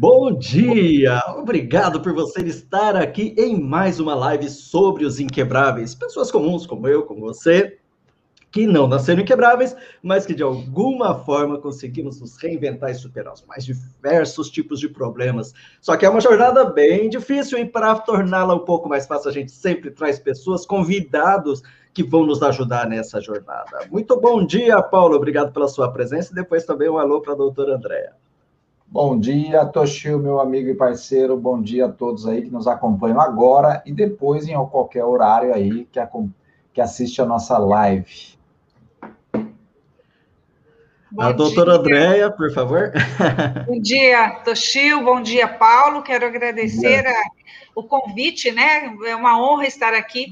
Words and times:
Bom 0.00 0.36
dia! 0.36 1.22
Obrigado 1.38 2.00
por 2.00 2.12
você 2.12 2.42
estar 2.42 2.96
aqui 2.96 3.34
em 3.38 3.60
mais 3.60 4.00
uma 4.00 4.14
live 4.14 4.48
sobre 4.50 5.04
os 5.04 5.20
inquebráveis. 5.20 5.94
Pessoas 5.94 6.30
comuns 6.30 6.66
como 6.66 6.88
eu, 6.88 7.04
como 7.04 7.20
você, 7.20 7.78
que 8.54 8.68
não 8.68 8.86
nasceram 8.86 9.20
inquebráveis, 9.20 9.74
mas 10.00 10.24
que 10.24 10.32
de 10.32 10.44
alguma 10.44 11.18
forma 11.24 11.58
conseguimos 11.58 12.20
nos 12.20 12.36
reinventar 12.36 12.88
e 12.88 12.94
superar 12.94 13.34
os 13.34 13.44
mais 13.44 13.64
diversos 13.64 14.48
tipos 14.48 14.78
de 14.78 14.88
problemas. 14.88 15.52
Só 15.80 15.96
que 15.96 16.06
é 16.06 16.08
uma 16.08 16.20
jornada 16.20 16.64
bem 16.64 17.10
difícil 17.10 17.58
e 17.58 17.64
para 17.64 17.96
torná-la 17.96 18.54
um 18.54 18.60
pouco 18.60 18.88
mais 18.88 19.08
fácil, 19.08 19.28
a 19.28 19.32
gente 19.32 19.50
sempre 19.50 19.90
traz 19.90 20.20
pessoas, 20.20 20.64
convidados 20.64 21.64
que 21.92 22.04
vão 22.04 22.24
nos 22.24 22.44
ajudar 22.44 22.88
nessa 22.88 23.20
jornada. 23.20 23.88
Muito 23.90 24.20
bom 24.20 24.46
dia, 24.46 24.80
Paulo. 24.80 25.16
Obrigado 25.16 25.52
pela 25.52 25.66
sua 25.66 25.90
presença 25.90 26.30
e 26.30 26.36
depois 26.36 26.64
também 26.64 26.88
um 26.88 26.96
alô 26.96 27.20
para 27.20 27.32
a 27.32 27.36
doutora 27.36 27.74
Andréa. 27.74 28.12
Bom 28.86 29.18
dia, 29.18 29.66
Toshio, 29.66 30.20
meu 30.20 30.38
amigo 30.38 30.68
e 30.68 30.76
parceiro. 30.76 31.36
Bom 31.36 31.60
dia 31.60 31.86
a 31.86 31.92
todos 31.92 32.24
aí 32.24 32.42
que 32.42 32.50
nos 32.50 32.68
acompanham 32.68 33.20
agora 33.20 33.82
e 33.84 33.92
depois 33.92 34.46
em 34.46 34.54
qualquer 34.68 35.04
horário 35.04 35.52
aí 35.52 35.88
que, 35.90 35.98
que 36.72 36.80
assiste 36.80 37.20
a 37.20 37.26
nossa 37.26 37.58
live. 37.58 38.33
Bom 41.14 41.22
a 41.22 41.30
doutora 41.30 41.74
Andréia, 41.74 42.28
por 42.28 42.52
favor. 42.52 42.90
Bom 43.68 43.80
dia, 43.80 44.30
Toshio. 44.44 45.00
Bom 45.04 45.22
dia, 45.22 45.46
Paulo. 45.46 46.02
Quero 46.02 46.26
agradecer 46.26 47.06
a, 47.06 47.22
o 47.72 47.84
convite, 47.84 48.50
né? 48.50 48.92
É 49.06 49.14
uma 49.14 49.40
honra 49.40 49.64
estar 49.64 49.94
aqui, 49.94 50.26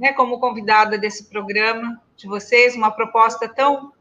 né, 0.00 0.14
como 0.14 0.40
convidada 0.40 0.96
desse 0.96 1.28
programa 1.28 2.00
de 2.16 2.26
vocês, 2.26 2.74
uma 2.74 2.90
proposta 2.90 3.46
tão, 3.46 3.92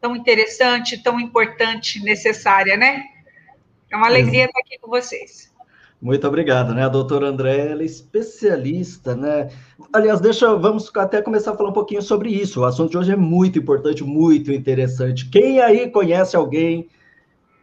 tão 0.00 0.14
interessante, 0.14 1.02
tão 1.02 1.18
importante, 1.18 2.00
necessária, 2.04 2.76
né? 2.76 3.06
É 3.90 3.96
uma 3.96 4.06
alegria 4.06 4.44
estar 4.44 4.60
aqui 4.60 4.78
com 4.78 4.88
vocês. 4.88 5.52
Muito 6.04 6.28
obrigado, 6.28 6.74
né? 6.74 6.84
A 6.84 6.88
doutora 6.90 7.28
André, 7.28 7.70
ela 7.70 7.80
é 7.80 7.86
especialista, 7.86 9.16
né? 9.16 9.48
Aliás, 9.90 10.20
deixa, 10.20 10.54
vamos 10.54 10.92
até 10.94 11.22
começar 11.22 11.52
a 11.52 11.56
falar 11.56 11.70
um 11.70 11.72
pouquinho 11.72 12.02
sobre 12.02 12.28
isso. 12.28 12.60
O 12.60 12.64
assunto 12.66 12.90
de 12.90 12.98
hoje 12.98 13.12
é 13.12 13.16
muito 13.16 13.58
importante, 13.58 14.04
muito 14.04 14.52
interessante. 14.52 15.30
Quem 15.30 15.62
aí 15.62 15.88
conhece 15.88 16.36
alguém 16.36 16.90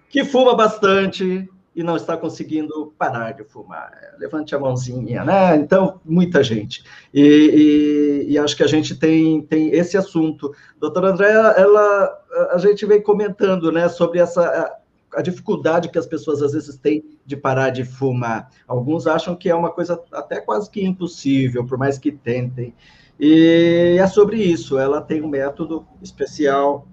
que 0.09 0.25
fuma 0.25 0.56
bastante 0.56 1.48
e 1.75 1.83
não 1.83 1.95
está 1.95 2.17
conseguindo 2.17 2.92
parar 2.98 3.33
de 3.33 3.44
fumar? 3.44 3.92
Levante 4.17 4.55
a 4.55 4.59
mãozinha, 4.59 5.23
né? 5.23 5.55
Então, 5.58 6.02
muita 6.03 6.42
gente. 6.42 6.83
E, 7.14 8.26
e, 8.28 8.33
e 8.33 8.39
acho 8.39 8.58
que 8.58 8.64
a 8.64 8.67
gente 8.67 8.95
tem, 8.95 9.44
tem 9.44 9.70
esse 9.70 9.95
assunto. 9.98 10.52
Doutora 10.80 11.09
André, 11.11 11.30
ela, 11.30 12.09
a 12.53 12.58
gente 12.58 12.88
vem 12.88 13.03
comentando, 13.03 13.72
né, 13.72 13.88
sobre 13.88 14.17
essa 14.17 14.81
a 15.14 15.22
dificuldade 15.22 15.90
que 15.90 15.98
as 15.98 16.06
pessoas 16.06 16.42
às 16.42 16.54
vezes 16.54 16.78
têm 16.78 17.04
de 17.26 17.36
parar 17.36 17.70
de 17.70 17.84
fumar. 17.84 18.50
Alguns 18.67 19.08
acham 19.08 19.36
que 19.36 19.50
é 19.50 19.56
uma 19.56 19.72
coisa 19.72 20.02
até 20.12 20.40
quase 20.40 20.70
que 20.70 20.84
impossível, 20.84 21.66
por 21.66 21.78
mais 21.78 21.98
que 21.98 22.12
tentem. 22.12 22.73
E 23.20 23.98
é 24.00 24.08
sobre 24.08 24.38
isso. 24.38 24.78
Ela 24.78 25.02
tem 25.02 25.22
um 25.22 25.28
método 25.28 25.86
especial 26.02 26.88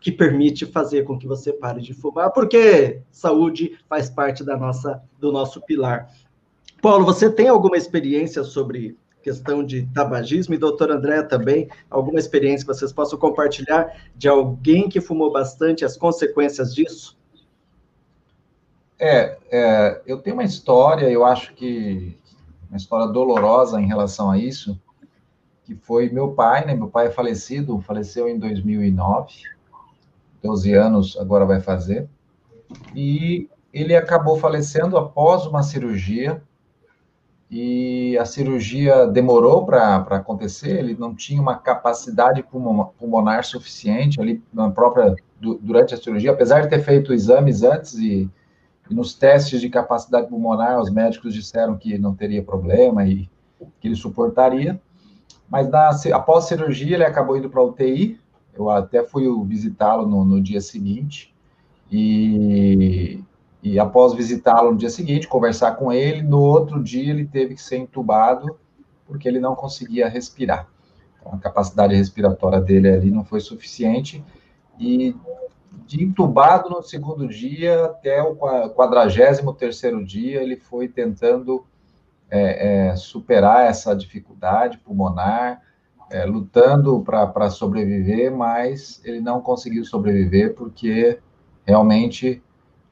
que 0.00 0.10
permite 0.10 0.66
fazer 0.66 1.04
com 1.04 1.16
que 1.16 1.28
você 1.28 1.52
pare 1.52 1.80
de 1.80 1.94
fumar, 1.94 2.32
porque 2.32 3.02
saúde 3.10 3.78
faz 3.88 4.10
parte 4.10 4.42
da 4.42 4.56
nossa, 4.56 5.00
do 5.20 5.30
nosso 5.30 5.60
pilar. 5.60 6.10
Paulo, 6.80 7.04
você 7.04 7.30
tem 7.30 7.46
alguma 7.46 7.76
experiência 7.76 8.42
sobre 8.42 8.98
questão 9.22 9.64
de 9.64 9.86
tabagismo 9.94 10.52
e 10.52 10.58
doutor 10.58 10.90
André 10.90 11.22
também, 11.22 11.68
alguma 11.88 12.18
experiência 12.18 12.66
que 12.66 12.74
vocês 12.74 12.92
possam 12.92 13.16
compartilhar 13.16 13.96
de 14.16 14.28
alguém 14.28 14.88
que 14.88 15.00
fumou 15.00 15.30
bastante, 15.30 15.84
as 15.84 15.96
consequências 15.96 16.74
disso? 16.74 17.16
É, 18.98 19.36
é, 19.50 20.02
eu 20.06 20.18
tenho 20.18 20.36
uma 20.36 20.44
história, 20.44 21.10
eu 21.10 21.24
acho 21.24 21.54
que 21.54 22.16
uma 22.68 22.76
história 22.76 23.06
dolorosa 23.06 23.80
em 23.80 23.86
relação 23.86 24.30
a 24.30 24.38
isso, 24.38 24.80
que 25.64 25.74
foi 25.74 26.08
meu 26.08 26.32
pai, 26.32 26.64
né? 26.64 26.74
Meu 26.74 26.88
pai 26.88 27.08
é 27.08 27.10
falecido, 27.10 27.80
faleceu 27.80 28.28
em 28.28 28.38
2009, 28.38 29.34
12 30.42 30.72
anos 30.72 31.16
agora 31.20 31.44
vai 31.44 31.60
fazer, 31.60 32.08
e 32.94 33.48
ele 33.72 33.94
acabou 33.94 34.38
falecendo 34.38 34.96
após 34.96 35.46
uma 35.46 35.62
cirurgia, 35.62 36.42
e 37.50 38.16
a 38.16 38.24
cirurgia 38.24 39.06
demorou 39.06 39.66
para 39.66 39.96
acontecer, 39.96 40.78
ele 40.78 40.96
não 40.98 41.14
tinha 41.14 41.40
uma 41.40 41.58
capacidade 41.58 42.42
pulmonar 42.98 43.44
suficiente 43.44 44.18
ali 44.18 44.42
na 44.50 44.70
própria 44.70 45.14
durante 45.38 45.92
a 45.92 45.98
cirurgia, 45.98 46.30
apesar 46.30 46.62
de 46.62 46.70
ter 46.70 46.82
feito 46.82 47.12
exames 47.12 47.62
antes 47.62 47.94
e 47.94 48.30
e 48.90 48.94
nos 48.94 49.14
testes 49.14 49.60
de 49.60 49.68
capacidade 49.68 50.28
pulmonar, 50.28 50.80
os 50.80 50.90
médicos 50.90 51.34
disseram 51.34 51.76
que 51.76 51.96
não 51.98 52.14
teria 52.14 52.42
problema 52.42 53.06
e 53.06 53.28
que 53.80 53.88
ele 53.88 53.94
suportaria. 53.94 54.80
Mas 55.48 55.68
na, 55.68 55.90
após 56.14 56.44
a 56.44 56.48
cirurgia, 56.48 56.96
ele 56.96 57.04
acabou 57.04 57.36
indo 57.36 57.50
para 57.50 57.62
UTI. 57.62 58.18
Eu 58.54 58.68
até 58.70 59.02
fui 59.02 59.24
visitá-lo 59.46 60.06
no, 60.06 60.24
no, 60.24 60.40
dia 60.40 60.60
seguinte. 60.60 61.34
E, 61.90 63.22
e 63.62 63.78
após 63.78 64.14
visitá-lo 64.14 64.72
no 64.72 64.78
dia 64.78 64.90
seguinte, 64.90 65.28
conversar 65.28 65.72
com 65.72 65.92
ele, 65.92 66.22
no 66.22 66.40
outro 66.40 66.82
dia 66.82 67.10
ele 67.10 67.26
teve 67.26 67.54
que 67.54 67.62
ser 67.62 67.76
entubado 67.76 68.58
porque 69.06 69.28
ele 69.28 69.40
não 69.40 69.54
conseguia 69.54 70.08
respirar. 70.08 70.66
Então, 71.20 71.34
a 71.34 71.38
capacidade 71.38 71.94
respiratória 71.94 72.60
dele 72.60 72.88
ali 72.88 73.10
não 73.10 73.24
foi 73.24 73.40
suficiente. 73.40 74.24
E 74.78 75.14
de 75.86 76.02
entubado 76.02 76.70
no 76.70 76.82
segundo 76.82 77.28
dia 77.28 77.84
até 77.84 78.22
o 78.22 78.36
quadragésimo 78.36 79.52
terceiro 79.52 80.04
dia, 80.04 80.42
ele 80.42 80.56
foi 80.56 80.88
tentando 80.88 81.64
é, 82.30 82.88
é, 82.88 82.96
superar 82.96 83.66
essa 83.66 83.94
dificuldade 83.94 84.78
pulmonar, 84.78 85.60
é, 86.10 86.24
lutando 86.24 87.00
para 87.02 87.50
sobreviver, 87.50 88.34
mas 88.34 89.00
ele 89.04 89.20
não 89.20 89.40
conseguiu 89.40 89.84
sobreviver 89.84 90.54
porque 90.54 91.18
realmente 91.64 92.42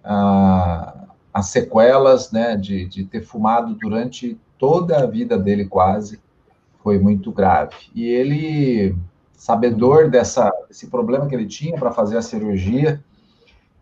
ah, 0.05 1.09
as 1.33 1.47
sequelas 1.47 2.33
né, 2.33 2.57
de, 2.57 2.87
de 2.87 3.05
ter 3.05 3.23
fumado 3.23 3.75
durante 3.75 4.39
toda 4.59 4.99
a 4.99 5.07
vida 5.07 5.39
dele 5.39 5.67
quase 5.67 6.21
foi 6.83 6.99
muito 6.99 7.31
grave. 7.31 7.77
E 7.95 8.05
ele 8.07 8.97
sabedor 9.41 10.11
dessa, 10.11 10.53
desse 10.69 10.87
problema 10.89 11.27
que 11.27 11.35
ele 11.35 11.47
tinha 11.47 11.75
para 11.79 11.91
fazer 11.91 12.19
a 12.19 12.23
cirurgia, 12.23 13.03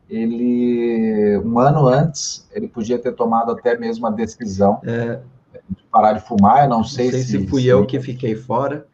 ele, 0.09 1.37
um 1.39 1.59
ano 1.59 1.89
antes, 1.89 2.49
ele 2.53 2.69
podia 2.69 2.97
ter 2.97 3.11
tomado 3.11 3.51
até 3.51 3.77
mesmo 3.77 4.07
a 4.07 4.11
decisão 4.11 4.81
é, 4.85 5.21
de 5.69 5.83
parar 5.91 6.13
de 6.13 6.21
fumar. 6.21 6.63
Eu 6.63 6.69
não 6.71 6.85
sei, 6.85 7.07
não 7.07 7.13
sei 7.13 7.23
se, 7.23 7.41
se 7.41 7.47
fui 7.49 7.63
se, 7.63 7.67
eu 7.67 7.85
que 7.85 7.99
fiquei 7.99 8.37
fora. 8.37 8.87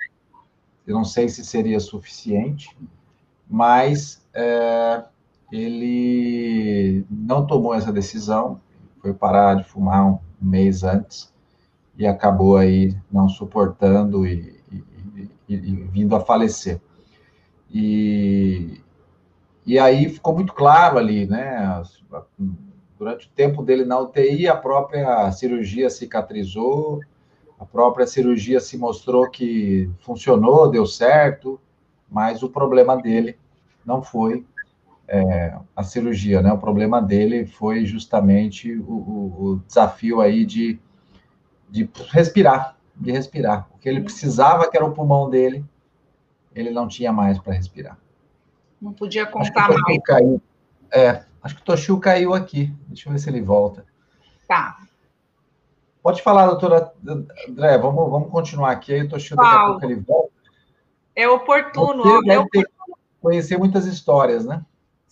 Eu 0.86 0.94
não 0.94 1.04
sei 1.04 1.28
se 1.28 1.44
seria 1.44 1.78
suficiente, 1.78 2.74
mas 3.46 4.26
é, 4.32 5.04
ele 5.52 7.04
não 7.10 7.46
tomou 7.46 7.74
essa 7.74 7.92
decisão, 7.92 8.58
foi 9.02 9.12
parar 9.12 9.56
de 9.56 9.64
fumar 9.64 10.06
um 10.06 10.18
mês 10.40 10.82
antes 10.82 11.30
e 11.98 12.06
acabou 12.06 12.56
aí 12.56 12.96
não 13.12 13.28
suportando 13.28 14.26
e 14.26 14.53
vindo 15.48 16.14
a 16.16 16.20
falecer. 16.20 16.80
E, 17.70 18.80
e 19.66 19.78
aí 19.78 20.08
ficou 20.08 20.34
muito 20.34 20.52
claro 20.52 20.98
ali, 20.98 21.26
né? 21.26 21.82
Durante 22.98 23.26
o 23.26 23.30
tempo 23.30 23.62
dele 23.62 23.84
na 23.84 23.98
UTI, 23.98 24.48
a 24.48 24.56
própria 24.56 25.30
cirurgia 25.32 25.90
cicatrizou, 25.90 27.00
a 27.58 27.64
própria 27.64 28.06
cirurgia 28.06 28.60
se 28.60 28.76
mostrou 28.76 29.28
que 29.28 29.90
funcionou, 30.00 30.70
deu 30.70 30.86
certo, 30.86 31.60
mas 32.10 32.42
o 32.42 32.48
problema 32.48 32.96
dele 32.96 33.36
não 33.84 34.02
foi 34.02 34.44
é, 35.06 35.56
a 35.74 35.82
cirurgia, 35.82 36.40
né? 36.40 36.52
O 36.52 36.58
problema 36.58 37.00
dele 37.00 37.46
foi 37.46 37.84
justamente 37.84 38.72
o, 38.72 38.92
o, 38.92 39.44
o 39.44 39.62
desafio 39.66 40.20
aí 40.20 40.44
de, 40.44 40.78
de 41.68 41.88
respirar, 42.10 42.76
de 42.96 43.12
respirar. 43.12 43.68
O 43.74 43.78
que 43.78 43.88
ele 43.88 44.00
precisava, 44.00 44.70
que 44.70 44.76
era 44.76 44.84
o 44.84 44.92
pulmão 44.92 45.28
dele, 45.28 45.64
ele 46.54 46.70
não 46.70 46.86
tinha 46.86 47.12
mais 47.12 47.38
para 47.38 47.54
respirar. 47.54 47.98
Não 48.80 48.92
podia 48.92 49.26
contar 49.26 49.68
mais. 49.68 49.98
Caiu. 50.04 50.40
É, 50.92 51.24
acho 51.42 51.56
que 51.56 51.62
o 51.62 51.64
Toshio 51.64 51.98
caiu 51.98 52.34
aqui. 52.34 52.72
Deixa 52.86 53.08
eu 53.08 53.12
ver 53.12 53.18
se 53.18 53.28
ele 53.28 53.40
volta. 53.40 53.84
Tá. 54.46 54.78
Pode 56.02 56.22
falar, 56.22 56.46
doutora 56.46 56.92
André, 57.48 57.78
vamos, 57.78 58.10
vamos 58.10 58.30
continuar 58.30 58.72
aqui, 58.72 58.92
aí 58.92 59.02
o 59.02 59.08
Toshio 59.08 59.36
daqui 59.36 59.56
a 59.56 59.66
pouco 59.66 59.84
ele 59.86 59.94
volta. 59.96 60.32
É 61.16 61.28
oportuno. 61.28 62.02
Você 62.02 62.30
é 62.30 62.38
oportuno. 62.38 62.98
conhecer 63.20 63.58
muitas 63.58 63.86
histórias, 63.86 64.44
né? 64.44 64.64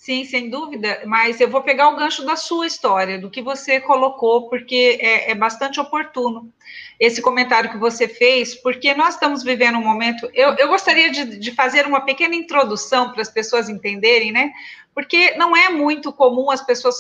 Sim, 0.03 0.25
sem 0.25 0.51
dúvida, 0.51 1.01
mas 1.07 1.41
eu 1.41 1.49
vou 1.49 1.63
pegar 1.63 1.89
o 1.89 1.95
gancho 1.95 2.27
da 2.27 2.35
sua 2.35 2.67
história, 2.67 3.21
do 3.21 3.31
que 3.31 3.41
você 3.41 3.81
colocou, 3.81 4.49
porque 4.49 4.99
é, 5.01 5.31
é, 5.31 5.35
bastante 5.37 5.79
oportuno 5.79 6.53
esse 6.99 7.23
comentário 7.23 7.71
que 7.71 7.79
você 7.79 8.09
fez, 8.09 8.53
porque 8.53 8.95
nós 8.95 9.15
estamos 9.15 9.45
vivendo 9.45 9.79
um 9.79 9.85
momento. 9.85 10.29
Eu, 10.35 10.57
eu 10.57 10.67
gostaria 10.67 11.09
de, 11.13 11.39
de 11.39 11.53
fazer 11.53 11.87
uma 11.87 12.01
pequena 12.01 12.35
introdução 12.35 13.13
para 13.13 13.23
as 13.23 13.31
pessoas 13.31 13.69
entenderem, 13.69 14.33
né? 14.33 14.51
Porque 14.93 15.37
não 15.37 15.57
é 15.57 15.69
muito 15.69 16.13
comum 16.13 16.51
as 16.51 16.67
pessoas 16.67 16.97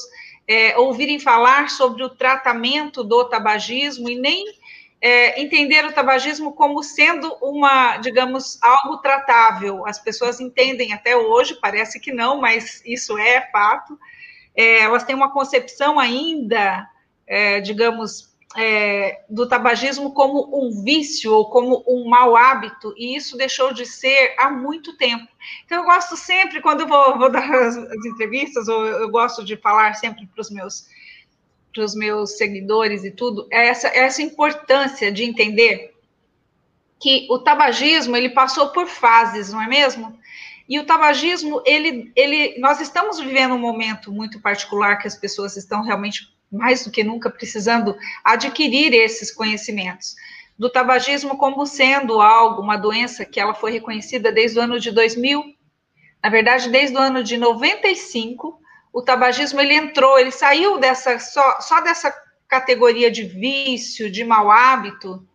é, 0.46 0.78
ouvirem 0.78 1.18
falar 1.18 1.70
sobre 1.70 2.04
o 2.04 2.08
tratamento 2.08 3.02
do 3.02 3.24
tabagismo 3.24 4.08
e 4.08 4.14
nem 4.14 4.44
é, 5.02 5.42
entender 5.42 5.84
o 5.84 5.92
tabagismo 5.92 6.52
como 6.52 6.80
sendo 6.80 7.36
uma, 7.42 7.96
digamos, 7.96 8.62
algo 8.62 8.98
tratável. 8.98 9.84
As 9.84 9.98
pessoas 9.98 10.38
entendem 10.38 10.92
até 10.92 11.16
hoje, 11.16 11.58
parece 11.60 11.98
que 11.98 12.12
não, 12.12 12.40
mas 12.40 12.80
isso 12.86 13.18
é 13.18 13.40
fato. 13.50 13.98
É, 14.54 14.82
elas 14.82 15.02
têm 15.02 15.16
uma 15.16 15.32
concepção 15.32 15.98
ainda, 15.98 16.88
é, 17.26 17.60
digamos, 17.60 18.32
é, 18.56 19.24
do 19.28 19.48
tabagismo 19.48 20.12
como 20.12 20.48
um 20.56 20.84
vício 20.84 21.32
ou 21.32 21.50
como 21.50 21.82
um 21.88 22.08
mau 22.08 22.36
hábito, 22.36 22.94
e 22.96 23.16
isso 23.16 23.36
deixou 23.36 23.72
de 23.72 23.84
ser 23.84 24.36
há 24.38 24.50
muito 24.50 24.96
tempo. 24.96 25.26
Então, 25.64 25.78
eu 25.78 25.84
gosto 25.84 26.16
sempre, 26.16 26.60
quando 26.60 26.82
eu 26.82 26.86
vou, 26.86 27.18
vou 27.18 27.32
dar 27.32 27.52
as, 27.52 27.76
as 27.76 28.04
entrevistas, 28.04 28.68
ou 28.68 28.86
eu 28.86 29.10
gosto 29.10 29.44
de 29.44 29.56
falar 29.56 29.94
sempre 29.94 30.26
para 30.26 30.42
os 30.42 30.50
meus 30.50 30.86
para 31.72 31.84
os 31.84 31.94
meus 31.94 32.36
seguidores 32.36 33.04
e 33.04 33.10
tudo, 33.10 33.46
é 33.50 33.68
essa, 33.68 33.88
é 33.88 34.00
essa 34.00 34.22
importância 34.22 35.10
de 35.10 35.24
entender 35.24 35.94
que 37.00 37.26
o 37.30 37.38
tabagismo 37.38 38.16
ele 38.16 38.30
passou 38.30 38.68
por 38.68 38.86
fases, 38.86 39.52
não 39.52 39.60
é 39.60 39.66
mesmo? 39.66 40.18
E 40.68 40.78
o 40.78 40.86
tabagismo, 40.86 41.62
ele, 41.66 42.12
ele, 42.14 42.58
nós 42.60 42.80
estamos 42.80 43.18
vivendo 43.18 43.54
um 43.54 43.58
momento 43.58 44.12
muito 44.12 44.40
particular 44.40 44.96
que 44.96 45.08
as 45.08 45.16
pessoas 45.16 45.56
estão 45.56 45.82
realmente 45.82 46.32
mais 46.50 46.84
do 46.84 46.90
que 46.90 47.02
nunca 47.02 47.30
precisando 47.30 47.96
adquirir 48.24 48.92
esses 48.94 49.32
conhecimentos 49.32 50.14
do 50.58 50.70
tabagismo 50.70 51.36
como 51.36 51.66
sendo 51.66 52.20
algo, 52.20 52.62
uma 52.62 52.76
doença 52.76 53.24
que 53.24 53.40
ela 53.40 53.52
foi 53.52 53.72
reconhecida 53.72 54.30
desde 54.30 54.58
o 54.60 54.62
ano 54.62 54.78
de 54.78 54.92
2000, 54.92 55.42
na 56.22 56.30
verdade 56.30 56.70
desde 56.70 56.96
o 56.96 57.00
ano 57.00 57.24
de 57.24 57.36
95, 57.36 58.60
o 58.92 59.02
tabagismo 59.02 59.60
ele 59.60 59.74
entrou, 59.74 60.18
ele 60.18 60.30
saiu 60.30 60.78
dessa 60.78 61.18
só, 61.18 61.60
só 61.60 61.80
dessa 61.80 62.14
categoria 62.46 63.10
de 63.10 63.22
vício, 63.22 64.10
de 64.10 64.22
mau 64.22 64.50
hábito, 64.50 65.26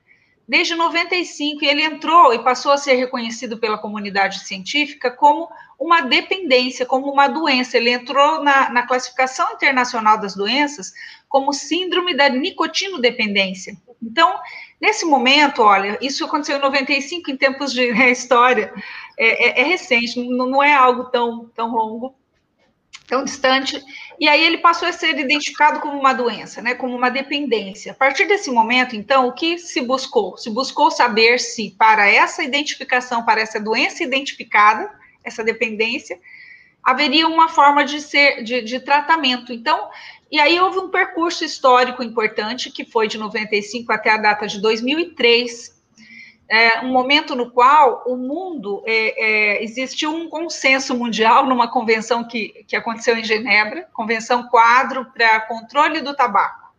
desde 0.48 0.76
95, 0.76 1.64
e 1.64 1.68
ele 1.68 1.84
entrou 1.84 2.34
e 2.34 2.44
passou 2.44 2.72
a 2.72 2.78
ser 2.78 2.94
reconhecido 2.94 3.58
pela 3.58 3.78
comunidade 3.78 4.40
científica 4.46 5.12
como 5.12 5.50
uma 5.80 6.02
dependência, 6.02 6.86
como 6.86 7.12
uma 7.12 7.28
doença. 7.28 7.78
Ele 7.78 7.90
entrou 7.90 8.44
na, 8.44 8.70
na 8.70 8.88
classificação 8.88 9.52
internacional 9.54 10.20
das 10.20 10.36
doenças 10.36 10.94
como 11.28 11.52
síndrome 11.52 12.16
da 12.16 12.30
nicotinodependência. 12.30 13.76
Então, 14.02 14.40
nesse 14.80 15.06
momento, 15.06 15.62
olha, 15.64 15.98
isso 16.00 16.24
aconteceu 16.24 16.58
em 16.58 16.62
95, 16.62 17.32
em 17.32 17.36
tempos 17.36 17.74
de 17.74 17.92
né, 17.92 18.12
história, 18.12 18.72
é, 19.18 19.50
é, 19.50 19.62
é 19.62 19.64
recente, 19.64 20.20
não, 20.22 20.48
não 20.48 20.64
é 20.64 20.74
algo 20.74 21.06
tão, 21.06 21.50
tão 21.56 21.74
longo, 21.74 22.16
tão 23.08 23.24
distante, 23.24 23.82
e 24.20 24.28
aí 24.28 24.44
ele 24.44 24.58
passou 24.58 24.88
a 24.88 24.92
ser 24.92 25.18
identificado 25.18 25.80
como 25.80 25.98
uma 25.98 26.12
doença, 26.12 26.62
né, 26.62 26.76
como 26.76 26.94
uma 26.96 27.10
dependência. 27.10 27.94
A 27.94 27.96
partir 27.96 28.26
desse 28.26 28.52
momento, 28.52 28.96
então, 28.96 29.28
o 29.28 29.32
que 29.32 29.58
se 29.58 29.82
buscou? 29.82 30.38
Se 30.38 30.50
buscou 30.50 30.92
saber 30.92 31.40
se 31.40 31.74
para 31.78 32.08
essa 32.08 32.44
identificação, 32.44 33.24
para 33.24 33.40
essa 33.40 33.60
doença 33.60 34.04
identificada, 34.04 34.92
essa 35.24 35.42
dependência, 35.42 36.20
haveria 36.84 37.28
uma 37.28 37.48
forma 37.48 37.86
de 37.86 38.02
ser 38.02 38.44
de, 38.44 38.62
de 38.62 38.80
tratamento. 38.82 39.54
Então, 39.54 39.90
e 40.30 40.40
aí 40.40 40.60
houve 40.60 40.80
um 40.80 40.90
percurso 40.90 41.46
histórico 41.46 42.04
importante 42.04 42.70
que 42.70 42.84
foi 42.84 43.08
de 43.08 43.18
95 43.18 43.92
até 43.94 44.12
a 44.12 44.18
data 44.18 44.46
de 44.48 44.62
2003, 44.62 45.77
é, 46.50 46.80
um 46.80 46.92
momento 46.92 47.36
no 47.36 47.52
qual 47.52 48.04
o 48.06 48.16
mundo 48.16 48.82
é, 48.86 49.58
é, 49.58 49.64
existiu 49.64 50.14
um 50.14 50.30
consenso 50.30 50.96
mundial 50.96 51.46
numa 51.46 51.70
convenção 51.70 52.24
que, 52.24 52.64
que 52.68 52.76
aconteceu 52.76 53.18
em 53.18 53.24
Genebra, 53.24 53.88
convenção 53.94 54.48
quadro 54.48 55.06
para 55.14 55.42
controle 55.42 56.02
do 56.02 56.16
tabaco. 56.16 56.74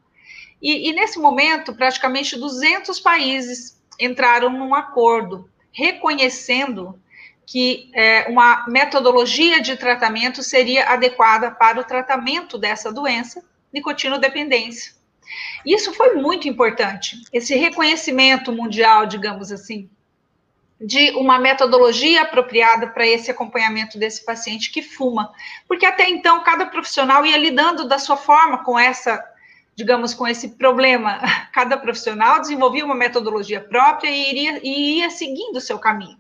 E, 0.61 0.89
e, 0.89 0.93
nesse 0.93 1.19
momento, 1.19 1.75
praticamente 1.75 2.37
200 2.37 2.99
países 3.01 3.81
entraram 4.01 4.51
num 4.51 4.75
acordo 4.75 5.49
reconhecendo 5.71 6.99
que 7.47 7.91
é, 7.95 8.27
uma 8.29 8.67
metodologia 8.67 9.61
de 9.61 9.77
tratamento 9.77 10.43
seria 10.43 10.87
adequada 10.89 11.51
para 11.51 11.81
o 11.81 11.85
tratamento 11.85 12.59
dessa 12.59 12.93
doença, 12.93 13.43
nicotinodependência. 13.73 14.98
Isso 15.65 15.93
foi 15.93 16.15
muito 16.15 16.49
importante, 16.49 17.21
esse 17.33 17.55
reconhecimento 17.57 18.53
mundial, 18.53 19.07
digamos 19.07 19.53
assim, 19.53 19.89
de 20.81 21.11
uma 21.17 21.39
metodologia 21.39 22.23
apropriada 22.23 22.87
para 22.87 23.07
esse 23.07 23.31
acompanhamento 23.31 23.99
desse 23.99 24.25
paciente 24.25 24.71
que 24.71 24.81
fuma. 24.81 25.33
Porque 25.67 25.85
até 25.85 26.09
então, 26.09 26.43
cada 26.45 26.67
profissional 26.67 27.27
ia 27.27 27.37
lidando 27.37 27.89
da 27.89 27.99
sua 27.99 28.17
forma 28.17 28.65
com 28.65 28.79
essa, 28.79 29.25
digamos, 29.75 30.15
com 30.15 30.27
esse 30.27 30.51
problema. 30.51 31.21
Cada 31.53 31.77
profissional 31.77 32.41
desenvolvia 32.41 32.85
uma 32.85 32.95
metodologia 32.95 33.61
própria 33.61 34.09
e, 34.09 34.31
iria, 34.31 34.61
e 34.63 34.99
ia 34.99 35.11
seguindo 35.11 35.57
o 35.57 35.61
seu 35.61 35.79
caminho 35.79 36.19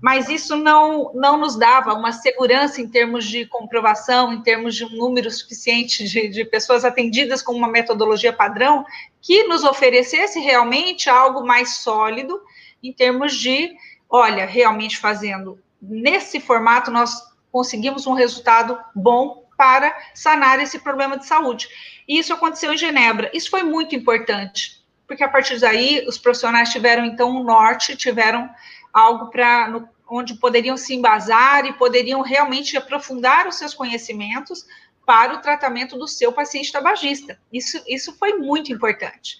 mas 0.00 0.28
isso 0.28 0.56
não, 0.56 1.12
não 1.14 1.36
nos 1.36 1.56
dava 1.56 1.94
uma 1.94 2.12
segurança 2.12 2.80
em 2.80 2.88
termos 2.88 3.24
de 3.24 3.46
comprovação, 3.46 4.32
em 4.32 4.42
termos 4.42 4.74
de 4.74 4.84
um 4.84 4.90
número 4.90 5.30
suficiente 5.30 6.04
de, 6.08 6.28
de 6.28 6.44
pessoas 6.44 6.84
atendidas 6.84 7.42
com 7.42 7.52
uma 7.52 7.68
metodologia 7.68 8.32
padrão 8.32 8.84
que 9.20 9.44
nos 9.44 9.64
oferecesse 9.64 10.38
realmente 10.40 11.08
algo 11.08 11.44
mais 11.46 11.76
sólido 11.76 12.40
em 12.82 12.92
termos 12.92 13.34
de, 13.34 13.70
olha, 14.08 14.46
realmente 14.46 14.98
fazendo 14.98 15.58
nesse 15.80 16.40
formato 16.40 16.90
nós 16.90 17.30
conseguimos 17.50 18.06
um 18.06 18.12
resultado 18.12 18.78
bom 18.94 19.44
para 19.56 19.94
sanar 20.14 20.58
esse 20.60 20.78
problema 20.78 21.18
de 21.18 21.26
saúde. 21.26 21.68
E 22.08 22.18
isso 22.18 22.32
aconteceu 22.32 22.72
em 22.72 22.78
Genebra. 22.78 23.30
Isso 23.34 23.50
foi 23.50 23.62
muito 23.62 23.94
importante, 23.94 24.82
porque 25.06 25.22
a 25.22 25.28
partir 25.28 25.58
daí 25.58 26.04
os 26.08 26.16
profissionais 26.16 26.70
tiveram 26.70 27.04
então 27.04 27.30
um 27.30 27.44
norte, 27.44 27.96
tiveram 27.96 28.48
algo 28.92 29.30
para 29.30 29.86
onde 30.08 30.34
poderiam 30.34 30.76
se 30.76 30.94
embasar 30.94 31.64
e 31.66 31.72
poderiam 31.74 32.20
realmente 32.20 32.76
aprofundar 32.76 33.46
os 33.46 33.56
seus 33.56 33.72
conhecimentos 33.72 34.66
para 35.06 35.34
o 35.34 35.40
tratamento 35.40 35.98
do 35.98 36.06
seu 36.06 36.32
paciente 36.32 36.72
tabagista. 36.72 37.38
Isso, 37.52 37.82
isso 37.86 38.16
foi 38.18 38.34
muito 38.34 38.72
importante. 38.72 39.38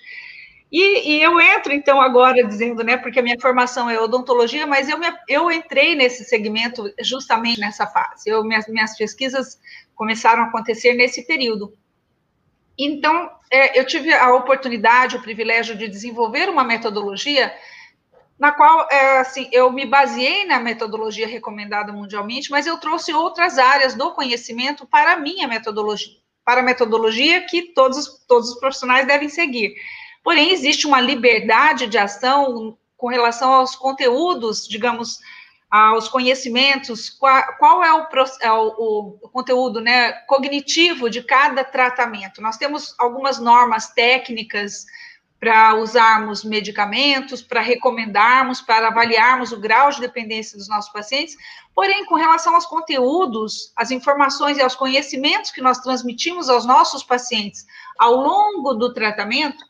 E, 0.70 1.17
e, 1.17 1.23
eu 1.23 1.41
entro, 1.41 1.73
então, 1.73 2.00
agora 2.00 2.46
dizendo, 2.46 2.84
né, 2.84 2.96
porque 2.96 3.19
a 3.19 3.22
minha 3.22 3.41
formação 3.41 3.91
é 3.91 4.01
odontologia, 4.01 4.67
mas 4.69 4.89
eu, 4.89 4.98
me, 4.98 5.06
eu 5.29 5.51
entrei 5.51 5.96
nesse 5.96 6.25
segmento 6.25 6.93
justamente 7.01 7.60
nessa 7.60 7.89
fase. 7.89 8.31
Eu, 8.31 8.44
minhas, 8.44 8.69
minhas 8.69 8.96
pesquisas 8.96 9.60
começaram 9.96 10.44
a 10.44 10.46
acontecer 10.46 10.94
nesse 10.94 11.27
período. 11.27 11.77
Então, 12.79 13.31
é, 13.51 13.79
eu 13.79 13.84
tive 13.84 14.13
a 14.13 14.32
oportunidade, 14.32 15.17
o 15.17 15.22
privilégio 15.22 15.77
de 15.77 15.89
desenvolver 15.89 16.48
uma 16.48 16.63
metodologia 16.63 17.53
na 18.41 18.53
qual 18.53 18.89
é, 18.91 19.19
assim, 19.19 19.51
eu 19.53 19.70
me 19.70 19.85
baseei 19.85 20.47
na 20.47 20.59
metodologia 20.59 21.29
recomendada 21.29 21.93
mundialmente, 21.93 22.51
mas 22.51 22.67
eu 22.67 22.79
trouxe 22.79 23.13
outras 23.13 23.59
áreas 23.59 23.94
do 23.94 24.13
conhecimento 24.13 24.87
para 24.87 25.13
a 25.13 25.17
minha 25.19 25.47
metodologia, 25.47 26.17
para 26.43 26.63
a 26.63 26.65
metodologia 26.65 27.43
que 27.43 27.75
todos, 27.75 28.25
todos 28.27 28.53
os 28.53 28.59
profissionais 28.59 29.06
devem 29.06 29.29
seguir. 29.29 29.75
Porém, 30.25 30.53
existe 30.53 30.87
uma 30.87 31.03
liberdade 31.03 31.87
de 31.87 31.99
ação 31.99 32.79
com 32.97 33.09
relação 33.09 33.53
aos 33.53 33.77
conteúdos, 33.77 34.67
digamos, 34.67 35.19
aos 35.70 36.09
conhecimentos, 36.09 37.11
qual, 37.11 37.43
qual 37.59 37.85
é, 37.85 37.93
o, 37.93 38.06
é 38.41 38.53
o, 38.53 39.19
o, 39.23 39.29
conteúdo 39.29 39.82
né, 39.82 40.13
cognitivo 40.27 41.11
de 41.11 41.23
cada 41.23 41.63
tratamento. 41.63 42.41
Nós 42.41 42.56
temos 42.56 42.94
algumas 42.99 43.39
normas 43.39 43.91
técnicas, 43.91 44.87
para 45.41 45.75
usarmos 45.77 46.44
medicamentos, 46.44 47.41
para 47.41 47.63
recomendarmos, 47.63 48.61
para 48.61 48.89
avaliarmos 48.89 49.53
o 49.53 49.59
grau 49.59 49.91
de 49.91 49.99
dependência 49.99 50.59
dos 50.59 50.69
nossos 50.69 50.93
pacientes. 50.93 51.35
Porém, 51.75 52.05
com 52.05 52.15
relação 52.15 52.55
aos 52.55 52.67
conteúdos, 52.67 53.73
às 53.75 53.91
informações 53.91 54.59
e 54.59 54.63
aos 54.63 54.77
conhecimentos 54.77 55.51
que 55.51 55.63
nós 55.63 55.79
transmitimos 55.79 56.51
aos 56.51 56.67
nossos 56.67 57.03
pacientes 57.03 57.65
ao 57.99 58.17
longo 58.17 58.75
do 58.75 58.93
tratamento, 58.93 59.65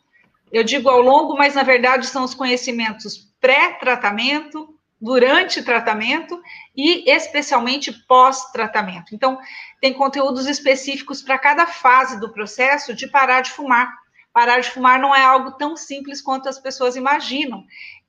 eu 0.50 0.64
digo 0.64 0.88
ao 0.88 1.00
longo, 1.00 1.36
mas 1.36 1.54
na 1.54 1.62
verdade 1.62 2.08
são 2.08 2.24
os 2.24 2.34
conhecimentos 2.34 3.30
pré-tratamento, 3.40 4.74
durante 5.00 5.62
tratamento 5.62 6.42
e 6.76 7.10
especialmente 7.10 7.90
pós-tratamento. 8.06 9.14
Então, 9.14 9.38
tem 9.80 9.94
conteúdos 9.94 10.46
específicos 10.46 11.22
para 11.22 11.38
cada 11.38 11.66
fase 11.66 12.20
do 12.20 12.30
processo 12.30 12.92
de 12.92 13.08
parar 13.08 13.40
de 13.40 13.50
fumar 13.50 13.90
parar 14.32 14.60
de 14.60 14.70
fumar 14.70 15.00
não 15.00 15.14
é 15.14 15.22
algo 15.22 15.52
tão 15.52 15.76
simples 15.76 16.20
quanto 16.20 16.48
as 16.48 16.58
pessoas 16.58 16.96
imaginam. 16.96 17.64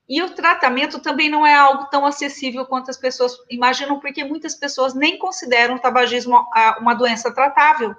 E 0.08 0.22
o 0.22 0.30
tratamento 0.30 1.00
também 1.00 1.28
não 1.28 1.46
é 1.46 1.54
algo 1.54 1.86
tão 1.86 2.04
acessível 2.04 2.66
quanto 2.66 2.90
as 2.90 2.96
pessoas 2.96 3.34
imaginam, 3.48 4.00
porque 4.00 4.24
muitas 4.24 4.54
pessoas 4.54 4.94
nem 4.94 5.18
consideram 5.18 5.76
o 5.76 5.78
tabagismo 5.78 6.44
uma 6.80 6.94
doença 6.94 7.32
tratável. 7.32 7.94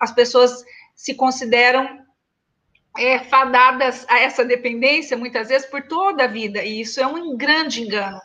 As 0.00 0.10
pessoas 0.10 0.64
se 0.94 1.14
consideram 1.14 2.02
é, 2.98 3.20
fadadas 3.20 4.06
a 4.08 4.18
essa 4.18 4.44
dependência, 4.44 5.16
muitas 5.16 5.48
vezes, 5.48 5.68
por 5.68 5.82
toda 5.82 6.24
a 6.24 6.28
vida, 6.28 6.62
e 6.62 6.80
isso 6.80 7.00
é 7.00 7.06
um 7.06 7.36
grande 7.36 7.82
engano. 7.82 8.20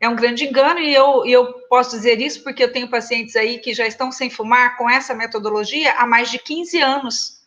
É 0.00 0.08
um 0.08 0.16
grande 0.16 0.46
engano, 0.46 0.80
e 0.80 0.94
eu, 0.94 1.26
eu 1.26 1.52
posso 1.68 1.90
dizer 1.90 2.20
isso 2.20 2.42
porque 2.42 2.64
eu 2.64 2.72
tenho 2.72 2.88
pacientes 2.88 3.36
aí 3.36 3.58
que 3.58 3.74
já 3.74 3.86
estão 3.86 4.10
sem 4.10 4.30
fumar 4.30 4.78
com 4.78 4.88
essa 4.88 5.14
metodologia 5.14 5.92
há 5.92 6.06
mais 6.06 6.30
de 6.30 6.38
15 6.38 6.80
anos. 6.80 7.39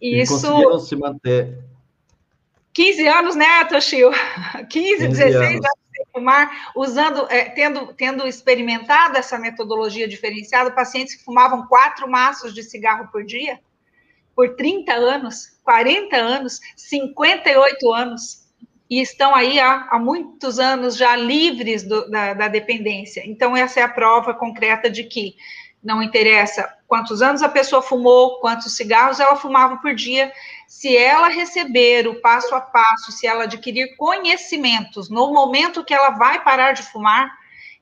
E 0.00 0.20
isso. 0.20 0.34
Conseguiram 0.34 0.78
se 0.78 0.96
manter. 0.96 1.58
15 2.72 3.08
anos, 3.08 3.36
né, 3.36 3.64
Toshio? 3.64 4.10
15, 4.70 5.08
16 5.08 5.34
anos. 5.34 5.46
anos 5.46 5.80
sem 5.92 6.06
fumar, 6.12 6.70
usando, 6.74 7.26
é, 7.28 7.44
tendo, 7.50 7.92
tendo 7.94 8.26
experimentado 8.26 9.18
essa 9.18 9.38
metodologia 9.38 10.08
diferenciada, 10.08 10.70
pacientes 10.70 11.14
que 11.14 11.24
fumavam 11.24 11.66
quatro 11.66 12.08
maços 12.08 12.54
de 12.54 12.62
cigarro 12.62 13.08
por 13.10 13.24
dia, 13.24 13.60
por 14.34 14.56
30 14.56 14.92
anos, 14.92 15.58
40 15.64 16.16
anos, 16.16 16.60
58 16.76 17.92
anos, 17.92 18.48
e 18.88 19.00
estão 19.00 19.34
aí 19.34 19.60
há, 19.60 19.88
há 19.90 19.98
muitos 19.98 20.58
anos 20.58 20.96
já 20.96 21.14
livres 21.14 21.84
do, 21.84 22.10
da, 22.10 22.34
da 22.34 22.48
dependência. 22.48 23.22
Então, 23.24 23.56
essa 23.56 23.80
é 23.80 23.82
a 23.82 23.88
prova 23.88 24.34
concreta 24.34 24.90
de 24.90 25.04
que 25.04 25.36
não 25.82 26.02
interessa 26.02 26.68
quantos 26.90 27.22
anos 27.22 27.40
a 27.40 27.48
pessoa 27.48 27.80
fumou, 27.80 28.40
quantos 28.40 28.74
cigarros 28.76 29.20
ela 29.20 29.36
fumava 29.36 29.76
por 29.76 29.94
dia, 29.94 30.32
se 30.66 30.96
ela 30.96 31.28
receber 31.28 32.08
o 32.08 32.20
passo 32.20 32.52
a 32.52 32.60
passo, 32.60 33.12
se 33.12 33.28
ela 33.28 33.44
adquirir 33.44 33.94
conhecimentos 33.96 35.08
no 35.08 35.32
momento 35.32 35.84
que 35.84 35.94
ela 35.94 36.10
vai 36.10 36.42
parar 36.42 36.72
de 36.72 36.82
fumar, 36.82 37.30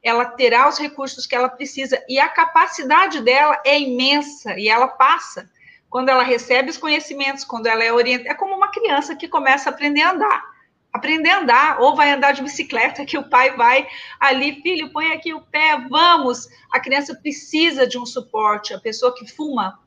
ela 0.03 0.27
terá 0.27 0.69
os 0.69 0.77
recursos 0.77 1.27
que 1.27 1.35
ela 1.35 1.49
precisa 1.49 2.05
e 2.07 2.19
a 2.19 2.29
capacidade 2.29 3.23
dela 3.23 3.59
é 3.65 3.81
imensa 3.81 4.59
e 4.59 4.69
ela 4.69 4.87
passa 4.87 5.49
quando 5.89 6.11
ela 6.11 6.23
recebe 6.23 6.69
os 6.69 6.77
conhecimentos, 6.77 7.45
quando 7.45 7.67
ela 7.67 7.83
é 7.83 7.91
orientada, 7.91 8.29
é 8.29 8.35
como 8.35 8.55
uma 8.55 8.71
criança 8.71 9.17
que 9.17 9.27
começa 9.27 9.71
a 9.71 9.73
aprender 9.73 10.03
a 10.03 10.11
andar 10.11 10.58
aprender 10.99 11.31
a 11.31 11.41
andar, 11.41 11.81
ou 11.81 11.97
vai 11.97 12.11
andar 12.11 12.33
de 12.33 12.43
bicicleta, 12.43 13.05
que 13.05 13.17
o 13.17 13.29
pai 13.29 13.57
vai 13.57 13.87
ali, 14.21 14.61
filho, 14.63 14.93
põe 14.93 15.13
aqui 15.13 15.33
o 15.33 15.41
pé, 15.41 15.77
vamos. 15.89 16.49
A 16.71 16.79
criança 16.79 17.15
precisa 17.15 17.87
de 17.87 17.99
um 17.99 18.05
suporte, 18.07 18.75
a 18.75 18.81
pessoa 18.81 19.15
que 19.15 19.27
fuma 19.27 19.79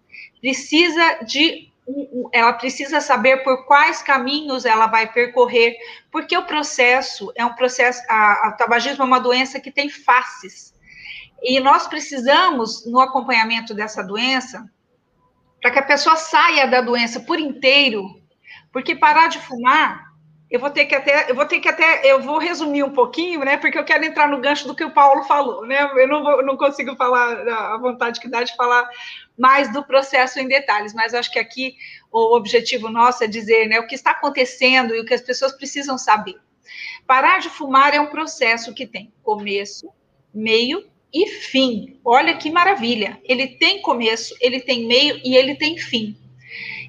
precisa 0.41 1.19
de 1.23 1.69
ela 2.31 2.53
precisa 2.53 3.01
saber 3.01 3.43
por 3.43 3.65
quais 3.65 4.01
caminhos 4.01 4.65
ela 4.65 4.87
vai 4.87 5.11
percorrer, 5.11 5.75
porque 6.11 6.37
o 6.37 6.45
processo 6.45 7.31
é 7.35 7.43
um 7.43 7.53
processo, 7.53 8.01
a 8.07 8.55
tabagismo 8.57 9.03
é 9.03 9.05
uma 9.05 9.19
doença 9.19 9.59
que 9.59 9.71
tem 9.71 9.89
faces. 9.89 10.73
E 11.41 11.59
nós 11.59 11.87
precisamos, 11.87 12.85
no 12.85 12.99
acompanhamento 12.99 13.73
dessa 13.73 14.03
doença, 14.03 14.69
para 15.59 15.71
que 15.71 15.79
a 15.79 15.83
pessoa 15.83 16.15
saia 16.15 16.67
da 16.67 16.81
doença 16.81 17.19
por 17.19 17.39
inteiro, 17.39 18.03
porque 18.71 18.95
parar 18.95 19.27
de 19.27 19.39
fumar 19.39 20.10
eu 20.51 20.59
vou 20.59 20.69
ter 20.69 20.85
que 20.85 20.93
até, 20.93 21.31
eu 21.31 21.35
vou 21.35 21.45
ter 21.45 21.61
que 21.61 21.69
até, 21.69 22.01
eu 22.03 22.21
vou 22.21 22.37
resumir 22.37 22.83
um 22.83 22.91
pouquinho, 22.91 23.39
né? 23.39 23.55
Porque 23.55 23.77
eu 23.77 23.85
quero 23.85 24.03
entrar 24.03 24.27
no 24.27 24.41
gancho 24.41 24.67
do 24.67 24.75
que 24.75 24.83
o 24.83 24.91
Paulo 24.91 25.23
falou, 25.23 25.65
né? 25.65 25.89
Eu 25.95 26.09
não, 26.09 26.21
vou, 26.21 26.43
não 26.43 26.57
consigo 26.57 26.93
falar 26.97 27.47
a 27.47 27.77
vontade 27.77 28.19
que 28.19 28.27
dá 28.27 28.43
de 28.43 28.53
falar 28.57 28.89
mais 29.37 29.71
do 29.71 29.81
processo 29.81 30.39
em 30.39 30.49
detalhes, 30.49 30.93
mas 30.93 31.13
acho 31.13 31.31
que 31.31 31.39
aqui 31.39 31.77
o 32.11 32.35
objetivo 32.35 32.89
nosso 32.89 33.23
é 33.23 33.27
dizer, 33.27 33.67
né, 33.69 33.79
o 33.79 33.87
que 33.87 33.95
está 33.95 34.11
acontecendo 34.11 34.93
e 34.93 34.99
o 34.99 35.05
que 35.05 35.13
as 35.13 35.21
pessoas 35.21 35.53
precisam 35.53 35.97
saber. 35.97 36.35
Parar 37.07 37.39
de 37.39 37.47
fumar 37.47 37.93
é 37.93 38.01
um 38.01 38.07
processo 38.07 38.73
que 38.73 38.85
tem 38.85 39.11
começo, 39.23 39.89
meio 40.33 40.85
e 41.13 41.27
fim. 41.27 41.97
Olha 42.03 42.35
que 42.35 42.51
maravilha! 42.51 43.17
Ele 43.23 43.47
tem 43.47 43.81
começo, 43.81 44.35
ele 44.41 44.59
tem 44.59 44.85
meio 44.85 45.21
e 45.23 45.35
ele 45.35 45.55
tem 45.55 45.77
fim. 45.77 46.20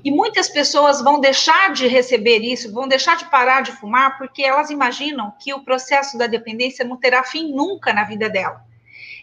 E 0.04 0.10
muitas 0.10 0.48
pessoas 0.48 1.00
vão 1.00 1.20
deixar 1.20 1.72
de 1.72 1.86
receber 1.86 2.38
isso, 2.38 2.72
vão 2.72 2.88
deixar 2.88 3.16
de 3.16 3.30
parar 3.30 3.62
de 3.62 3.72
fumar, 3.72 4.18
porque 4.18 4.42
elas 4.42 4.70
imaginam 4.70 5.32
que 5.38 5.54
o 5.54 5.62
processo 5.62 6.18
da 6.18 6.26
dependência 6.26 6.84
não 6.84 6.96
terá 6.96 7.22
fim 7.22 7.52
nunca 7.52 7.92
na 7.92 8.02
vida 8.02 8.28
dela. 8.28 8.64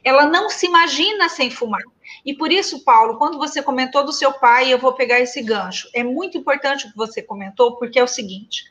Ela 0.03 0.25
não 0.25 0.49
se 0.49 0.65
imagina 0.65 1.27
sem 1.27 1.51
fumar. 1.51 1.81
E 2.25 2.33
por 2.33 2.51
isso, 2.51 2.83
Paulo, 2.83 3.17
quando 3.17 3.37
você 3.37 3.61
comentou 3.61 4.05
do 4.05 4.13
seu 4.13 4.31
pai, 4.33 4.71
eu 4.71 4.79
vou 4.79 4.93
pegar 4.93 5.19
esse 5.19 5.41
gancho. 5.41 5.89
É 5.93 6.03
muito 6.03 6.37
importante 6.37 6.87
o 6.87 6.91
que 6.91 6.97
você 6.97 7.21
comentou, 7.21 7.75
porque 7.75 7.99
é 7.99 8.03
o 8.03 8.07
seguinte: 8.07 8.63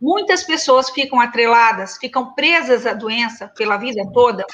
muitas 0.00 0.42
pessoas 0.44 0.90
ficam 0.90 1.20
atreladas, 1.20 1.96
ficam 1.96 2.34
presas 2.34 2.86
à 2.86 2.92
doença 2.92 3.48
pela 3.48 3.78
vida 3.78 4.02
toda, 4.12 4.46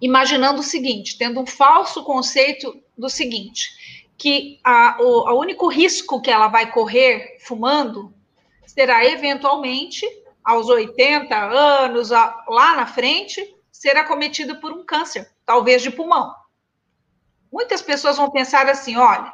imaginando 0.00 0.60
o 0.60 0.64
seguinte, 0.64 1.18
tendo 1.18 1.40
um 1.40 1.46
falso 1.46 2.04
conceito 2.04 2.80
do 2.96 3.08
seguinte: 3.08 3.70
que 4.16 4.60
a, 4.64 4.96
o, 5.00 5.28
a 5.28 5.34
único 5.34 5.68
risco 5.68 6.20
que 6.20 6.30
ela 6.30 6.48
vai 6.48 6.70
correr 6.70 7.38
fumando 7.40 8.14
será 8.66 9.04
eventualmente 9.04 10.06
aos 10.42 10.68
80 10.68 11.34
anos, 11.36 12.12
a, 12.12 12.44
lá 12.48 12.76
na 12.76 12.86
frente, 12.86 13.54
ser 13.72 13.96
acometida 13.96 14.54
por 14.56 14.72
um 14.72 14.84
câncer, 14.84 15.30
talvez 15.44 15.82
de 15.82 15.90
pulmão. 15.90 16.34
Muitas 17.52 17.80
pessoas 17.80 18.16
vão 18.16 18.30
pensar 18.30 18.68
assim: 18.68 18.96
olha, 18.96 19.32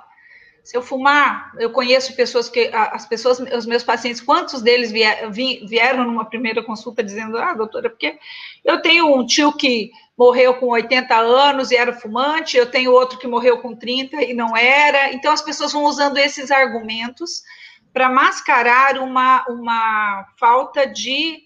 se 0.62 0.76
eu 0.76 0.83
fumar, 0.83 1.52
eu 1.59 1.71
conheço 1.71 2.14
pessoas 2.14 2.49
que, 2.49 2.71
as 2.73 3.07
pessoas, 3.07 3.40
os 3.40 3.67
meus 3.67 3.83
pacientes, 3.83 4.21
quantos 4.21 4.62
deles 4.62 4.93
vieram 4.93 6.05
numa 6.05 6.25
primeira 6.25 6.62
consulta 6.62 7.02
dizendo, 7.02 7.38
ah, 7.38 7.55
doutora, 7.55 7.88
porque 7.88 8.19
eu 8.64 8.81
tenho 8.83 9.14
um 9.14 9.25
tio 9.25 9.52
que 9.52 9.90
morreu 10.17 10.55
com 10.55 10.67
80 10.67 11.17
anos 11.17 11.71
e 11.71 11.76
era 11.76 11.93
fumante, 11.93 12.57
eu 12.57 12.71
tenho 12.71 12.93
outro 12.93 13.19
que 13.19 13.26
morreu 13.26 13.59
com 13.59 13.75
30 13.75 14.23
e 14.23 14.35
não 14.35 14.57
era. 14.57 15.12
Então, 15.12 15.33
as 15.33 15.43
pessoas 15.43 15.73
vão 15.73 15.85
usando 15.85 16.19
esses 16.19 16.50
argumentos 16.50 17.43
para 17.93 18.09
mascarar 18.09 18.99
uma, 18.99 19.45
uma 19.49 20.26
falta 20.38 20.87
de 20.87 21.38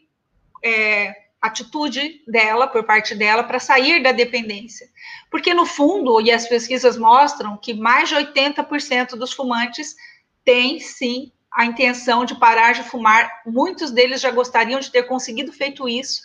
é, 0.62 1.14
atitude 1.46 2.22
dela, 2.26 2.66
por 2.66 2.84
parte 2.84 3.14
dela, 3.14 3.44
para 3.44 3.58
sair 3.58 4.02
da 4.02 4.12
dependência. 4.12 4.88
Porque, 5.30 5.52
no 5.52 5.66
fundo, 5.66 6.20
e 6.20 6.32
as 6.32 6.48
pesquisas 6.48 6.96
mostram 6.96 7.56
que 7.56 7.74
mais 7.74 8.08
de 8.08 8.14
80% 8.14 9.10
dos 9.10 9.32
fumantes 9.32 9.94
têm, 10.42 10.80
sim, 10.80 11.30
a 11.52 11.66
intenção 11.66 12.24
de 12.24 12.34
parar 12.34 12.72
de 12.72 12.82
fumar. 12.82 13.42
Muitos 13.46 13.90
deles 13.90 14.20
já 14.20 14.30
gostariam 14.30 14.80
de 14.80 14.90
ter 14.90 15.02
conseguido 15.04 15.52
feito 15.52 15.88
isso, 15.88 16.22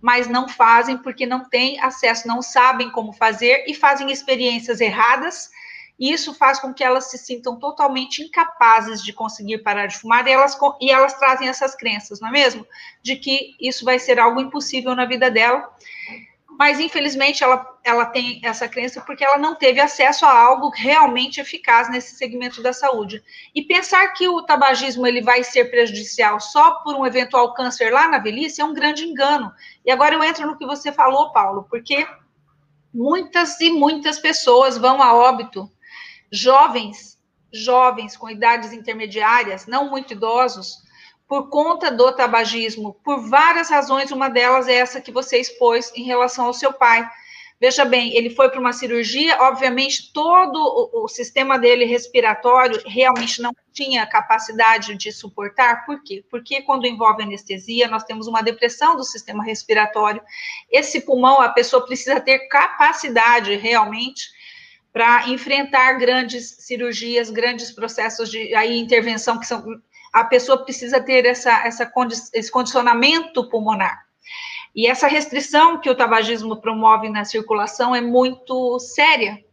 mas 0.00 0.28
não 0.28 0.46
fazem 0.48 0.98
porque 0.98 1.24
não 1.24 1.48
têm 1.48 1.80
acesso, 1.80 2.28
não 2.28 2.42
sabem 2.42 2.90
como 2.90 3.12
fazer 3.12 3.64
e 3.66 3.74
fazem 3.74 4.12
experiências 4.12 4.80
erradas. 4.80 5.50
E 5.98 6.12
isso 6.12 6.32
faz 6.32 6.60
com 6.60 6.72
que 6.72 6.84
elas 6.84 7.10
se 7.10 7.18
sintam 7.18 7.58
totalmente 7.58 8.22
incapazes 8.22 9.02
de 9.02 9.12
conseguir 9.12 9.58
parar 9.58 9.86
de 9.86 9.98
fumar 9.98 10.26
e 10.26 10.30
elas, 10.30 10.56
e 10.80 10.90
elas 10.90 11.14
trazem 11.14 11.48
essas 11.48 11.74
crenças, 11.74 12.20
não 12.20 12.28
é 12.28 12.32
mesmo? 12.32 12.66
De 13.02 13.16
que 13.16 13.56
isso 13.60 13.84
vai 13.84 13.98
ser 13.98 14.18
algo 14.18 14.40
impossível 14.40 14.94
na 14.94 15.04
vida 15.04 15.30
dela 15.30 15.68
mas 16.58 16.80
infelizmente 16.80 17.44
ela, 17.44 17.64
ela 17.84 18.04
tem 18.04 18.40
essa 18.42 18.68
crença 18.68 19.00
porque 19.00 19.24
ela 19.24 19.38
não 19.38 19.54
teve 19.54 19.80
acesso 19.80 20.26
a 20.26 20.36
algo 20.36 20.70
realmente 20.74 21.40
eficaz 21.40 21.88
nesse 21.88 22.16
segmento 22.16 22.60
da 22.60 22.72
saúde. 22.72 23.22
E 23.54 23.62
pensar 23.62 24.08
que 24.08 24.26
o 24.26 24.42
tabagismo 24.42 25.06
ele 25.06 25.22
vai 25.22 25.44
ser 25.44 25.70
prejudicial 25.70 26.40
só 26.40 26.72
por 26.80 26.96
um 26.96 27.06
eventual 27.06 27.54
câncer 27.54 27.92
lá 27.92 28.08
na 28.08 28.18
velhice 28.18 28.60
é 28.60 28.64
um 28.64 28.74
grande 28.74 29.04
engano. 29.04 29.52
E 29.86 29.90
agora 29.92 30.16
eu 30.16 30.24
entro 30.24 30.48
no 30.48 30.58
que 30.58 30.66
você 30.66 30.90
falou, 30.90 31.30
Paulo, 31.30 31.64
porque 31.70 32.04
muitas 32.92 33.60
e 33.60 33.70
muitas 33.70 34.18
pessoas 34.18 34.76
vão 34.76 35.00
a 35.00 35.14
óbito, 35.14 35.70
jovens, 36.30 37.18
jovens 37.52 38.16
com 38.16 38.28
idades 38.28 38.72
intermediárias, 38.72 39.66
não 39.66 39.90
muito 39.90 40.12
idosos, 40.12 40.76
por 41.28 41.50
conta 41.50 41.90
do 41.90 42.10
tabagismo, 42.12 42.94
por 43.04 43.28
várias 43.28 43.68
razões, 43.68 44.10
uma 44.10 44.30
delas 44.30 44.66
é 44.66 44.74
essa 44.74 45.00
que 45.00 45.12
você 45.12 45.38
expôs 45.38 45.92
em 45.94 46.04
relação 46.04 46.46
ao 46.46 46.54
seu 46.54 46.72
pai. 46.72 47.06
Veja 47.60 47.84
bem, 47.84 48.16
ele 48.16 48.30
foi 48.30 48.48
para 48.48 48.60
uma 48.60 48.72
cirurgia, 48.72 49.36
obviamente 49.42 50.12
todo 50.12 50.56
o, 50.56 51.04
o, 51.04 51.08
sistema 51.08 51.58
dele 51.58 51.84
respiratório 51.84 52.80
realmente 52.86 53.42
não 53.42 53.52
tinha 53.72 54.06
capacidade 54.06 54.96
de 54.96 55.10
suportar. 55.10 55.84
Por 55.84 56.00
quê? 56.04 56.24
Porque 56.30 56.62
quando 56.62 56.86
envolve 56.86 57.24
anestesia, 57.24 57.88
nós 57.88 58.04
temos 58.04 58.28
uma 58.28 58.42
depressão 58.42 58.94
do 58.94 59.02
sistema 59.02 59.42
respiratório. 59.42 60.22
Esse 60.70 61.00
pulmão, 61.00 61.40
a 61.40 61.48
pessoa 61.48 61.84
precisa 61.84 62.20
ter 62.20 62.46
capacidade 62.46 63.56
realmente 63.56 64.37
para 64.92 65.28
enfrentar 65.28 65.94
grandes 65.94 66.56
cirurgias, 66.60 67.30
grandes 67.30 67.70
processos 67.70 68.30
de 68.30 68.54
aí, 68.54 68.78
intervenção 68.78 69.38
que 69.38 69.46
são 69.46 69.64
a 70.12 70.24
pessoa 70.24 70.64
precisa 70.64 71.00
ter 71.00 71.26
essa, 71.26 71.66
essa 71.66 71.92
esse 72.32 72.50
condicionamento 72.50 73.48
pulmonar. 73.50 74.06
E 74.74 74.86
essa 74.86 75.06
restrição 75.06 75.78
que 75.78 75.90
o 75.90 75.94
tabagismo 75.94 76.60
promove 76.60 77.08
na 77.08 77.24
circulação 77.24 77.94
é 77.94 78.00
muito 78.00 78.78
séria. 78.78 79.44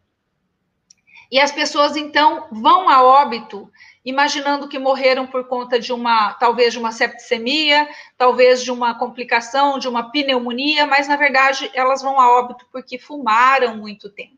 E 1.32 1.40
as 1.40 1.52
pessoas, 1.52 1.96
então, 1.96 2.48
vão 2.52 2.90
a 2.90 3.04
óbito 3.04 3.70
imaginando 4.06 4.70
que 4.70 4.78
morreram 4.78 5.26
por 5.26 5.48
conta 5.48 5.80
de 5.80 5.92
uma, 5.92 6.34
talvez 6.36 6.74
de 6.74 6.80
uma 6.80 6.92
septicemia, 6.92 7.90
talvez 8.16 8.64
de 8.64 8.72
uma 8.72 8.94
complicação, 8.94 9.80
de 9.80 9.88
uma 9.88 10.12
pneumonia, 10.12 10.86
mas 10.86 11.08
na 11.08 11.16
verdade 11.16 11.72
elas 11.74 12.04
vão 12.04 12.20
a 12.20 12.32
óbito 12.32 12.68
porque 12.72 13.00
fumaram 13.00 13.76
muito 13.76 14.08
tempo. 14.12 14.38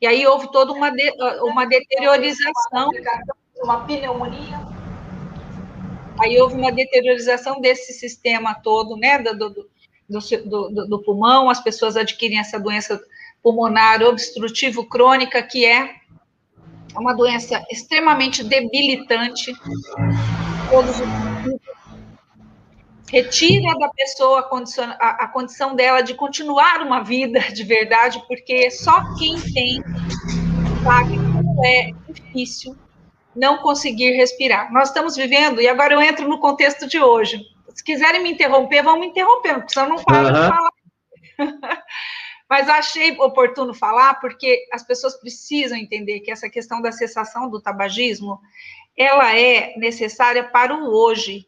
E 0.00 0.06
aí 0.06 0.26
houve 0.26 0.50
toda 0.50 0.72
uma, 0.72 0.90
de, 0.90 1.10
uma 1.42 1.66
deteriorização. 1.66 2.90
Uma 3.62 3.84
pneumonia. 3.84 4.60
Aí 6.20 6.40
houve 6.40 6.54
uma 6.54 6.72
deteriorização 6.72 7.60
desse 7.60 7.92
sistema 7.92 8.54
todo, 8.54 8.96
né, 8.96 9.18
do, 9.18 9.50
do, 9.50 9.68
do, 10.08 10.86
do 10.86 11.02
pulmão, 11.02 11.48
as 11.48 11.60
pessoas 11.60 11.96
adquirem 11.96 12.38
essa 12.38 12.58
doença 12.58 13.00
pulmonar 13.42 14.02
obstrutivo 14.02 14.84
crônica, 14.84 15.40
que 15.42 15.64
é 15.64 15.94
uma 16.96 17.14
doença 17.14 17.64
extremamente 17.70 18.42
debilitante. 18.42 19.52
Todos 20.70 20.96
retira 23.10 23.78
da 23.78 23.88
pessoa 23.88 24.40
a 24.40 24.42
condição, 24.42 24.84
a, 24.98 25.24
a 25.24 25.28
condição 25.28 25.74
dela 25.74 26.02
de 26.02 26.14
continuar 26.14 26.82
uma 26.82 27.02
vida 27.02 27.40
de 27.52 27.64
verdade, 27.64 28.22
porque 28.28 28.70
só 28.70 29.02
quem 29.18 29.40
tem 29.40 29.82
sabe 30.82 31.16
como 31.16 31.64
é 31.64 31.90
difícil 32.08 32.76
não 33.34 33.58
conseguir 33.58 34.12
respirar. 34.12 34.72
Nós 34.72 34.88
estamos 34.88 35.16
vivendo, 35.16 35.60
e 35.60 35.68
agora 35.68 35.94
eu 35.94 36.02
entro 36.02 36.28
no 36.28 36.40
contexto 36.40 36.86
de 36.86 37.00
hoje. 37.00 37.40
Se 37.74 37.84
quiserem 37.84 38.22
me 38.22 38.32
interromper, 38.32 38.82
vão 38.82 38.98
me 38.98 39.06
interromper, 39.06 39.54
porque 39.54 39.72
senão 39.72 39.88
não 39.90 40.02
paro 40.02 40.26
uhum. 40.26 40.32
de 40.32 40.48
falar. 40.48 40.72
Mas 42.50 42.68
achei 42.68 43.12
oportuno 43.20 43.74
falar 43.74 44.14
porque 44.20 44.66
as 44.72 44.82
pessoas 44.82 45.20
precisam 45.20 45.76
entender 45.76 46.20
que 46.20 46.30
essa 46.30 46.48
questão 46.48 46.80
da 46.80 46.90
cessação 46.90 47.48
do 47.48 47.60
tabagismo, 47.60 48.40
ela 48.96 49.38
é 49.38 49.76
necessária 49.76 50.42
para 50.42 50.74
o 50.74 50.90
hoje. 50.90 51.46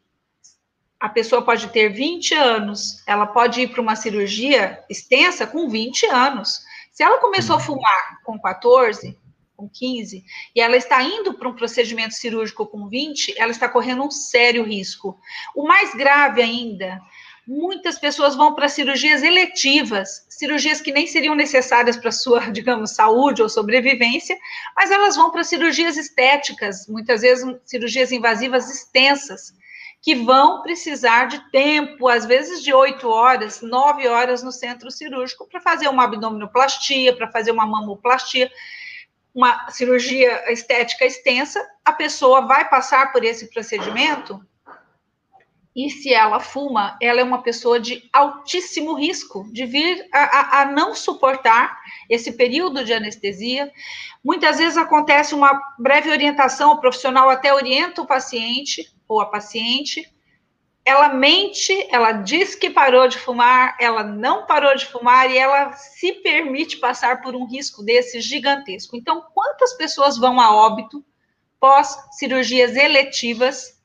A 1.01 1.09
pessoa 1.09 1.43
pode 1.43 1.69
ter 1.69 1.89
20 1.89 2.35
anos, 2.35 3.03
ela 3.07 3.27
pode 3.27 3.63
ir 3.63 3.69
para 3.69 3.81
uma 3.81 3.97
cirurgia 3.97 4.85
extensa 4.89 5.47
com 5.47 5.69
20 5.69 6.07
anos. 6.07 6.61
Se 6.93 7.03
ela 7.03 7.19
começou 7.19 7.57
a 7.57 7.61
fumar 7.61 8.21
com 8.23 8.39
14, 8.39 9.19
com 9.57 9.67
15, 9.67 10.23
e 10.55 10.61
ela 10.61 10.77
está 10.77 11.03
indo 11.03 11.35
para 11.35 11.49
um 11.49 11.55
procedimento 11.55 12.15
cirúrgico 12.15 12.67
com 12.67 12.87
20, 12.87 13.35
ela 13.39 13.51
está 13.51 13.69
correndo 13.69 14.05
um 14.05 14.11
sério 14.11 14.63
risco. 14.63 15.19
O 15.57 15.67
mais 15.67 15.95
grave 15.95 16.43
ainda 16.43 17.01
muitas 17.51 17.99
pessoas 17.99 18.37
vão 18.37 18.55
para 18.55 18.69
cirurgias 18.69 19.25
eletivas, 19.25 20.25
cirurgias 20.29 20.81
que 20.81 20.93
nem 20.93 21.07
seriam 21.07 21.35
necessárias 21.35 21.97
para 21.97 22.13
sua, 22.13 22.41
digamos, 22.53 22.95
saúde 22.95 23.43
ou 23.43 23.49
sobrevivência, 23.49 24.39
mas 24.77 24.91
elas 24.91 25.17
vão 25.17 25.33
para 25.33 25.43
cirurgias 25.43 25.97
estéticas, 25.97 26.87
muitas 26.87 27.23
vezes 27.23 27.45
cirurgias 27.65 28.13
invasivas 28.13 28.71
extensas, 28.71 29.53
que 30.03 30.15
vão 30.15 30.63
precisar 30.63 31.27
de 31.27 31.39
tempo, 31.51 32.09
às 32.09 32.25
vezes 32.25 32.63
de 32.63 32.73
oito 32.73 33.09
horas, 33.09 33.61
nove 33.61 34.09
horas 34.09 34.43
no 34.43 34.51
centro 34.51 34.91
cirúrgico, 34.91 35.47
para 35.47 35.61
fazer 35.61 35.89
uma 35.89 36.05
abdominoplastia, 36.05 37.15
para 37.15 37.31
fazer 37.31 37.51
uma 37.51 37.67
mamoplastia, 37.67 38.51
uma 39.35 39.69
cirurgia 39.71 40.51
estética 40.51 41.05
extensa, 41.05 41.61
a 41.85 41.93
pessoa 41.93 42.41
vai 42.41 42.69
passar 42.69 43.13
por 43.13 43.25
esse 43.25 43.51
procedimento 43.51 44.41
e 45.75 45.89
se 45.89 46.13
ela 46.13 46.41
fuma, 46.41 46.99
ela 47.01 47.21
é 47.21 47.25
uma 47.25 47.43
pessoa 47.43 47.79
de 47.79 48.03
altíssimo 48.13 48.95
risco 48.95 49.49
de 49.53 49.65
vir 49.67 50.05
a, 50.13 50.19
a, 50.19 50.61
a, 50.63 50.65
não 50.67 50.95
suportar 50.97 51.79
esse 52.09 52.33
período 52.33 52.85
de 52.85 52.93
anestesia. 52.93 53.71
Muitas 54.23 54.59
vezes 54.59 54.77
acontece 54.77 55.33
uma 55.33 55.53
breve 55.79 56.11
orientação, 56.11 56.73
o 56.73 56.81
profissional 56.81 57.31
até 57.31 57.55
orienta 57.55 58.03
o 58.03 58.07
paciente 58.07 58.85
ou 59.11 59.21
a 59.21 59.27
paciente. 59.27 60.09
Ela 60.85 61.09
mente, 61.09 61.73
ela 61.91 62.13
diz 62.13 62.55
que 62.55 62.71
parou 62.71 63.09
de 63.09 63.19
fumar, 63.19 63.77
ela 63.81 64.03
não 64.05 64.47
parou 64.47 64.75
de 64.77 64.87
fumar 64.87 65.31
e 65.31 65.37
ela 65.37 65.73
se 65.73 66.13
permite 66.13 66.79
passar 66.79 67.21
por 67.21 67.35
um 67.35 67.45
risco 67.45 67.83
desse 67.83 68.21
gigantesco. 68.21 68.97
Então, 68.97 69.27
quantas 69.35 69.75
pessoas 69.75 70.17
vão 70.17 70.41
a 70.41 70.55
óbito 70.55 71.05
pós 71.59 71.97
cirurgias 72.13 72.77
eletivas? 72.77 73.79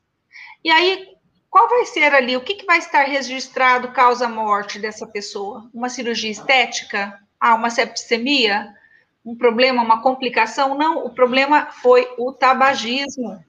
E 0.64 0.70
aí, 0.70 1.08
qual 1.50 1.68
vai 1.68 1.84
ser 1.86 2.14
ali, 2.14 2.36
o 2.36 2.40
que, 2.40 2.54
que 2.54 2.66
vai 2.66 2.78
estar 2.78 3.02
registrado 3.02 3.92
causa-morte 3.92 4.78
dessa 4.78 5.06
pessoa? 5.06 5.68
Uma 5.74 5.88
cirurgia 5.88 6.30
estética? 6.30 7.18
Ah, 7.38 7.54
uma 7.54 7.68
septicemia? 7.68 8.74
Um 9.24 9.36
problema, 9.36 9.82
uma 9.82 10.02
complicação? 10.02 10.76
Não, 10.76 11.04
o 11.04 11.10
problema 11.10 11.66
foi 11.66 12.08
o 12.16 12.32
tabagismo. 12.32 13.44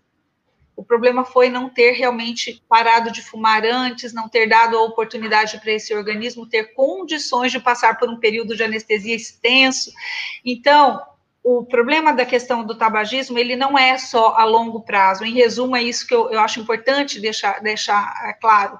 O 0.77 0.83
problema 0.83 1.25
foi 1.25 1.49
não 1.49 1.67
ter 1.67 1.93
realmente 1.93 2.63
parado 2.69 3.11
de 3.11 3.23
fumar 3.23 3.65
antes, 3.65 4.13
não 4.13 4.29
ter 4.29 4.47
dado 4.47 4.77
a 4.77 4.83
oportunidade 4.83 5.59
para 5.59 5.71
esse 5.71 5.91
organismo 5.91 6.47
ter 6.47 6.75
condições 6.75 7.51
de 7.51 7.59
passar 7.59 7.97
por 7.97 8.07
um 8.07 8.19
período 8.19 8.55
de 8.55 8.63
anestesia 8.63 9.15
extenso. 9.15 9.91
Então, 10.45 11.01
o 11.43 11.65
problema 11.65 12.13
da 12.13 12.25
questão 12.25 12.63
do 12.63 12.77
tabagismo, 12.77 13.39
ele 13.39 13.55
não 13.55 13.75
é 13.75 13.97
só 13.97 14.35
a 14.35 14.43
longo 14.43 14.81
prazo. 14.81 15.23
Em 15.23 15.33
resumo, 15.33 15.75
é 15.75 15.81
isso 15.81 16.05
que 16.05 16.13
eu, 16.13 16.29
eu 16.29 16.39
acho 16.41 16.59
importante 16.59 17.19
deixar, 17.19 17.59
deixar 17.59 18.13
é, 18.25 18.33
claro. 18.33 18.77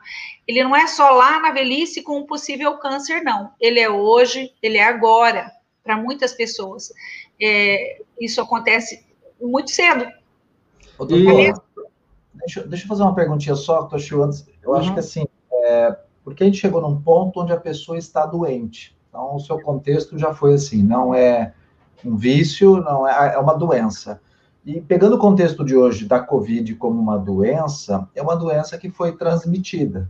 Ele 0.48 0.64
não 0.64 0.76
é 0.76 0.86
só 0.86 1.10
lá 1.10 1.40
na 1.40 1.50
velhice 1.50 2.04
com 2.04 2.20
um 2.20 2.28
possível 2.28 2.78
câncer, 2.78 3.24
não. 3.24 3.52
Ele 3.60 3.80
é 3.80 3.90
hoje, 3.90 4.54
ele 4.62 4.78
é 4.78 4.84
agora, 4.84 5.52
para 5.84 5.98
muitas 5.98 6.34
pessoas. 6.34 6.94
É, 7.42 8.02
isso 8.22 8.40
acontece 8.40 9.04
muito 9.42 9.72
cedo. 9.72 10.08
Doutor, 10.98 11.67
deixa, 12.48 12.66
deixa 12.66 12.86
eu 12.86 12.88
fazer 12.88 13.04
uma 13.04 13.14
perguntinha 13.14 13.56
só, 13.56 13.84
Toshio, 13.84 14.24
antes. 14.24 14.48
Eu 14.64 14.72
uhum. 14.72 14.78
acho 14.78 14.94
que 14.94 15.00
assim, 15.00 15.28
é, 15.52 15.96
porque 16.24 16.44
a 16.44 16.46
gente 16.46 16.58
chegou 16.58 16.82
num 16.82 17.00
ponto 17.00 17.42
onde 17.42 17.52
a 17.52 17.60
pessoa 17.60 17.98
está 17.98 18.26
doente. 18.26 18.98
Então, 19.10 19.36
o 19.36 19.40
seu 19.40 19.62
contexto 19.62 20.18
já 20.18 20.34
foi 20.34 20.54
assim, 20.54 20.82
não 20.82 21.14
é 21.14 21.54
um 22.04 22.16
vício, 22.16 22.78
não 22.78 23.08
é, 23.08 23.36
é 23.36 23.38
uma 23.38 23.54
doença. 23.54 24.22
E 24.66 24.82
pegando 24.82 25.16
o 25.16 25.20
contexto 25.20 25.64
de 25.64 25.76
hoje 25.76 26.06
da 26.06 26.20
Covid 26.20 26.76
como 26.76 27.00
uma 27.00 27.18
doença, 27.18 28.08
é 28.16 28.22
uma 28.22 28.36
doença 28.36 28.78
que 28.78 28.90
foi 28.90 29.16
transmitida. 29.16 30.10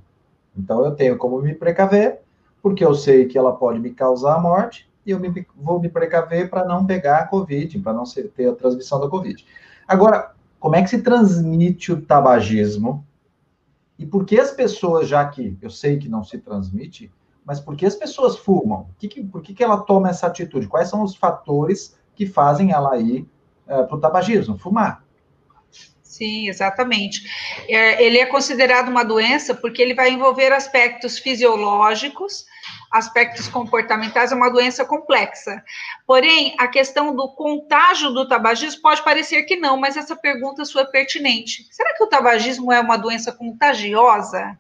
Então 0.58 0.84
eu 0.84 0.92
tenho 0.96 1.18
como 1.18 1.42
me 1.42 1.54
precaver, 1.54 2.22
porque 2.62 2.84
eu 2.84 2.94
sei 2.94 3.26
que 3.26 3.38
ela 3.38 3.56
pode 3.56 3.80
me 3.80 3.92
causar 3.92 4.36
a 4.36 4.40
morte, 4.40 4.88
e 5.06 5.12
eu 5.12 5.20
me, 5.20 5.48
vou 5.56 5.80
me 5.80 5.88
precaver 5.88 6.50
para 6.50 6.66
não 6.66 6.86
pegar 6.86 7.20
a 7.20 7.28
Covid, 7.28 7.80
para 7.80 7.94
não 7.94 8.06
ser, 8.06 8.30
ter 8.30 8.50
a 8.50 8.56
transmissão 8.56 9.00
da 9.00 9.08
Covid. 9.08 9.46
Agora, 9.88 10.34
como 10.60 10.76
é 10.76 10.82
que 10.82 10.90
se 10.90 11.02
transmite 11.02 11.92
o 11.92 12.02
tabagismo? 12.02 13.06
E 13.98 14.06
por 14.06 14.26
que 14.26 14.40
as 14.40 14.52
pessoas, 14.52 15.08
já 15.08 15.26
que 15.28 15.58
eu 15.62 15.70
sei 15.70 15.98
que 15.98 16.08
não 16.08 16.24
se 16.24 16.38
transmite, 16.38 17.12
mas 17.46 17.60
por 17.60 17.76
que 17.76 17.86
as 17.86 17.96
pessoas 17.96 18.38
fumam? 18.38 18.90
Que 18.98 19.08
que, 19.08 19.24
por 19.24 19.42
que, 19.42 19.54
que 19.54 19.64
ela 19.64 19.78
toma 19.78 20.10
essa 20.10 20.28
atitude? 20.28 20.68
Quais 20.68 20.90
são 20.90 21.02
os 21.02 21.16
fatores 21.16 21.98
que 22.16 22.26
fazem 22.26 22.72
ela 22.72 22.98
ir 22.98 23.28
é, 23.68 23.84
para 23.84 23.96
o 23.96 24.00
tabagismo, 24.00 24.58
fumar? 24.58 25.04
Sim, 26.02 26.50
exatamente. 26.50 27.22
É, 27.70 28.04
ele 28.04 28.18
é 28.18 28.26
considerado 28.26 28.90
uma 28.90 29.04
doença 29.04 29.54
porque 29.54 29.82
ele 29.82 29.94
vai 29.94 30.12
envolver 30.12 30.52
aspectos 30.52 31.20
fisiológicos, 31.20 32.46
aspectos 32.92 33.48
comportamentais, 33.48 34.32
é 34.32 34.36
uma 34.36 34.50
doença 34.50 34.86
complexa. 34.86 35.64
Porém, 36.06 36.56
a 36.58 36.68
questão 36.68 37.16
do 37.16 37.30
contágio 37.30 38.12
do 38.12 38.28
tabagismo 38.28 38.82
pode 38.82 39.04
parecer 39.04 39.44
que 39.44 39.56
não, 39.56 39.78
mas 39.78 39.98
essa 39.98 40.16
pergunta 40.16 40.66
sua 40.66 40.82
é 40.82 40.86
pertinente. 40.86 41.68
Será 41.72 41.96
que 41.96 42.04
o 42.04 42.08
tabagismo 42.08 42.72
é 42.72 42.80
uma 42.80 42.98
doença 42.98 43.32
contagiosa? 43.32 44.58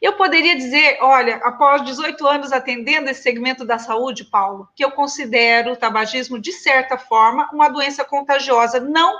Eu 0.00 0.14
poderia 0.14 0.56
dizer, 0.56 0.98
olha, 1.02 1.36
após 1.36 1.84
18 1.84 2.26
anos 2.26 2.52
atendendo 2.52 3.10
esse 3.10 3.22
segmento 3.22 3.66
da 3.66 3.78
saúde, 3.78 4.24
Paulo, 4.24 4.68
que 4.74 4.84
eu 4.84 4.90
considero 4.90 5.72
o 5.72 5.76
tabagismo, 5.76 6.38
de 6.38 6.52
certa 6.52 6.96
forma, 6.96 7.50
uma 7.52 7.68
doença 7.68 8.02
contagiosa, 8.02 8.80
não 8.80 9.18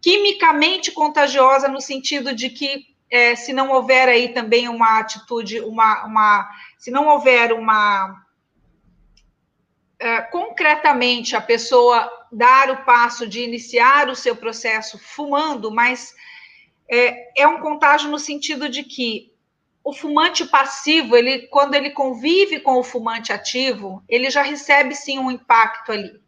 quimicamente 0.00 0.92
contagiosa, 0.92 1.66
no 1.66 1.80
sentido 1.80 2.32
de 2.32 2.48
que 2.48 2.86
é, 3.10 3.34
se 3.34 3.52
não 3.52 3.70
houver 3.70 4.08
aí 4.08 4.28
também 4.28 4.68
uma 4.68 5.00
atitude, 5.00 5.60
uma, 5.60 6.04
uma 6.04 6.48
se 6.78 6.90
não 6.90 7.08
houver 7.08 7.52
uma 7.52 8.24
é, 9.98 10.22
concretamente 10.22 11.34
a 11.34 11.40
pessoa 11.40 12.10
dar 12.30 12.70
o 12.70 12.84
passo 12.84 13.26
de 13.26 13.40
iniciar 13.40 14.08
o 14.08 14.14
seu 14.14 14.36
processo 14.36 14.98
fumando, 14.98 15.70
mas 15.70 16.14
é, 16.88 17.42
é 17.42 17.46
um 17.48 17.60
contágio 17.60 18.08
no 18.08 18.18
sentido 18.18 18.68
de 18.68 18.84
que 18.84 19.32
o 19.82 19.92
fumante 19.92 20.46
passivo, 20.46 21.16
ele, 21.16 21.48
quando 21.48 21.74
ele 21.74 21.90
convive 21.90 22.60
com 22.60 22.78
o 22.78 22.84
fumante 22.84 23.32
ativo, 23.32 24.02
ele 24.08 24.30
já 24.30 24.42
recebe 24.42 24.94
sim 24.94 25.18
um 25.18 25.30
impacto 25.30 25.92
ali. 25.92 26.20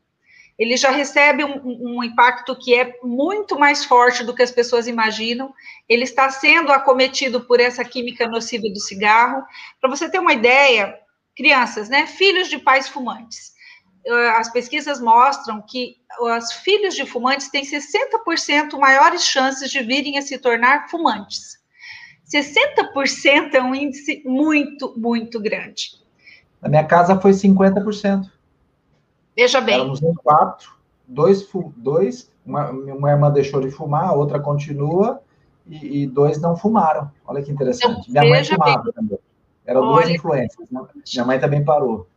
Ele 0.61 0.77
já 0.77 0.90
recebe 0.90 1.42
um, 1.42 1.59
um, 1.64 2.05
impacto 2.05 2.55
que 2.55 2.75
é 2.75 2.92
muito 3.03 3.59
mais 3.59 3.83
forte 3.83 4.23
do 4.23 4.35
que 4.35 4.42
as 4.42 4.51
pessoas 4.51 4.87
imaginam. 4.87 5.55
Ele 5.88 6.05
está 6.05 6.29
sendo 6.29 6.70
acometido 6.70 7.40
por 7.40 7.59
essa 7.59 7.83
química 7.83 8.29
nociva 8.29 8.68
do 8.68 8.79
cigarro. 8.79 9.42
Para 9.81 9.88
você 9.88 10.07
ter 10.11 10.18
uma 10.18 10.35
ideia, 10.35 10.94
crianças, 11.35 11.88
né, 11.88 12.07
filhos 12.07 12.51
de 12.51 12.59
pais 12.59 12.87
fumantes, 12.87 13.55
as 14.37 14.53
pesquisas 14.53 15.01
mostram 15.01 15.62
que 15.66 15.96
os 16.20 16.53
filhos 16.53 16.94
de 16.94 17.07
fumantes 17.07 17.49
têm 17.49 17.64
60% 17.64 18.79
maiores 18.79 19.25
chances 19.25 19.70
de 19.70 19.81
virem 19.83 20.18
a 20.18 20.23
se 20.23 20.37
tornar 20.37 20.90
fumantes. 20.90 21.59
60% 22.31 23.55
é 23.55 23.62
um 23.62 23.75
índice 23.75 24.23
muito, 24.27 24.92
muito 24.99 25.40
grande. 25.40 25.99
Na 26.61 26.68
minha 26.68 26.85
casa 26.85 27.18
foi 27.18 27.31
50%. 27.31 28.31
Veja 29.37 29.61
bem. 29.61 29.77
Éramos 29.77 30.03
em 30.03 30.14
quatro, 30.14 30.73
dois, 31.07 31.47
dois 31.77 32.31
uma, 32.45 32.71
uma 32.71 33.11
irmã 33.11 33.31
deixou 33.31 33.61
de 33.61 33.71
fumar, 33.71 34.09
a 34.09 34.12
outra 34.12 34.40
continua, 34.40 35.23
e, 35.66 36.03
e 36.03 36.07
dois 36.07 36.40
não 36.40 36.57
fumaram. 36.57 37.11
Olha 37.25 37.43
que 37.43 37.51
interessante. 37.51 38.09
Então, 38.09 38.23
Minha 38.23 38.35
mãe 38.35 38.45
fumava 38.45 38.83
bem. 38.83 38.93
também. 38.93 39.19
Eram 39.64 39.83
Olha, 39.83 40.03
duas 40.03 40.11
influências. 40.11 40.71
Né? 40.71 40.81
Minha 41.12 41.25
mãe 41.25 41.38
também 41.38 41.64
parou. 41.64 42.09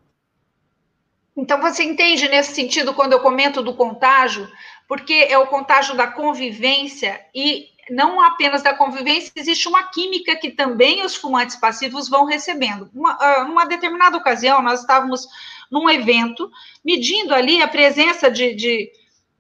Então, 1.36 1.60
você 1.62 1.84
entende 1.84 2.28
nesse 2.28 2.54
sentido 2.54 2.94
quando 2.94 3.14
eu 3.14 3.20
comento 3.20 3.62
do 3.62 3.74
contágio, 3.74 4.48
porque 4.88 5.14
é 5.14 5.38
o 5.38 5.48
contágio 5.48 5.96
da 5.96 6.08
convivência 6.08 7.20
e 7.34 7.70
não 7.90 8.22
apenas 8.22 8.62
da 8.62 8.74
convivência, 8.74 9.32
existe 9.36 9.68
uma 9.68 9.84
química 9.84 10.36
que 10.36 10.52
também 10.52 11.04
os 11.04 11.16
fumantes 11.16 11.56
passivos 11.56 12.10
vão 12.10 12.26
recebendo. 12.26 12.90
Uma, 12.94 13.16
uh, 13.16 13.48
numa 13.48 13.66
determinada 13.66 14.18
ocasião, 14.18 14.62
nós 14.62 14.82
estávamos 14.82 15.28
num 15.70 15.90
evento, 15.90 16.52
medindo 16.84 17.34
ali 17.34 17.62
a 17.62 17.68
presença 17.68 18.30
de, 18.30 18.54
de, 18.54 18.92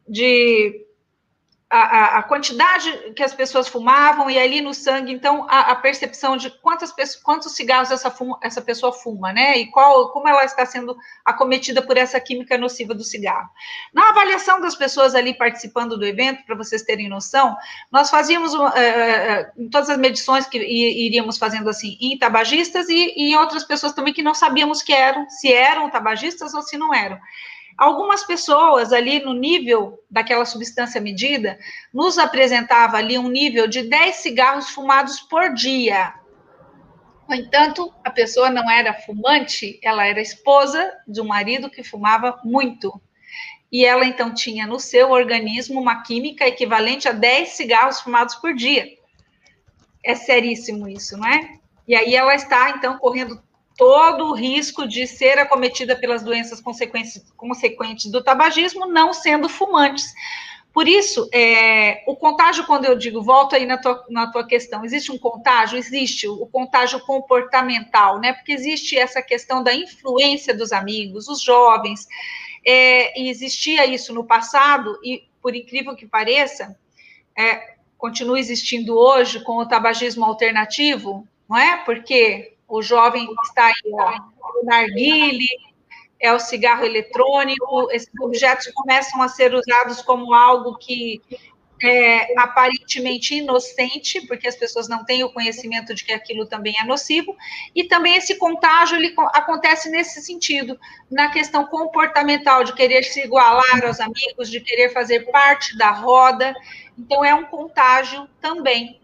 de 0.08 0.86
a, 1.76 2.18
a, 2.20 2.24
quantidade 2.24 2.92
que 3.16 3.24
as 3.24 3.34
pessoas 3.34 3.68
fumavam 3.68 4.30
e 4.30 4.38
ali 4.38 4.62
no 4.62 4.76
sangue, 4.76 5.12
então, 5.12 5.48
a, 5.50 5.72
a 5.72 5.76
percepção 5.76 6.38
de 6.38 6.52
quantas 6.52 6.92
pessoas, 6.92 7.24
quantos 7.24 7.56
cigarros 7.56 7.90
essa, 7.90 8.12
fuma, 8.12 8.38
essa 8.44 8.62
pessoa 8.62 8.94
fuma, 8.94 9.34
né? 9.34 9.58
E 9.58 9.72
qual, 9.72 10.12
como 10.12 10.28
ela 10.28 10.46
está 10.46 10.66
sendo 10.68 10.96
acometida 11.26 11.82
por 11.82 11.98
essa 11.98 12.20
química 12.20 12.60
nociva 12.60 12.94
do 12.94 13.04
cigarro. 13.04 13.50
Na 13.92 14.10
avaliação 14.10 14.62
das 14.62 14.76
pessoas 14.76 15.16
ali 15.16 15.34
participando 15.34 15.98
do 15.98 16.06
evento, 16.06 16.46
para 16.46 16.56
vocês 16.56 16.84
terem 16.84 17.10
noção, 17.10 17.56
nós 17.92 18.12
fazíamos 18.12 18.54
é, 18.76 19.52
em 19.58 19.68
todas 19.68 19.90
as 19.90 19.98
medições 19.98 20.46
que 20.46 20.60
iríamos 20.60 21.40
fazendo 21.40 21.70
assim, 21.70 21.98
em 22.00 22.18
tabagistas 22.20 22.88
e, 22.88 23.14
e 23.18 23.32
em 23.32 23.36
outras 23.36 23.64
pessoas 23.64 23.94
também 23.94 24.14
que 24.14 24.22
não 24.22 24.36
sabíamos 24.36 24.84
que 24.84 24.94
eram, 24.94 25.28
se 25.28 25.52
eram 25.52 25.90
tabagistas 25.90 26.54
ou 26.54 26.62
se 26.62 26.78
não 26.78 26.94
eram. 26.94 27.20
Algumas 27.78 28.24
pessoas 28.24 28.94
ali 28.94 29.20
no 29.20 29.34
nível 29.34 30.00
daquela 30.10 30.46
substância 30.46 31.02
medida 31.02 31.58
nos 31.94 32.18
apresentava 32.18 32.98
ali 32.98 33.18
um 33.18 33.30
nível 33.30 33.68
de 33.68 33.84
10 33.84 34.16
cigarros 34.16 34.70
fumados 34.70 35.20
por 35.22 35.54
dia. 35.54 36.14
No 37.28 37.36
entanto, 37.36 37.92
a 38.04 38.12
pessoa 38.12 38.50
não 38.50 38.70
era 38.70 38.94
fumante, 38.94 39.80
ela 39.82 40.06
era 40.06 40.22
esposa 40.22 40.92
de 41.08 41.22
um 41.22 41.26
marido 41.26 41.70
que 41.70 41.84
fumava 41.84 42.40
muito. 42.44 43.02
E 43.72 43.84
ela 43.84 44.06
então 44.06 44.34
tinha 44.34 44.68
no 44.68 44.80
seu 44.80 45.10
organismo 45.10 45.82
uma 45.82 46.04
química 46.04 46.48
equivalente 46.48 47.08
a 47.08 47.12
10 47.12 47.50
cigarros 47.50 48.02
fumados 48.02 48.36
por 48.36 48.54
dia. 48.54 48.86
É 50.04 50.14
seríssimo 50.14 50.88
isso, 50.88 51.18
não 51.18 51.28
é? 51.28 51.58
E 51.88 51.96
aí 51.96 52.16
ela 52.16 52.36
está 52.36 52.70
então 52.70 53.00
correndo 53.00 53.42
todo 53.78 54.28
o 54.28 54.34
risco 54.34 54.88
de 54.88 55.08
ser 55.08 55.40
acometida 55.40 55.96
pelas 55.96 56.24
doenças 56.24 56.62
consequentes, 56.62 58.12
do 58.12 58.24
tabagismo, 58.24 58.86
não 58.86 59.14
sendo 59.14 59.50
fumantes. 59.50 60.14
Por 60.74 60.88
isso, 60.88 61.30
é, 61.32 62.04
o 62.08 62.16
contágio, 62.16 62.66
quando 62.66 62.86
eu 62.86 62.98
digo, 62.98 63.22
volto 63.22 63.56
aí 63.56 63.66
na 63.66 63.78
tua, 63.78 64.04
na 64.10 64.32
tua 64.32 64.46
questão, 64.46 64.84
existe 64.84 65.12
um 65.12 65.20
contágio? 65.20 65.78
Existe 65.78 66.28
o 66.28 66.48
contágio 66.48 67.00
comportamental, 67.02 68.20
né? 68.20 68.34
Porque 68.34 68.52
existe 68.52 68.98
essa 68.98 69.22
questão 69.22 69.64
da 69.64 69.74
influência 69.74 70.56
dos 70.56 70.72
amigos, 70.72 71.28
os 71.28 71.42
jovens, 71.42 72.08
é, 72.66 73.20
e 73.22 73.30
existia 73.30 73.86
isso 73.86 74.14
no 74.14 74.24
passado, 74.24 75.00
e 75.04 75.24
por 75.42 75.56
incrível 75.56 75.96
que 75.96 76.08
pareça, 76.08 76.76
é, 77.38 77.76
continua 77.98 78.40
existindo 78.40 78.98
hoje 78.98 79.44
com 79.44 79.58
o 79.58 79.68
tabagismo 79.68 80.26
alternativo, 80.26 81.28
não 81.48 81.58
é? 81.58 81.78
Porque 81.78 82.53
o 82.74 82.82
jovem 82.82 83.28
está 83.46 83.68
aí, 83.68 83.92
ó, 83.94 84.60
o 84.62 84.66
narguile, 84.66 85.48
é 86.20 86.34
o 86.34 86.40
cigarro 86.40 86.84
eletrônico, 86.84 87.92
esses 87.92 88.10
objetos 88.20 88.72
começam 88.74 89.22
a 89.22 89.28
ser 89.28 89.54
usados 89.54 90.02
como 90.02 90.34
algo 90.34 90.76
que 90.78 91.22
é 91.84 92.40
aparentemente 92.40 93.36
inocente, 93.36 94.26
porque 94.26 94.48
as 94.48 94.56
pessoas 94.56 94.88
não 94.88 95.06
têm 95.06 95.24
o 95.24 95.32
conhecimento 95.32 95.94
de 95.94 96.04
que 96.04 96.14
aquilo 96.14 96.48
também 96.48 96.74
é 96.82 96.86
nocivo, 96.86 97.36
e 97.76 97.84
também 97.84 98.16
esse 98.16 98.36
contágio 98.40 98.98
ele 98.98 99.14
acontece 99.34 99.90
nesse 99.90 100.22
sentido, 100.22 100.80
na 101.12 101.30
questão 101.30 101.66
comportamental, 101.66 102.64
de 102.64 102.74
querer 102.74 103.04
se 103.04 103.22
igualar 103.22 103.86
aos 103.86 104.00
amigos, 104.00 104.50
de 104.50 104.62
querer 104.62 104.94
fazer 104.94 105.30
parte 105.30 105.78
da 105.78 105.92
roda, 105.92 106.56
então 106.98 107.24
é 107.24 107.36
um 107.36 107.44
contágio 107.44 108.28
também. 108.42 109.00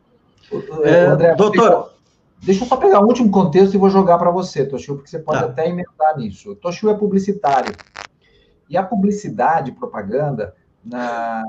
É, 0.83 1.35
doutor, 1.35 1.98
Deixa 2.41 2.63
eu 2.63 2.67
só 2.67 2.77
pegar 2.77 3.01
um 3.01 3.05
último 3.05 3.29
contexto 3.29 3.73
e 3.73 3.77
vou 3.77 3.89
jogar 3.89 4.17
para 4.17 4.31
você, 4.31 4.65
Toshio, 4.65 4.95
porque 4.95 5.09
você 5.09 5.19
pode 5.19 5.39
tá. 5.39 5.45
até 5.45 5.67
emendar 5.67 6.17
nisso. 6.17 6.55
Toshio 6.55 6.89
é 6.89 6.93
publicitário. 6.93 7.75
E 8.69 8.77
a 8.77 8.83
publicidade, 8.83 9.71
propaganda, 9.73 10.55
na, 10.83 11.43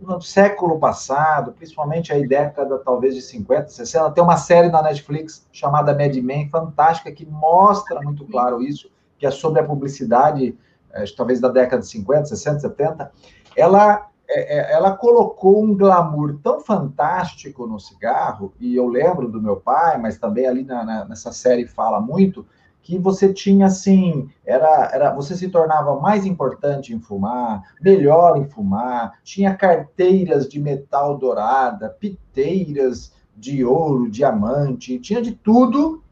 no 0.00 0.20
século 0.20 0.78
passado, 0.78 1.52
principalmente 1.52 2.12
aí 2.12 2.26
década 2.26 2.78
talvez 2.78 3.14
de 3.14 3.22
50, 3.22 3.68
60, 3.68 4.10
tem 4.12 4.22
uma 4.22 4.36
série 4.36 4.68
na 4.68 4.82
Netflix 4.82 5.46
chamada 5.52 5.94
Mad 5.94 6.14
Men, 6.16 6.48
fantástica, 6.48 7.10
que 7.10 7.26
mostra 7.26 8.00
muito 8.00 8.24
claro 8.26 8.62
isso, 8.62 8.90
que 9.18 9.26
é 9.26 9.30
sobre 9.30 9.60
a 9.60 9.64
publicidade, 9.64 10.56
é, 10.92 11.04
talvez 11.16 11.40
da 11.40 11.48
década 11.48 11.82
de 11.82 11.88
50, 11.88 12.26
60, 12.26 12.60
70. 12.60 13.12
Ela 13.56 14.08
é, 14.34 14.58
é, 14.58 14.72
ela 14.72 14.96
colocou 14.96 15.62
um 15.62 15.76
glamour 15.76 16.38
tão 16.42 16.60
fantástico 16.60 17.66
no 17.66 17.78
cigarro, 17.78 18.52
e 18.58 18.74
eu 18.74 18.88
lembro 18.88 19.28
do 19.28 19.42
meu 19.42 19.56
pai, 19.56 19.98
mas 19.98 20.18
também 20.18 20.46
ali 20.46 20.64
na, 20.64 20.84
na, 20.84 21.04
nessa 21.04 21.32
série 21.32 21.66
fala 21.66 22.00
muito, 22.00 22.46
que 22.82 22.98
você 22.98 23.32
tinha 23.32 23.66
assim, 23.66 24.28
era, 24.44 24.90
era, 24.92 25.14
você 25.14 25.36
se 25.36 25.48
tornava 25.48 26.00
mais 26.00 26.26
importante 26.26 26.92
em 26.92 26.98
fumar, 26.98 27.62
melhor 27.80 28.36
em 28.36 28.44
fumar, 28.44 29.20
tinha 29.22 29.54
carteiras 29.54 30.48
de 30.48 30.58
metal 30.58 31.16
dourada, 31.16 31.88
piteiras 31.88 33.12
de 33.36 33.64
ouro, 33.64 34.10
diamante, 34.10 34.98
tinha 34.98 35.22
de 35.22 35.32
tudo 35.32 36.02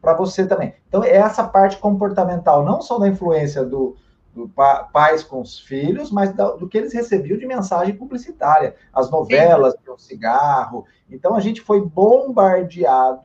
para 0.00 0.14
você 0.14 0.46
também. 0.46 0.74
Então, 0.88 1.04
é 1.04 1.16
essa 1.16 1.44
parte 1.44 1.76
comportamental, 1.76 2.64
não 2.64 2.80
só 2.80 2.98
da 2.98 3.08
influência 3.08 3.64
do, 3.64 3.96
do 4.38 4.48
pa, 4.48 4.84
pais 4.84 5.24
com 5.24 5.40
os 5.40 5.58
filhos, 5.58 6.10
mas 6.12 6.32
do, 6.32 6.56
do, 6.56 6.68
que 6.68 6.78
eles 6.78 6.92
recebiam 6.92 7.36
de 7.36 7.46
mensagem 7.46 7.96
publicitária, 7.96 8.76
as 8.92 9.10
novelas, 9.10 9.74
o 9.88 9.98
cigarro. 9.98 10.86
Então 11.10 11.34
a 11.34 11.40
gente 11.40 11.60
foi 11.60 11.80
bombardeado 11.80 13.22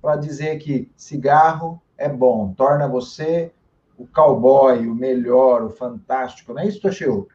para 0.00 0.16
dizer 0.16 0.58
que 0.58 0.90
cigarro 0.94 1.80
é 1.96 2.08
bom, 2.08 2.52
torna 2.52 2.86
você 2.86 3.52
o 3.96 4.06
cowboy, 4.06 4.86
o 4.86 4.94
melhor, 4.94 5.62
o 5.62 5.70
fantástico, 5.70 6.52
não 6.52 6.60
é 6.60 6.66
isso, 6.66 6.80
Toshio? 6.80 7.28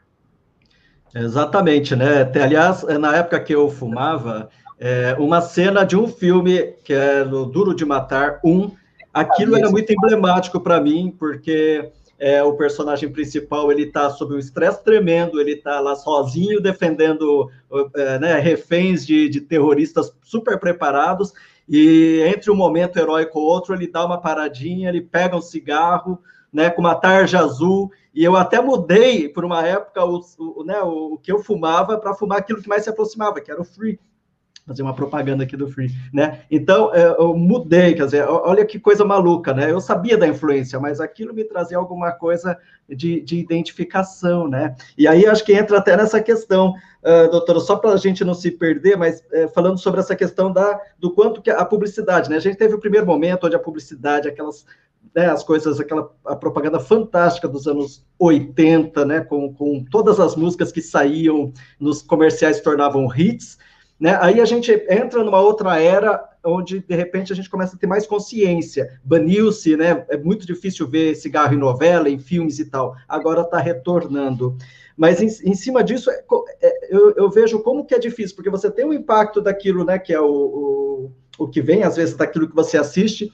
Exatamente, 1.16 1.96
né? 1.96 2.30
Aliás, 2.42 2.84
na 2.84 3.16
época 3.16 3.40
que 3.40 3.56
eu 3.56 3.70
fumava, 3.70 4.50
é, 4.78 5.16
uma 5.18 5.42
cena 5.42 5.86
de 5.86 5.96
um 5.96 6.08
filme 6.08 6.74
que 6.84 6.94
é 6.94 7.24
no 7.24 7.46
Duro 7.46 7.74
de 7.74 7.86
Matar 7.86 8.40
1, 8.44 8.72
aquilo 9.13 9.58
era 9.58 9.70
muito 9.70 9.92
emblemático 9.92 10.60
para 10.60 10.80
mim, 10.80 11.16
porque 11.18 11.92
é, 12.19 12.43
o 12.43 12.53
personagem 12.53 13.12
principal 13.12 13.71
ele 13.71 13.84
está 13.84 14.10
sob 14.10 14.34
um 14.34 14.39
estresse 14.39 14.84
tremendo, 14.84 15.39
ele 15.39 15.53
está 15.53 15.80
lá 15.80 15.95
sozinho 15.95 16.62
defendendo 16.62 17.49
é, 17.95 18.19
né, 18.19 18.39
reféns 18.39 19.06
de, 19.06 19.30
de, 19.30 19.41
terroristas 19.41 20.12
super 20.23 20.60
preparados, 20.60 21.34
e 21.69 22.21
entre 22.25 22.49
um 22.49 22.56
momento 22.56 22.97
heróico 22.97 23.39
e 23.39 23.41
outro, 23.41 23.75
ele 23.75 23.88
dá 23.88 24.06
uma 24.06 24.19
paradinha, 24.19 24.89
ele 24.89 25.01
pega 25.01 25.36
um 25.36 25.41
cigarro, 25.41 26.19
né, 26.51 26.69
com 26.69 26.82
uma 26.82 26.95
tarja 26.95 27.39
azul, 27.39 27.91
e 28.13 28.23
eu 28.23 28.36
até 28.36 28.60
mudei 28.60 29.30
por 29.30 29.45
uma 29.45 29.65
época 29.67 30.03
o, 30.03 30.21
o, 30.39 30.63
né, 30.63 30.80
o 30.82 31.19
que 31.21 31.32
eu 31.32 31.39
fumava 31.39 31.97
para 31.97 32.15
fumar 32.15 32.39
aquilo 32.39 32.62
que 32.62 32.69
mais 32.69 32.84
se 32.84 32.89
aproximava, 32.89 33.41
que 33.41 33.51
era 33.51 33.62
o 33.62 33.65
free, 33.65 33.99
fazer 34.67 34.84
uma 34.84 34.93
propaganda 34.93 35.45
aqui 35.45 35.56
do 35.56 35.69
Free, 35.69 35.89
né? 36.13 36.41
Então, 36.51 36.93
é, 36.93 37.15
eu 37.17 37.34
mudei, 37.34 37.93
quer 37.93 38.03
dizer, 38.03 38.27
olha 38.27 38.65
que 38.65 38.77
coisa 38.77 39.06
maluca, 39.06 39.53
né? 39.53 39.71
Eu 39.71 39.80
sabia 39.80 40.17
da 40.17 40.27
influência, 40.27 40.77
mas 40.77 40.99
aquilo 40.99 41.34
me 41.34 41.45
trazia 41.45 41.77
alguma 41.77 42.12
coisa 42.12 42.58
de, 42.89 43.21
de 43.21 43.38
identificação, 43.38 44.47
né? 44.49 44.75
E 44.97 45.08
aí 45.08 45.25
acho 45.25 45.45
que 45.45 45.53
entra 45.53 45.77
até 45.77 45.95
nessa 45.95 46.21
questão, 46.21 46.73
uh, 47.01 47.32
doutora, 47.32 47.62
só 47.62 47.77
para 47.77 47.91
a 47.91 47.97
gente 47.97 48.25
não 48.25 48.34
se 48.34 48.51
perder, 48.51 48.97
mas 48.97 49.21
uh, 49.32 49.47
falando 49.53 49.77
sobre 49.77 50.01
essa 50.01 50.15
questão 50.17 50.51
da, 50.51 50.80
do 50.99 51.13
quanto 51.13 51.41
que 51.41 51.49
a 51.49 51.63
publicidade, 51.63 52.30
né? 52.30 52.36
A 52.36 52.41
gente 52.41 52.58
teve 52.58 52.75
o 52.75 52.80
primeiro 52.80 53.08
momento 53.08 53.47
onde 53.47 53.56
a 53.56 53.60
publicidade, 53.60 54.27
aquelas 54.27 54.65
né, 55.15 55.30
as 55.30 55.43
coisas, 55.43 55.80
aquela 55.80 56.12
a 56.25 56.36
propaganda 56.36 56.80
fantástica 56.80 57.47
dos 57.47 57.67
anos 57.67 58.06
80, 58.19 59.06
né, 59.06 59.21
com, 59.21 59.53
com 59.53 59.84
todas 59.89 60.19
as 60.19 60.36
músicas 60.36 60.71
que 60.71 60.82
saíam 60.82 61.53
nos 61.80 62.01
comerciais 62.01 62.60
tornavam 62.60 63.08
hits, 63.15 63.58
Né? 64.00 64.18
Aí 64.22 64.40
a 64.40 64.46
gente 64.46 64.72
entra 64.90 65.24
numa 65.24 65.40
outra 65.40 65.82
era 65.82 66.24
onde, 66.46 66.80
de 66.80 66.96
repente, 66.96 67.34
a 67.34 67.36
gente 67.36 67.50
começa 67.50 67.76
a 67.76 67.80
ter 67.80 67.88
mais 67.88 68.08
consciência. 68.08 69.00
Baniu-se, 69.04 69.76
né? 69.76 70.06
É 70.10 70.18
muito 70.18 70.46
difícil 70.46 70.88
ver 70.88 71.16
cigarro 71.16 71.54
em 71.54 71.58
novela, 71.58 72.10
em 72.10 72.20
filmes 72.20 72.60
e 72.60 72.66
tal. 72.66 72.96
Agora 73.08 73.42
está 73.42 73.58
retornando. 73.58 74.56
Mas 74.96 75.22
em, 75.22 75.50
em 75.50 75.54
cima 75.54 75.84
disso, 75.84 76.10
é, 76.10 76.24
é, 76.62 76.96
eu, 76.96 77.14
eu, 77.16 77.30
vejo 77.30 77.60
como 77.60 77.86
que 77.86 77.94
é 77.94 78.00
difícil, 78.00 78.36
porque 78.36 78.50
você 78.50 78.72
tem 78.72 78.86
o 78.86 78.90
um 78.90 78.94
impacto 78.94 79.42
daquilo, 79.42 79.84
né, 79.84 80.00
que 80.00 80.12
é 80.12 80.20
o, 80.20 80.26
o, 80.26 81.12
o 81.38 81.48
que 81.48 81.62
vem, 81.62 81.84
às 81.84 81.96
vezes, 81.96 82.16
daquilo 82.16 82.50
que 82.50 82.56
você 82.56 82.78
assiste, 82.78 83.32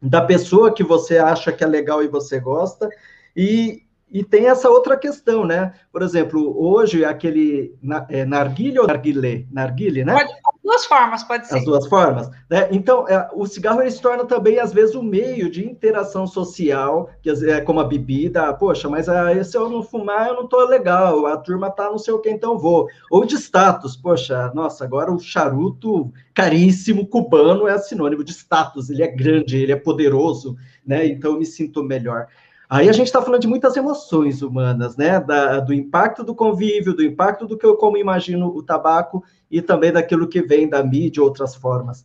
da 0.00 0.22
pessoa 0.22 0.72
que 0.72 0.82
você 0.82 1.18
acha 1.18 1.52
que 1.52 1.62
é 1.62 1.66
legal 1.66 2.02
e 2.02 2.08
você 2.08 2.40
gosta, 2.40 2.88
e, 3.36 3.82
e 4.10 4.22
tem 4.22 4.46
essa 4.46 4.70
outra 4.70 4.96
questão, 4.96 5.44
né? 5.44 5.72
Por 5.92 6.00
exemplo, 6.00 6.56
hoje 6.56 7.04
aquele 7.04 7.74
é, 8.08 8.24
narguilha 8.24 8.80
ou 8.80 8.86
narguilé? 8.86 9.44
Narguilé, 9.50 10.04
né? 10.04 10.12
Pode, 10.14 10.32
duas 10.62 10.86
formas, 10.86 11.24
pode 11.24 11.46
ser. 11.48 11.56
As 11.56 11.64
duas 11.64 11.86
formas. 11.86 12.30
Né? 12.48 12.68
Então, 12.70 13.08
é, 13.08 13.28
o 13.34 13.46
cigarro 13.46 13.80
ele 13.80 13.90
se 13.90 14.00
torna 14.00 14.24
também, 14.24 14.60
às 14.60 14.72
vezes, 14.72 14.94
um 14.94 15.02
meio 15.02 15.50
de 15.50 15.66
interação 15.66 16.26
social, 16.26 17.10
que 17.20 17.30
é 17.30 17.60
como 17.60 17.80
a 17.80 17.84
bebida, 17.84 18.54
poxa, 18.54 18.88
mas 18.88 19.08
ah, 19.08 19.42
se 19.42 19.56
eu 19.56 19.68
não 19.68 19.82
fumar, 19.82 20.28
eu 20.28 20.34
não 20.34 20.46
tô 20.46 20.64
legal, 20.66 21.26
a 21.26 21.36
turma 21.36 21.68
tá 21.70 21.90
não 21.90 21.98
sei 21.98 22.14
o 22.14 22.20
que, 22.20 22.30
então 22.30 22.58
vou. 22.58 22.88
Ou 23.10 23.24
de 23.24 23.34
status, 23.36 23.96
poxa, 23.96 24.52
nossa, 24.54 24.84
agora 24.84 25.12
o 25.12 25.18
charuto 25.18 26.12
caríssimo 26.32 27.06
cubano 27.06 27.66
é 27.66 27.76
sinônimo 27.78 28.22
de 28.22 28.32
status, 28.32 28.90
ele 28.90 29.02
é 29.02 29.08
grande, 29.08 29.56
ele 29.56 29.72
é 29.72 29.76
poderoso, 29.76 30.56
né? 30.86 31.06
Então 31.06 31.32
eu 31.32 31.38
me 31.38 31.46
sinto 31.46 31.82
melhor. 31.82 32.28
Aí 32.68 32.88
a 32.88 32.92
gente 32.92 33.06
está 33.06 33.22
falando 33.22 33.40
de 33.40 33.46
muitas 33.46 33.76
emoções 33.76 34.42
humanas, 34.42 34.96
né? 34.96 35.20
Da, 35.20 35.60
do 35.60 35.72
impacto 35.72 36.24
do 36.24 36.34
convívio, 36.34 36.94
do 36.94 37.04
impacto 37.04 37.46
do 37.46 37.56
que 37.56 37.64
eu 37.64 37.76
como 37.76 37.96
imagino 37.96 38.48
o 38.48 38.62
tabaco 38.62 39.24
e 39.50 39.62
também 39.62 39.92
daquilo 39.92 40.28
que 40.28 40.42
vem 40.42 40.68
da 40.68 40.82
mídia, 40.82 41.22
outras 41.22 41.54
formas. 41.54 42.04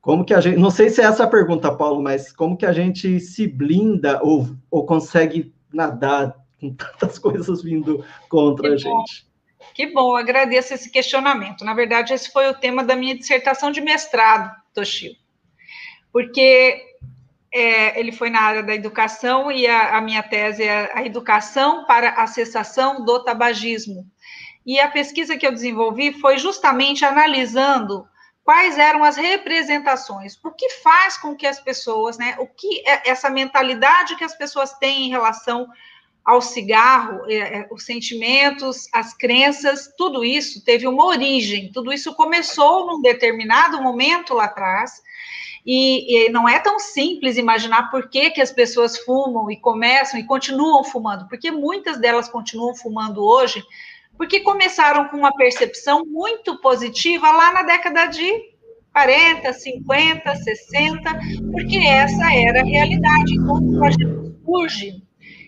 Como 0.00 0.24
que 0.24 0.34
a 0.34 0.40
gente, 0.40 0.58
não 0.58 0.70
sei 0.70 0.90
se 0.90 1.00
é 1.00 1.04
essa 1.04 1.24
a 1.24 1.28
pergunta, 1.28 1.74
Paulo, 1.74 2.02
mas 2.02 2.30
como 2.30 2.56
que 2.56 2.66
a 2.66 2.72
gente 2.72 3.18
se 3.18 3.46
blinda 3.46 4.20
ou, 4.22 4.48
ou 4.70 4.84
consegue 4.84 5.52
nadar 5.72 6.36
com 6.60 6.72
tantas 6.72 7.18
coisas 7.20 7.62
vindo 7.62 8.04
contra 8.28 8.68
que 8.68 8.74
a 8.74 8.76
gente? 8.76 9.26
Que 9.74 9.92
bom, 9.92 10.14
agradeço 10.14 10.74
esse 10.74 10.90
questionamento. 10.90 11.64
Na 11.64 11.74
verdade, 11.74 12.12
esse 12.12 12.30
foi 12.30 12.48
o 12.48 12.54
tema 12.54 12.84
da 12.84 12.94
minha 12.94 13.16
dissertação 13.16 13.70
de 13.70 13.80
mestrado, 13.80 14.54
Toshio. 14.72 15.12
Porque 16.12 16.93
é, 17.54 17.98
ele 18.00 18.10
foi 18.10 18.30
na 18.30 18.40
área 18.40 18.64
da 18.64 18.74
educação 18.74 19.52
e 19.52 19.64
a, 19.64 19.96
a, 19.96 20.00
minha 20.00 20.24
tese 20.24 20.64
é 20.64 20.90
a 20.92 21.04
educação 21.04 21.84
para 21.84 22.10
a 22.10 22.26
cessação 22.26 23.04
do 23.04 23.22
tabagismo. 23.22 24.04
E 24.66 24.80
a 24.80 24.90
pesquisa 24.90 25.36
que 25.36 25.46
eu 25.46 25.52
desenvolvi 25.52 26.12
foi 26.14 26.36
justamente 26.36 27.04
analisando 27.04 28.04
quais 28.42 28.76
eram 28.76 29.04
as 29.04 29.16
representações, 29.16 30.36
o 30.42 30.50
que 30.50 30.68
faz 30.82 31.16
com 31.16 31.36
que 31.36 31.46
as 31.46 31.60
pessoas, 31.60 32.18
né, 32.18 32.34
o 32.40 32.46
que 32.46 32.82
é 32.86 33.08
essa 33.08 33.30
mentalidade 33.30 34.16
que 34.16 34.24
as 34.24 34.36
pessoas 34.36 34.72
têm 34.74 35.06
em 35.06 35.10
relação 35.10 35.68
ao 36.24 36.42
cigarro, 36.42 37.24
é, 37.28 37.34
é, 37.36 37.68
os 37.70 37.84
sentimentos, 37.84 38.88
as 38.92 39.14
crenças, 39.14 39.92
tudo 39.96 40.24
isso 40.24 40.64
teve 40.64 40.88
uma 40.88 41.04
origem, 41.04 41.70
tudo 41.72 41.92
isso 41.92 42.14
começou 42.14 42.86
num 42.86 43.00
determinado 43.00 43.80
momento 43.80 44.34
lá 44.34 44.44
atrás, 44.44 45.04
e, 45.64 46.26
e, 46.26 46.30
não 46.30 46.48
é 46.48 46.58
tão 46.58 46.78
simples 46.78 47.36
imaginar 47.36 47.90
por 47.90 48.08
que, 48.08 48.30
que 48.30 48.40
as 48.40 48.52
pessoas 48.52 48.98
fumam 48.98 49.50
e 49.50 49.56
começam 49.56 50.20
e 50.20 50.24
continuam 50.24 50.84
fumando, 50.84 51.26
porque 51.28 51.50
muitas 51.50 51.98
delas 51.98 52.28
continuam 52.28 52.74
fumando 52.74 53.24
hoje, 53.24 53.64
porque 54.16 54.40
começaram 54.40 55.08
com 55.08 55.16
uma 55.16 55.34
percepção 55.34 56.04
muito 56.04 56.60
positiva 56.60 57.30
lá 57.30 57.52
na 57.52 57.62
década 57.62 58.06
de 58.06 58.54
40, 58.92 59.52
50, 59.52 60.36
60, 60.36 61.20
porque 61.50 61.78
essa 61.78 62.32
era 62.32 62.60
a 62.60 62.64
realidade. 62.64 63.34
Então, 63.34 63.56
o 63.56 64.34
surge 64.44 65.02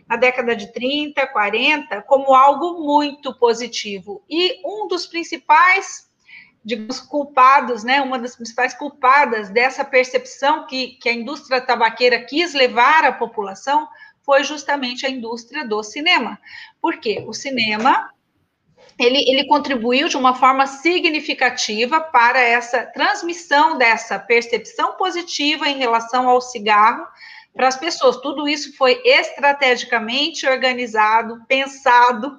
na 0.09 0.17
década 0.17 0.55
de 0.57 0.73
30, 0.73 1.27
40 1.27 2.03
como 2.03 2.35
algo 2.35 2.85
muito 2.85 3.35
positivo. 3.39 4.25
E 4.29 4.61
um 4.65 4.89
dos 4.89 5.07
principais 5.07 6.06
digamos, 6.67 6.99
culpados, 6.99 7.85
né, 7.85 8.03
uma 8.03 8.19
das 8.19 8.35
principais 8.35 8.75
culpadas 8.75 9.49
dessa 9.49 9.85
percepção 9.85 10.67
que, 10.67 10.99
que 11.01 11.09
a 11.09 11.13
indústria 11.13 11.61
tabaqueira 11.61 12.21
quis 12.25 12.55
levar 12.55 13.05
à 13.05 13.13
população 13.13 13.87
foi 14.25 14.43
justamente 14.43 15.07
a 15.07 15.09
indústria 15.09 15.65
do 15.65 15.81
cinema. 15.85 16.37
Por 16.83 16.97
quê? 16.99 17.25
O 17.25 17.33
cinema 17.33 18.11
ele, 18.99 19.19
ele 19.31 19.47
contribuiu 19.47 20.09
de 20.09 20.17
uma 20.17 20.35
forma 20.35 20.67
significativa 20.67 22.01
para 22.01 22.41
essa 22.41 22.85
transmissão 22.85 23.79
dessa 23.79 24.19
percepção 24.19 24.97
positiva 24.97 25.69
em 25.69 25.79
relação 25.79 26.29
ao 26.29 26.41
cigarro 26.41 27.07
para 27.55 27.69
as 27.69 27.77
pessoas. 27.77 28.17
Tudo 28.17 28.49
isso 28.49 28.77
foi 28.77 29.01
estrategicamente 29.05 30.49
organizado, 30.49 31.45
pensado, 31.47 32.37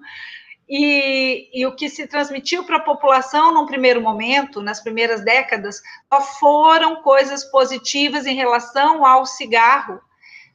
e, 0.69 1.49
e, 1.53 1.65
o 1.65 1.75
que 1.75 1.89
se 1.89 2.07
transmitiu 2.07 2.65
para 2.65 2.77
a 2.77 2.83
população 2.83 3.53
num 3.53 3.65
primeiro 3.65 4.01
momento, 4.01 4.61
nas 4.61 4.81
primeiras 4.81 5.23
décadas, 5.23 5.81
só 6.11 6.21
foram 6.21 7.01
coisas 7.01 7.45
positivas 7.45 8.25
em 8.25 8.35
relação 8.35 9.05
ao 9.05 9.25
cigarro, 9.25 10.01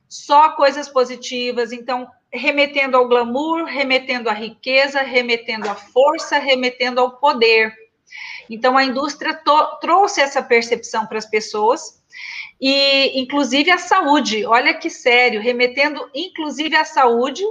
só 0.08 0.50
coisas 0.50 0.86
positivas. 0.86 1.72
Então, 1.72 2.06
remetendo 2.30 2.96
ao 2.96 3.08
glamour, 3.08 3.64
remetendo 3.64 4.28
à 4.28 4.34
riqueza, 4.34 5.00
remetendo 5.00 5.70
à 5.70 5.74
força, 5.74 6.38
remetendo 6.38 7.00
ao 7.00 7.18
poder. 7.18 7.74
Então, 8.50 8.76
a 8.76 8.84
indústria 8.84 9.40
trouxe 9.80 10.20
essa 10.20 10.42
percepção 10.42 11.06
para 11.06 11.16
as 11.16 11.26
pessoas 11.26 12.02
e, 12.60 13.18
inclusive, 13.18 13.70
a 13.70 13.78
saúde. 13.78 14.44
Olha 14.44 14.74
que 14.74 14.90
sério, 14.90 15.40
remetendo, 15.40 16.06
inclusive, 16.14 16.76
à 16.76 16.84
saúde 16.84 17.42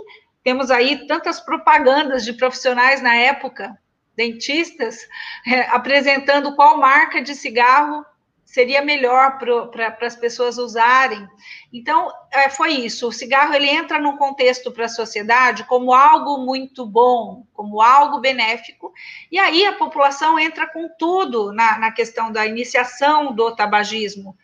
temos 0.43 0.71
aí 0.71 1.07
tantas 1.07 1.39
propagandas 1.39 2.23
de 2.23 2.33
profissionais 2.33 3.01
na 3.01 3.15
época, 3.15 3.77
dentistas, 4.15 5.07
é, 5.47 5.61
apresentando 5.69 6.55
qual 6.55 6.77
marca 6.77 7.21
de 7.21 7.35
cigarro 7.35 8.05
seria 8.51 8.81
melhor 8.81 9.37
para 9.37 10.05
as 10.05 10.15
pessoas 10.15 10.57
usarem. 10.57 11.25
Então, 11.71 12.11
é, 12.29 12.49
foi 12.49 12.73
isso. 12.73 13.07
O 13.07 13.11
cigarro 13.11 13.53
ele 13.53 13.69
entra 13.69 13.97
num 13.97 14.17
contexto 14.17 14.73
para 14.73 14.85
a 14.85 14.89
sociedade 14.89 15.63
como 15.63 15.93
algo 15.93 16.37
muito 16.37 16.85
bom, 16.85 17.45
como 17.53 17.81
algo 17.81 18.19
benéfico, 18.19 18.91
e 19.31 19.39
aí 19.39 19.65
a 19.65 19.73
população 19.73 20.37
entra 20.37 20.67
com 20.67 20.89
tudo 20.99 21.53
na, 21.53 21.79
na 21.79 21.91
questão 21.93 22.29
da 22.29 22.45
iniciação 22.45 23.33
do 23.33 23.55
tabagismo. 23.55 24.35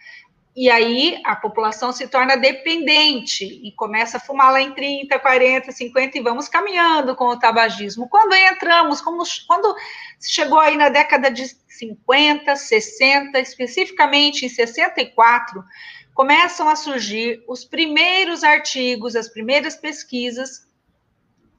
E 0.58 0.72
aí 0.72 1.22
a 1.24 1.36
população 1.36 1.92
se 1.92 2.08
torna 2.08 2.36
dependente 2.36 3.46
e 3.46 3.72
começa 3.74 4.18
a 4.18 4.20
fumar 4.20 4.52
lá 4.52 4.60
em 4.60 4.74
30, 4.74 5.20
40, 5.20 5.72
50 5.72 6.18
e 6.18 6.22
vamos 6.22 6.48
caminhando 6.48 7.16
com 7.16 7.26
o 7.26 7.38
tabagismo. 7.38 8.10
Quando 8.10 8.34
entramos, 8.34 9.00
como, 9.00 9.22
quando 9.46 9.76
chegou 10.20 10.58
aí 10.58 10.76
na 10.76 10.90
década 10.90 11.30
de 11.30 11.46
50, 11.46 12.56
60, 12.56 13.40
especificamente 13.40 14.48
em 14.48 14.50
64, 14.50 15.64
começam 16.16 16.68
a 16.68 16.76
surgir 16.76 17.44
os 17.48 17.64
primeiros 17.64 18.44
artigos, 18.44 19.16
as 19.16 19.30
primeiras 19.30 19.76
pesquisas 19.76 20.68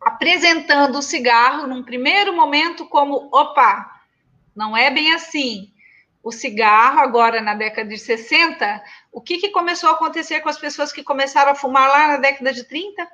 apresentando 0.01 0.99
o 0.99 1.03
cigarro 1.03 1.69
num 1.69 1.85
primeiro 1.85 2.35
momento 2.35 2.85
como, 2.89 3.29
opa, 3.33 4.03
não 4.57 4.77
é 4.77 4.91
bem 4.91 5.15
assim 5.15 5.73
o 6.23 6.33
cigarro, 6.33 7.01
agora 7.01 7.41
na 7.41 7.55
década 7.55 7.89
de 7.89 7.99
60, 7.99 8.83
o 9.13 9.21
que, 9.21 9.39
que 9.39 9.51
começou 9.51 9.91
a 9.91 9.93
acontecer 9.93 10.41
com 10.41 10.49
as 10.49 10.59
pessoas 10.59 10.93
que 10.93 11.03
começaram 11.03 11.53
a 11.53 11.55
fumar 11.55 11.89
lá 11.89 12.09
na 12.09 12.17
década 12.17 12.53
de 12.53 12.65
30? 12.65 13.09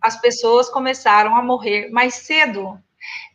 As 0.00 0.20
pessoas 0.20 0.68
começaram 0.68 1.34
a 1.36 1.42
morrer 1.42 1.90
mais 1.90 2.14
cedo. 2.14 2.78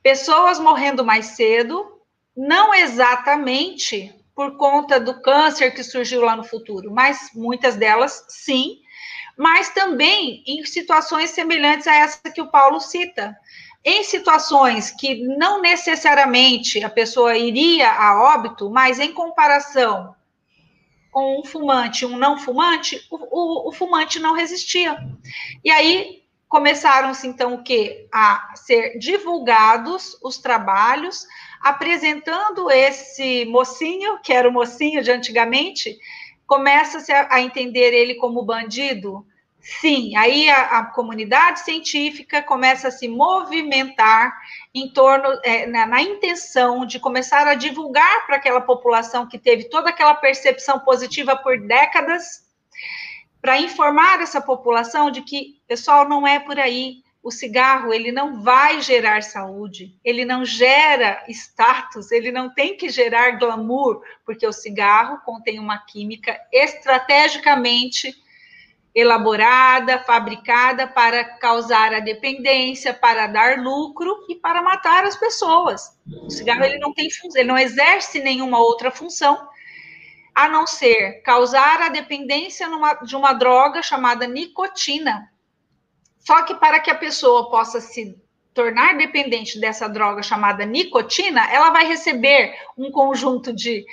Pessoas 0.01 0.59
morrendo 0.59 1.03
mais 1.03 1.27
cedo, 1.27 1.99
não 2.35 2.73
exatamente 2.73 4.15
por 4.35 4.55
conta 4.55 4.99
do 4.99 5.21
câncer 5.21 5.71
que 5.71 5.83
surgiu 5.83 6.21
lá 6.21 6.35
no 6.35 6.43
futuro, 6.43 6.91
mas 6.91 7.31
muitas 7.35 7.75
delas 7.75 8.25
sim, 8.29 8.79
mas 9.37 9.69
também 9.69 10.43
em 10.47 10.63
situações 10.65 11.31
semelhantes 11.31 11.87
a 11.87 11.95
essa 11.95 12.31
que 12.33 12.41
o 12.41 12.49
Paulo 12.49 12.79
cita 12.79 13.37
em 13.83 14.03
situações 14.03 14.91
que 14.91 15.15
não 15.37 15.61
necessariamente 15.61 16.83
a 16.83 16.89
pessoa 16.89 17.37
iria 17.37 17.89
a 17.89 18.21
óbito, 18.35 18.69
mas 18.69 18.99
em 18.99 19.13
comparação 19.13 20.15
com 21.11 21.39
um 21.39 21.43
fumante 21.43 22.03
e 22.03 22.05
um 22.05 22.17
não 22.17 22.37
fumante, 22.37 23.01
o, 23.09 23.17
o, 23.17 23.69
o 23.69 23.71
fumante 23.71 24.19
não 24.19 24.33
resistia. 24.33 24.97
E 25.63 25.71
aí 25.71 26.23
começaram-se 26.47 27.27
então 27.27 27.55
o 27.55 27.63
que? 27.63 28.07
A 28.11 28.53
ser 28.55 28.97
divulgados 28.97 30.17
os 30.21 30.37
trabalhos 30.37 31.25
apresentando 31.61 32.71
esse 32.71 33.45
mocinho, 33.45 34.19
que 34.19 34.31
era 34.31 34.47
o 34.47 34.53
mocinho 34.53 35.03
de 35.03 35.11
antigamente, 35.11 35.97
começa-se 36.47 37.11
a, 37.11 37.27
a 37.29 37.41
entender 37.41 37.93
ele 37.93 38.15
como 38.15 38.43
bandido, 38.43 39.25
Sim, 39.61 40.15
aí 40.15 40.49
a, 40.49 40.79
a, 40.79 40.85
comunidade 40.85 41.59
científica 41.59 42.41
começa 42.41 42.87
a 42.87 42.91
se 42.91 43.09
movimentar 43.09 44.33
em 44.73 44.89
torno, 44.89 45.27
é, 45.43 45.65
na, 45.67 45.85
na, 45.85 46.01
intenção 46.01 46.85
de 46.85 46.97
começar 46.97 47.45
a 47.45 47.55
divulgar 47.55 48.25
para 48.25 48.37
aquela 48.37 48.61
população 48.61 49.27
que 49.27 49.37
teve 49.37 49.65
toda 49.65 49.89
aquela 49.89 50.15
percepção 50.15 50.79
positiva 50.79 51.35
por 51.35 51.59
décadas, 51.59 52.47
para 53.41 53.59
informar 53.59 54.21
essa 54.21 54.41
população 54.41 55.11
de 55.11 55.21
que, 55.21 55.61
pessoal, 55.67 56.07
não 56.07 56.25
é 56.25 56.39
por 56.39 56.57
aí. 56.57 57.03
O 57.21 57.31
cigarro, 57.31 57.93
ele 57.93 58.13
não 58.13 58.41
vai 58.41 58.81
gerar 58.81 59.21
saúde, 59.23 59.93
ele 60.05 60.23
não 60.23 60.45
gera 60.45 61.21
status, 61.27 62.11
ele 62.11 62.31
não 62.31 62.49
tem 62.53 62.77
que 62.77 62.87
gerar 62.87 63.31
glamour, 63.31 64.01
porque 64.25 64.47
o 64.47 64.53
cigarro 64.53 65.19
contém 65.25 65.59
uma 65.59 65.77
química 65.79 66.39
estrategicamente 66.51 68.15
elaborada, 68.93 69.99
fabricada 69.99 70.87
para 70.87 71.23
causar 71.23 71.93
a 71.93 71.99
dependência, 71.99 72.93
para 72.93 73.27
dar 73.27 73.59
lucro 73.59 74.25
e 74.27 74.35
para 74.35 74.61
matar 74.61 75.05
as 75.05 75.15
pessoas. 75.15 75.97
O 76.23 76.29
cigarro 76.29 76.63
ele 76.63 76.79
não 76.79 76.93
tem 76.93 77.07
ele 77.35 77.47
não 77.47 77.57
exerce 77.57 78.19
nenhuma 78.19 78.59
outra 78.59 78.89
função 78.89 79.47
a 80.33 80.47
não 80.47 80.65
ser 80.65 81.21
causar 81.21 81.81
a 81.81 81.89
dependência 81.89 82.67
numa, 82.67 82.93
de 82.93 83.15
uma 83.15 83.33
droga 83.33 83.81
chamada 83.81 84.27
nicotina. 84.27 85.29
Só 86.19 86.43
que 86.43 86.55
para 86.55 86.79
que 86.79 86.89
a 86.89 86.95
pessoa 86.95 87.49
possa 87.49 87.81
se 87.81 88.17
tornar 88.53 88.97
dependente 88.97 89.59
dessa 89.59 89.87
droga 89.87 90.23
chamada 90.23 90.65
nicotina, 90.65 91.49
ela 91.51 91.69
vai 91.69 91.85
receber 91.85 92.55
um 92.77 92.91
conjunto 92.91 93.53
de 93.53 93.85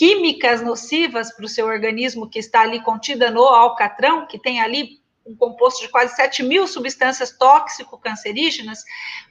químicas 0.00 0.62
nocivas 0.62 1.30
para 1.30 1.44
o 1.44 1.48
seu 1.48 1.66
organismo 1.66 2.26
que 2.26 2.38
está 2.38 2.62
ali 2.62 2.80
contida 2.80 3.30
no 3.30 3.42
alcatrão, 3.42 4.26
que 4.26 4.38
tem 4.38 4.58
ali 4.58 4.98
um 5.26 5.36
composto 5.36 5.82
de 5.82 5.90
quase 5.90 6.16
7 6.16 6.42
mil 6.42 6.66
substâncias 6.66 7.36
tóxico-cancerígenas, 7.36 8.82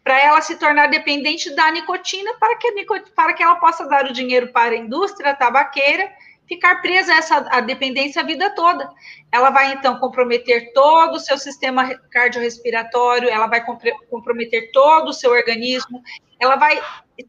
para 0.04 0.20
ela 0.22 0.40
se 0.42 0.58
tornar 0.58 0.86
dependente 0.86 1.50
da 1.56 1.72
nicotina, 1.72 2.36
para 2.40 2.56
que, 2.56 2.72
para 3.16 3.34
que 3.34 3.42
ela 3.42 3.56
possa 3.56 3.88
dar 3.88 4.06
o 4.06 4.14
dinheiro 4.14 4.54
para 4.54 4.76
a 4.76 4.78
indústria 4.78 5.34
tabaqueira, 5.34 6.08
ficar 6.48 6.84
presa 6.84 7.14
a 7.14 7.18
essa 7.18 7.38
a 7.50 7.62
dependência 7.62 8.22
a 8.22 8.26
vida 8.26 8.52
toda. 8.52 8.92
Ela 9.32 9.50
vai, 9.50 9.74
então, 9.74 9.98
comprometer 9.98 10.72
todo 10.72 11.16
o 11.16 11.20
seu 11.20 11.40
sistema 11.40 11.96
cardiorrespiratório, 12.12 13.28
ela 13.28 13.48
vai 13.48 13.66
comprometer 14.08 14.72
todo 14.72 15.08
o 15.10 15.14
seu 15.14 15.32
organismo, 15.32 16.00
ela 16.40 16.58
vai 16.58 16.80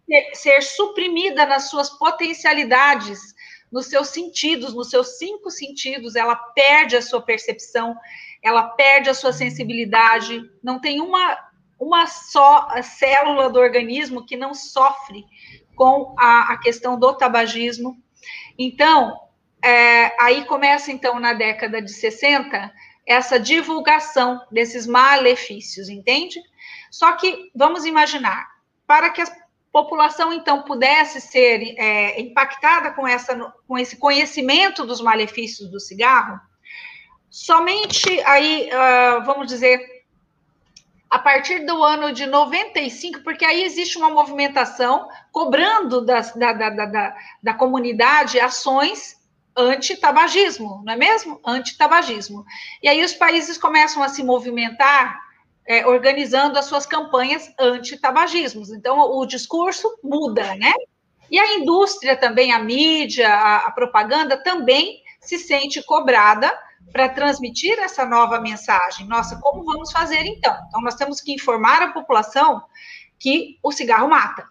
ser, 0.06 0.30
ser 0.34 0.62
suprimida 0.62 1.46
nas 1.46 1.68
suas 1.68 1.90
potencialidades, 1.90 3.34
nos 3.70 3.86
seus 3.86 4.08
sentidos, 4.08 4.74
nos 4.74 4.90
seus 4.90 5.18
cinco 5.18 5.50
sentidos, 5.50 6.16
ela 6.16 6.34
perde 6.34 6.96
a 6.96 7.02
sua 7.02 7.22
percepção, 7.22 7.96
ela 8.42 8.62
perde 8.62 9.10
a 9.10 9.14
sua 9.14 9.32
sensibilidade, 9.32 10.50
não 10.62 10.80
tem 10.80 11.00
uma, 11.00 11.38
uma 11.78 12.06
só 12.06 12.68
célula 12.82 13.48
do 13.48 13.60
organismo 13.60 14.26
que 14.26 14.36
não 14.36 14.54
sofre 14.54 15.24
com 15.76 16.14
a, 16.18 16.52
a 16.52 16.58
questão 16.58 16.98
do 16.98 17.12
tabagismo. 17.14 17.96
Então, 18.58 19.18
é, 19.62 20.14
aí 20.22 20.44
começa, 20.44 20.90
então, 20.90 21.20
na 21.20 21.32
década 21.32 21.80
de 21.80 21.92
60, 21.92 22.72
essa 23.06 23.38
divulgação 23.38 24.40
desses 24.50 24.86
malefícios, 24.86 25.88
entende? 25.88 26.40
Só 26.90 27.12
que, 27.12 27.50
vamos 27.54 27.84
imaginar, 27.84 28.46
para 28.86 29.10
que 29.10 29.20
a 29.20 29.26
população, 29.72 30.32
então, 30.32 30.62
pudesse 30.62 31.20
ser 31.20 31.74
é, 31.78 32.20
impactada 32.20 32.90
com, 32.92 33.06
essa, 33.06 33.36
com 33.66 33.78
esse 33.78 33.96
conhecimento 33.96 34.84
dos 34.84 35.00
malefícios 35.00 35.70
do 35.70 35.78
cigarro, 35.78 36.40
somente 37.30 38.20
aí, 38.22 38.68
uh, 38.72 39.24
vamos 39.24 39.46
dizer, 39.46 39.80
a 41.08 41.18
partir 41.18 41.64
do 41.64 41.82
ano 41.82 42.12
de 42.12 42.26
95, 42.26 43.20
porque 43.22 43.44
aí 43.44 43.62
existe 43.64 43.96
uma 43.96 44.10
movimentação 44.10 45.08
cobrando 45.30 46.00
da, 46.00 46.20
da, 46.20 46.52
da, 46.52 46.70
da, 46.70 47.16
da 47.42 47.54
comunidade 47.54 48.40
ações 48.40 49.16
anti-tabagismo, 49.56 50.82
não 50.84 50.92
é 50.92 50.96
mesmo? 50.96 51.40
Anti-tabagismo. 51.44 52.44
E 52.82 52.88
aí 52.88 53.04
os 53.04 53.12
países 53.12 53.58
começam 53.58 54.02
a 54.02 54.08
se 54.08 54.22
movimentar 54.22 55.18
é, 55.70 55.86
organizando 55.86 56.58
as 56.58 56.64
suas 56.64 56.84
campanhas 56.84 57.48
anti-tabagismos. 57.56 58.70
Então, 58.70 58.98
o 58.98 59.24
discurso 59.24 59.88
muda, 60.02 60.56
né? 60.56 60.72
E 61.30 61.38
a 61.38 61.54
indústria 61.54 62.16
também, 62.16 62.52
a 62.52 62.58
mídia, 62.58 63.32
a, 63.32 63.58
a 63.58 63.70
propaganda 63.70 64.36
também 64.42 65.00
se 65.20 65.38
sente 65.38 65.80
cobrada 65.84 66.52
para 66.90 67.08
transmitir 67.08 67.78
essa 67.78 68.04
nova 68.04 68.40
mensagem. 68.40 69.06
Nossa, 69.06 69.38
como 69.40 69.62
vamos 69.64 69.92
fazer 69.92 70.26
então? 70.26 70.58
Então, 70.66 70.80
nós 70.80 70.96
temos 70.96 71.20
que 71.20 71.32
informar 71.32 71.80
a 71.82 71.92
população 71.92 72.60
que 73.16 73.56
o 73.62 73.70
cigarro 73.70 74.08
mata. 74.08 74.48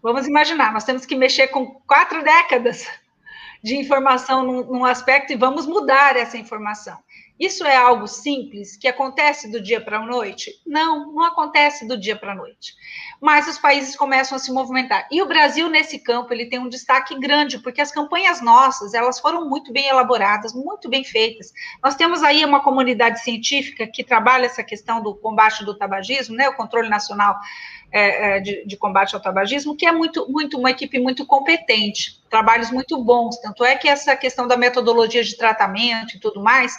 Vamos 0.00 0.28
imaginar, 0.28 0.72
nós 0.72 0.84
temos 0.84 1.04
que 1.04 1.16
mexer 1.16 1.48
com 1.48 1.80
quatro 1.88 2.22
décadas 2.22 2.86
de 3.64 3.74
informação 3.74 4.44
num, 4.44 4.62
num 4.64 4.84
aspecto 4.84 5.32
e 5.32 5.36
vamos 5.36 5.66
mudar 5.66 6.16
essa 6.16 6.38
informação. 6.38 6.96
Isso 7.38 7.64
é 7.64 7.76
algo 7.76 8.06
simples 8.06 8.76
que 8.78 8.88
acontece 8.88 9.50
do 9.50 9.60
dia 9.60 9.78
para 9.78 9.98
a 9.98 10.06
noite? 10.06 10.50
Não, 10.66 11.12
não 11.12 11.22
acontece 11.22 11.86
do 11.86 11.96
dia 11.98 12.16
para 12.16 12.32
a 12.32 12.34
noite. 12.34 12.74
Mas 13.20 13.46
os 13.46 13.58
países 13.58 13.94
começam 13.94 14.36
a 14.36 14.38
se 14.38 14.50
movimentar. 14.50 15.06
E 15.10 15.20
o 15.20 15.26
Brasil 15.26 15.68
nesse 15.68 15.98
campo 15.98 16.32
ele 16.32 16.46
tem 16.46 16.58
um 16.58 16.68
destaque 16.68 17.18
grande, 17.18 17.58
porque 17.58 17.80
as 17.80 17.92
campanhas 17.92 18.40
nossas 18.40 18.94
elas 18.94 19.20
foram 19.20 19.48
muito 19.48 19.70
bem 19.70 19.86
elaboradas, 19.86 20.54
muito 20.54 20.88
bem 20.88 21.04
feitas. 21.04 21.52
Nós 21.82 21.94
temos 21.94 22.22
aí 22.22 22.42
uma 22.42 22.62
comunidade 22.62 23.20
científica 23.20 23.86
que 23.86 24.02
trabalha 24.02 24.46
essa 24.46 24.64
questão 24.64 25.02
do 25.02 25.14
combate 25.14 25.62
do 25.62 25.76
tabagismo, 25.76 26.34
né, 26.34 26.48
o 26.48 26.54
controle 26.54 26.88
nacional 26.88 27.36
é, 27.92 28.36
é 28.36 28.40
de, 28.40 28.64
de, 28.66 28.76
combate 28.76 29.14
ao 29.14 29.20
tabagismo, 29.20 29.76
que 29.76 29.86
é 29.86 29.92
muito, 29.92 30.30
muito 30.30 30.58
uma 30.58 30.70
equipe 30.70 30.98
muito 30.98 31.24
competente, 31.24 32.20
trabalhos 32.28 32.70
muito 32.70 33.02
bons. 33.02 33.38
Tanto 33.38 33.64
é 33.64 33.76
que 33.76 33.88
essa 33.88 34.16
questão 34.16 34.46
da 34.46 34.56
metodologia 34.56 35.22
de 35.22 35.36
tratamento 35.36 36.16
e 36.16 36.20
tudo 36.20 36.42
mais 36.42 36.76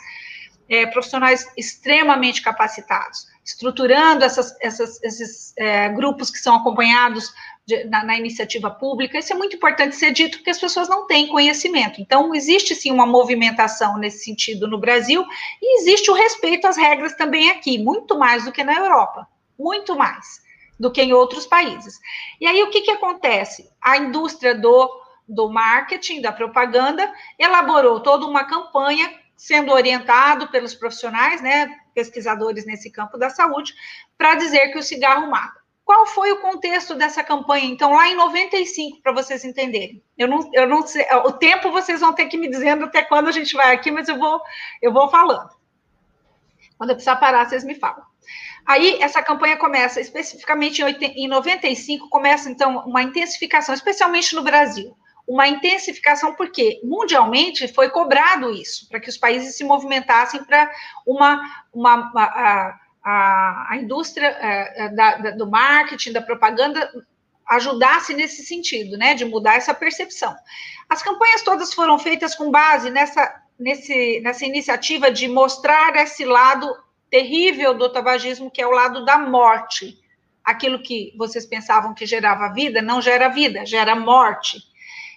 é, 0.70 0.86
profissionais 0.88 1.48
extremamente 1.56 2.42
capacitados, 2.42 3.28
estruturando 3.46 4.24
essas, 4.24 4.56
essas, 4.62 5.02
esses 5.04 5.54
é, 5.58 5.90
grupos 5.90 6.30
que 6.30 6.40
são 6.40 6.56
acompanhados 6.56 7.34
de, 7.66 7.84
na, 7.86 8.04
na, 8.04 8.18
iniciativa 8.18 8.70
pública. 8.70 9.18
Isso 9.18 9.34
é 9.34 9.36
muito 9.36 9.56
importante 9.56 9.96
ser 9.96 10.12
dito, 10.12 10.38
porque 10.38 10.50
as 10.50 10.60
pessoas 10.60 10.88
não 10.88 11.06
têm 11.08 11.28
conhecimento. 11.28 12.02
Então, 12.02 12.34
existe 12.34 12.76
sim 12.76 12.92
uma 12.92 13.06
movimentação 13.06 13.98
nesse 13.98 14.24
sentido 14.24 14.68
no 14.68 14.78
Brasil, 14.78 15.26
e 15.62 15.82
existe 15.82 16.10
o 16.12 16.14
respeito 16.14 16.68
às 16.68 16.78
regras 16.78 17.16
também 17.16 17.50
aqui, 17.50 17.78
muito 17.78 18.18
mais 18.18 18.46
do 18.46 18.52
que 18.52 18.64
na 18.64 18.74
Europa, 18.74 19.28
muito 19.58 19.96
mais 19.96 20.46
do 20.80 20.92
que 20.92 21.02
em 21.02 21.14
outros 21.14 21.46
países. 21.46 22.00
E 22.40 22.46
aí, 22.46 22.62
o 22.64 22.70
que, 22.70 22.82
que 22.82 22.92
acontece? 22.92 23.70
A 23.82 23.98
indústria 23.98 24.54
do, 24.54 24.90
do 25.28 25.50
marketing, 25.50 26.22
da 26.22 26.32
propaganda, 26.32 27.12
elaborou 27.38 28.00
toda 28.00 28.26
uma 28.26 28.46
campanha 28.46 29.12
sendo 29.38 29.72
orientado 29.72 30.48
pelos 30.48 30.74
profissionais, 30.74 31.42
né, 31.42 31.70
pesquisadores 31.94 32.66
nesse 32.66 32.92
campo 32.92 33.18
da 33.18 33.30
saúde, 33.30 33.74
para 34.18 34.34
dizer 34.34 34.70
que 34.72 34.80
o 34.80 34.84
cigarro 34.84 35.30
mata. 35.30 35.62
Qual 35.86 36.06
foi 36.08 36.32
o 36.34 36.42
contexto 36.42 36.96
dessa 36.96 37.24
campanha? 37.24 37.66
Então, 37.66 37.94
lá 37.94 38.10
em 38.10 38.16
95, 38.16 39.02
para 39.02 39.14
vocês 39.14 39.46
entenderem. 39.46 40.04
Eu 40.18 40.28
não, 40.28 40.50
eu 40.54 40.68
não 40.68 40.86
sei, 40.86 41.06
o 41.24 41.32
tempo 41.32 41.72
vocês 41.72 42.02
vão 42.02 42.14
ter 42.14 42.26
que 42.26 42.38
me 42.38 42.50
dizendo 42.50 42.86
até 42.86 43.04
quando 43.04 43.30
a 43.30 43.32
gente 43.32 43.56
vai 43.56 43.74
aqui, 43.74 43.90
mas 43.90 44.10
eu 44.10 44.18
vou, 44.18 44.42
eu 44.82 44.92
vou 44.92 45.08
falando. 45.08 45.50
Quando 46.78 46.90
eu 46.90 46.96
precisar 46.96 47.16
parar, 47.16 47.48
vocês 47.48 47.64
me 47.64 47.76
falam. 47.76 48.04
Aí, 48.66 49.02
essa 49.02 49.24
campanha 49.24 49.56
começa, 49.56 50.02
especificamente 50.02 50.84
em 50.84 51.28
95, 51.30 52.10
começa, 52.10 52.50
então, 52.50 52.80
uma 52.80 53.02
intensificação, 53.02 53.74
especialmente 53.74 54.36
no 54.36 54.44
Brasil 54.44 54.94
uma 55.28 55.48
intensificação, 55.48 56.34
porque 56.36 56.80
mundialmente 56.84 57.68
foi 57.68 57.90
cobrado 57.90 58.50
isso, 58.50 58.88
para 58.88 59.00
que 59.00 59.10
os 59.10 59.18
países 59.18 59.58
se 59.58 59.64
movimentassem 59.66 60.42
para 60.46 60.72
uma, 61.06 61.42
uma, 61.74 62.12
uma 62.12 62.24
a, 62.24 62.80
a, 63.04 63.68
a, 63.72 63.78
indústria 63.78 64.30
a, 64.30 64.46
é, 64.46 64.90
da, 64.90 65.18
da, 65.18 65.32
do 65.32 65.46
marketing, 65.46 66.14
da 66.14 66.22
propaganda, 66.22 66.90
ajudasse 67.46 68.14
nesse 68.14 68.46
sentido, 68.46 68.98
né, 68.98 69.14
de 69.14 69.26
mudar 69.26 69.56
essa 69.56 69.74
percepção. 69.74 70.34
As 70.90 71.04
campanhas 71.04 71.42
todas 71.42 71.74
foram 71.74 72.00
feitas 72.00 72.34
com 72.34 72.50
base 72.50 72.90
nessa, 72.90 73.44
nesse, 73.60 74.22
nessa 74.22 74.46
iniciativa 74.46 75.12
de 75.12 75.28
mostrar 75.28 75.94
esse 75.98 76.24
lado 76.24 76.74
terrível 77.10 77.74
do 77.74 77.90
tabagismo, 77.90 78.50
que 78.50 78.62
é 78.62 78.68
o 78.68 78.72
lado 78.72 79.04
da 79.04 79.18
morte. 79.18 79.98
Aquilo 80.44 80.82
que 80.82 81.14
vocês 81.18 81.46
pensavam 81.46 81.94
que 81.94 82.06
gerava 82.06 82.54
vida, 82.54 82.82
não 82.82 83.02
gera 83.02 83.28
vida, 83.28 83.66
gera 83.66 83.94
morte 83.94 84.67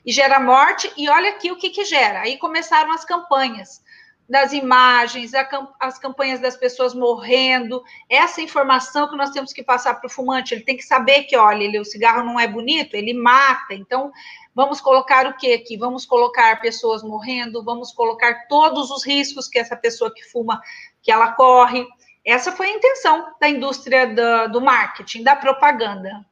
e 0.05 0.13
gera 0.13 0.41
morte, 0.41 0.91
e 0.97 1.09
olha 1.09 1.31
aqui 1.31 1.51
o 1.51 1.57
que, 1.57 1.71
que 1.71 1.85
gera. 1.85 2.21
Aí 2.21 2.39
começaram 2.39 2.93
as 2.93 3.05
campanhas 3.05 3.83
das 4.29 4.53
imagens, 4.53 5.33
as 5.81 5.99
campanhas 5.99 6.39
das 6.39 6.57
pessoas 6.57 6.95
morrendo, 6.95 7.83
essa 8.09 8.41
informação 8.41 9.09
que 9.11 9.17
nós 9.17 9.31
temos 9.31 9.53
que 9.53 9.63
passar 9.63 9.95
para 9.95 10.07
o 10.07 10.11
fumante, 10.11 10.55
ele 10.55 10.63
tem 10.63 10.77
que 10.77 10.85
saber 10.85 11.25
que, 11.25 11.37
olha, 11.37 11.65
ele, 11.65 11.81
o 11.81 11.85
cigarro 11.85 12.25
não 12.25 12.39
é 12.39 12.47
bonito, 12.47 12.95
ele 12.95 13.13
mata, 13.13 13.75
então 13.75 14.13
Vamos 14.55 14.81
colocar 14.81 15.27
o 15.27 15.37
que 15.37 15.53
aqui? 15.53 15.77
Vamos 15.77 16.05
colocar 16.05 16.61
pessoas 16.61 17.03
morrendo, 17.03 17.63
vamos 17.63 17.93
colocar 17.93 18.47
todos 18.49 18.91
os 18.91 19.07
riscos 19.07 19.49
que 19.49 19.59
essa 19.59 19.77
pessoa 19.77 20.13
que 20.13 20.23
fuma, 20.25 20.61
que 21.03 21.11
ela 21.11 21.33
corre. 21.33 21.87
Essa 22.25 22.53
foi 22.53 22.67
a 22.67 22.77
intenção 22.77 23.33
da 23.41 23.49
indústria 23.49 24.07
do, 24.09 24.53
do 24.53 24.61
marketing, 24.61 25.23
da 25.23 25.37
propaganda, 25.37 26.27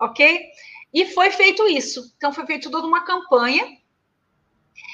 ok? 0.00 0.46
E 0.92 1.06
foi 1.06 1.30
feito 1.30 1.66
isso. 1.66 2.12
Então, 2.16 2.32
foi 2.32 2.46
feito 2.46 2.70
toda 2.70 2.86
uma 2.86 3.04
campanha. 3.04 3.64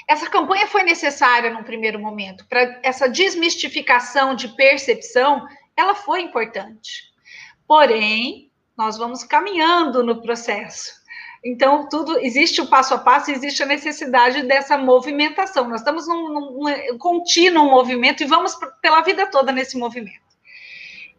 Essa 0.07 0.29
campanha 0.29 0.67
foi 0.67 0.83
necessária 0.83 1.51
num 1.51 1.63
primeiro 1.63 1.99
momento, 1.99 2.45
para 2.47 2.79
essa 2.83 3.07
desmistificação 3.07 4.35
de 4.35 4.49
percepção, 4.49 5.47
ela 5.75 5.95
foi 5.95 6.21
importante. 6.21 7.11
Porém, 7.67 8.51
nós 8.77 8.97
vamos 8.97 9.23
caminhando 9.23 10.03
no 10.03 10.21
processo. 10.21 10.93
Então, 11.43 11.87
tudo 11.87 12.17
existe 12.19 12.59
o 12.59 12.67
passo 12.67 12.95
a 12.95 12.97
passo, 12.97 13.29
existe 13.29 13.61
a 13.61 13.67
necessidade 13.67 14.41
dessa 14.43 14.77
movimentação. 14.77 15.69
Nós 15.69 15.81
estamos 15.81 16.07
num, 16.07 16.29
num 16.29 16.97
contínuo 16.97 17.69
movimento 17.69 18.23
e 18.23 18.25
vamos 18.25 18.57
pela 18.81 19.01
vida 19.01 19.27
toda 19.27 19.51
nesse 19.51 19.77
movimento. 19.77 20.25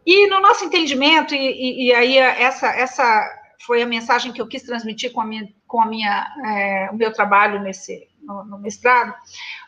E 0.05 0.27
no 0.27 0.41
nosso 0.41 0.65
entendimento, 0.65 1.33
e, 1.33 1.37
e, 1.37 1.87
e 1.87 1.93
aí 1.93 2.17
essa, 2.17 2.67
essa 2.67 3.36
foi 3.65 3.81
a 3.81 3.87
mensagem 3.87 4.31
que 4.31 4.41
eu 4.41 4.47
quis 4.47 4.63
transmitir 4.63 5.11
com, 5.11 5.21
a 5.21 5.25
minha, 5.25 5.47
com 5.65 5.81
a 5.81 5.85
minha, 5.85 6.33
é, 6.45 6.89
o 6.91 6.95
meu 6.95 7.11
trabalho 7.11 7.61
nesse, 7.61 8.07
no, 8.21 8.43
no, 8.45 8.59
mestrado, 8.59 9.13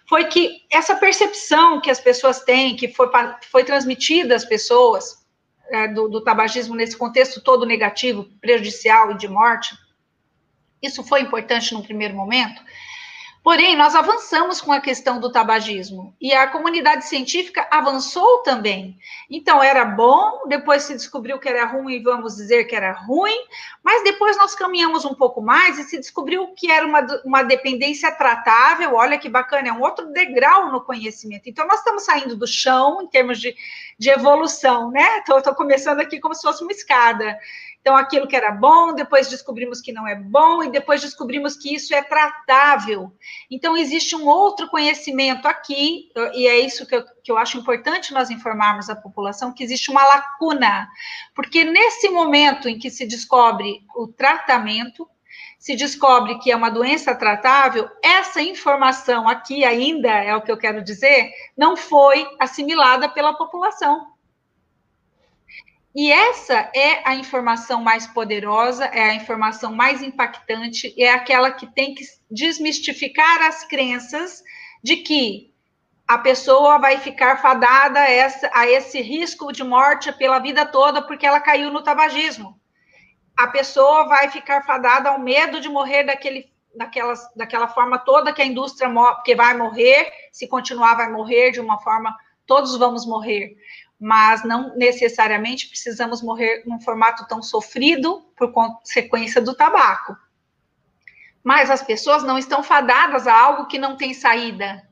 foi 0.08 0.26
que 0.26 0.66
essa 0.72 0.96
percepção 0.96 1.82
que 1.82 1.90
as 1.90 2.00
pessoas 2.00 2.42
têm, 2.42 2.76
que 2.76 2.88
foi, 2.88 3.10
foi 3.52 3.64
transmitida 3.64 4.36
às 4.36 4.46
pessoas 4.46 5.26
é, 5.70 5.88
do, 5.88 6.08
do 6.08 6.24
tabagismo 6.24 6.76
nesse 6.76 6.98
contexto 6.98 7.42
todo 7.42 7.66
negativo, 7.66 8.26
prejudicial 8.42 9.12
e 9.12 9.18
de 9.18 9.28
morte, 9.28 9.76
isso 10.82 11.04
foi 11.04 11.22
importante 11.22 11.74
no 11.74 11.84
primeiro 11.84 12.16
momento, 12.16 12.62
Porém, 13.50 13.76
nós 13.76 13.96
avançamos 13.96 14.62
com 14.62 14.72
a 14.72 14.80
questão 14.80 15.20
do 15.20 15.32
tabagismo 15.32 16.16
e 16.22 16.32
a 16.32 16.46
comunidade 16.46 17.08
científica 17.08 17.68
avançou 17.72 18.44
também. 18.44 18.96
Então, 19.28 19.64
era 19.64 19.84
bom, 19.84 20.44
depois 20.48 20.84
se 20.84 20.94
descobriu 20.94 21.40
que 21.40 21.50
era 21.50 21.66
ruim, 21.66 22.04
vamos 22.04 22.36
dizer 22.36 22.66
que 22.66 22.76
era 22.76 22.92
ruim, 22.92 23.36
mas 23.84 24.04
depois 24.04 24.38
nós 24.38 24.54
caminhamos 24.54 25.04
um 25.04 25.16
pouco 25.16 25.42
mais 25.42 25.80
e 25.80 25.84
se 25.84 25.98
descobriu 25.98 26.50
que 26.50 26.70
era 26.70 26.86
uma, 26.86 27.00
uma 27.26 27.42
dependência 27.42 28.12
tratável. 28.12 28.94
Olha 28.94 29.18
que 29.18 29.28
bacana, 29.28 29.70
é 29.70 29.74
um 29.74 29.82
outro 29.82 30.06
degrau 30.14 30.72
no 30.72 30.82
conhecimento. 30.82 31.50
Então, 31.50 31.66
nós 31.66 31.80
estamos 31.80 32.04
saindo 32.04 32.36
do 32.36 32.46
chão 32.46 33.02
em 33.02 33.08
termos 33.08 33.40
de, 33.40 33.56
de 33.98 34.12
evolução, 34.12 34.92
né? 34.92 35.24
Estou 35.28 35.56
começando 35.56 36.02
aqui 36.02 36.20
como 36.20 36.36
se 36.36 36.44
fosse 36.44 36.62
uma 36.62 36.72
escada. 36.72 37.36
Então, 37.82 37.96
aquilo 37.96 38.28
que 38.28 38.36
era 38.36 38.52
bom, 38.52 38.94
depois 38.94 39.30
descobrimos 39.30 39.80
que 39.80 39.94
não 39.94 40.08
é 40.08 40.14
bom, 40.14 40.62
e 40.64 40.70
depois 40.70 41.02
descobrimos 41.02 41.56
que 41.56 41.74
isso 41.74 41.96
é 41.96 42.02
tratável. 42.02 43.12
Então, 43.50 43.78
existe 43.78 44.16
um 44.16 44.28
outro 44.28 44.68
conhecimento 44.68 45.48
aqui, 45.48 46.12
e 46.34 46.46
é 46.46 46.60
isso 46.60 46.86
que 46.86 46.96
eu, 46.96 47.06
que 47.24 47.32
eu 47.32 47.38
acho 47.38 47.58
importante 47.58 48.14
nós 48.14 48.30
informarmos 48.30 48.90
a 48.90 48.96
população, 48.96 49.54
que 49.54 49.64
existe 49.64 49.90
uma 49.90 50.04
lacuna, 50.04 50.90
porque 51.34 51.64
nesse 51.64 52.10
momento 52.10 52.68
em 52.68 52.78
que 52.78 52.90
se 52.90 53.08
descobre 53.08 53.82
o 53.96 54.08
tratamento, 54.08 55.08
se 55.58 55.76
descobre 55.76 56.38
que 56.40 56.52
é 56.52 56.56
uma 56.56 56.70
doença 56.70 57.16
tratável, 57.16 57.90
essa 58.04 58.42
informação 58.42 59.28
aqui 59.28 59.64
ainda, 59.64 60.10
é 60.10 60.36
o 60.36 60.42
que 60.42 60.52
eu 60.52 60.58
quero 60.58 60.84
dizer, 60.84 61.32
não 61.58 61.76
foi 61.76 62.26
assimilada 62.40 63.10
pela 63.10 63.34
população. 63.34 64.19
E 65.96 66.12
essa 66.12 66.70
é 66.76 67.02
a 67.08 67.16
informação 67.16 67.82
mais 67.82 68.06
poderosa, 68.06 68.86
é 68.86 69.10
a 69.10 69.16
informação 69.16 69.74
mais 69.74 70.04
impactante, 70.04 70.94
é 71.02 71.12
aquela 71.12 71.52
que 71.52 71.66
tem 71.66 71.96
que 71.96 72.04
desmistificar 72.30 73.42
as 73.42 73.64
crenças 73.64 74.44
de 74.84 74.98
que 74.98 75.52
a 76.08 76.18
pessoa 76.18 76.78
vai 76.78 76.98
ficar 76.98 77.42
fadada 77.42 78.00
a, 78.00 78.68
esse 78.68 79.02
risco 79.02 79.52
de 79.52 79.64
morte 79.64 80.12
pela 80.14 80.40
vida 80.40 80.66
toda 80.66 81.02
porque 81.02 81.26
ela 81.26 81.40
caiu 81.40 81.72
no 81.72 81.84
tabagismo. 81.84 82.60
A 83.36 83.48
pessoa 83.48 84.08
vai 84.08 84.30
ficar 84.30 84.64
fadada 84.66 85.10
ao 85.10 85.20
medo 85.20 85.60
de 85.60 85.70
morrer 85.70 86.04
daquele, 86.04 86.52
daquela, 86.76 87.14
daquela 87.36 87.68
forma 87.68 87.98
toda 87.98 88.34
que 88.34 88.42
a 88.42 88.46
indústria 88.46 88.92
que 89.26 89.36
vai 89.36 89.58
morrer, 89.58 90.12
se 90.32 90.48
continuar 90.48 90.96
vai 90.96 91.12
morrer 91.12 91.52
de 91.52 91.60
uma 91.60 91.80
forma, 91.80 92.16
todos 92.46 92.78
vamos 92.78 93.08
morrer 93.08 93.56
mas 94.00 94.44
não 94.46 94.76
necessariamente 94.76 95.68
precisamos 95.68 96.22
morrer 96.22 96.64
num 96.66 96.80
formato 96.80 97.28
tão 97.28 97.42
sofrido 97.42 98.22
por 98.38 98.52
consequência 98.52 99.42
do 99.42 99.54
tabaco. 99.54 100.16
Mas 101.44 101.70
as 101.70 101.84
pessoas 101.84 102.24
não 102.24 102.38
estão 102.38 102.64
fadadas 102.64 103.28
a 103.28 103.38
algo 103.38 103.68
que 103.68 103.78
não 103.78 103.98
tem 103.98 104.14
saída. 104.14 104.88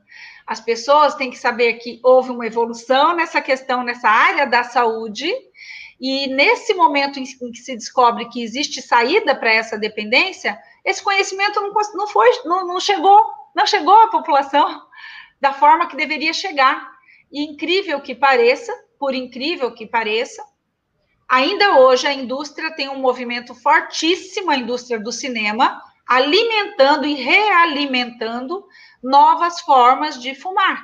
As 0.46 0.60
pessoas 0.60 1.14
têm 1.14 1.30
que 1.30 1.38
saber 1.38 1.74
que 1.74 2.00
houve 2.02 2.30
uma 2.30 2.46
evolução 2.46 3.14
nessa 3.14 3.40
questão, 3.40 3.82
nessa 3.82 4.08
área 4.08 4.46
da 4.46 4.64
saúde, 4.64 5.30
e 6.00 6.28
nesse 6.28 6.74
momento 6.74 7.18
em 7.18 7.24
que 7.24 7.58
se 7.58 7.74
descobre 7.74 8.28
que 8.28 8.42
existe 8.42 8.80
saída 8.80 9.34
para 9.34 9.52
essa 9.52 9.76
dependência, 9.76 10.58
esse 10.84 11.02
conhecimento 11.02 11.60
não, 11.60 11.72
não, 11.94 12.06
foi, 12.06 12.30
não, 12.44 12.66
não 12.66 12.80
chegou, 12.80 13.20
não 13.54 13.66
chegou 13.66 13.94
à 13.94 14.08
população 14.08 14.82
da 15.40 15.52
forma 15.52 15.88
que 15.88 15.96
deveria 15.96 16.32
chegar. 16.32 16.88
E 17.30 17.44
incrível 17.44 18.00
que 18.00 18.14
pareça, 18.14 18.72
por 18.98 19.14
incrível 19.14 19.72
que 19.72 19.86
pareça, 19.86 20.44
ainda 21.28 21.78
hoje 21.78 22.06
a 22.06 22.12
indústria 22.12 22.74
tem 22.74 22.88
um 22.88 22.98
movimento 22.98 23.54
fortíssimo, 23.54 24.50
a 24.50 24.56
indústria 24.56 24.98
do 24.98 25.12
cinema, 25.12 25.82
alimentando 26.06 27.06
e 27.06 27.14
realimentando 27.14 28.66
novas 29.02 29.60
formas 29.60 30.20
de 30.20 30.34
fumar, 30.34 30.82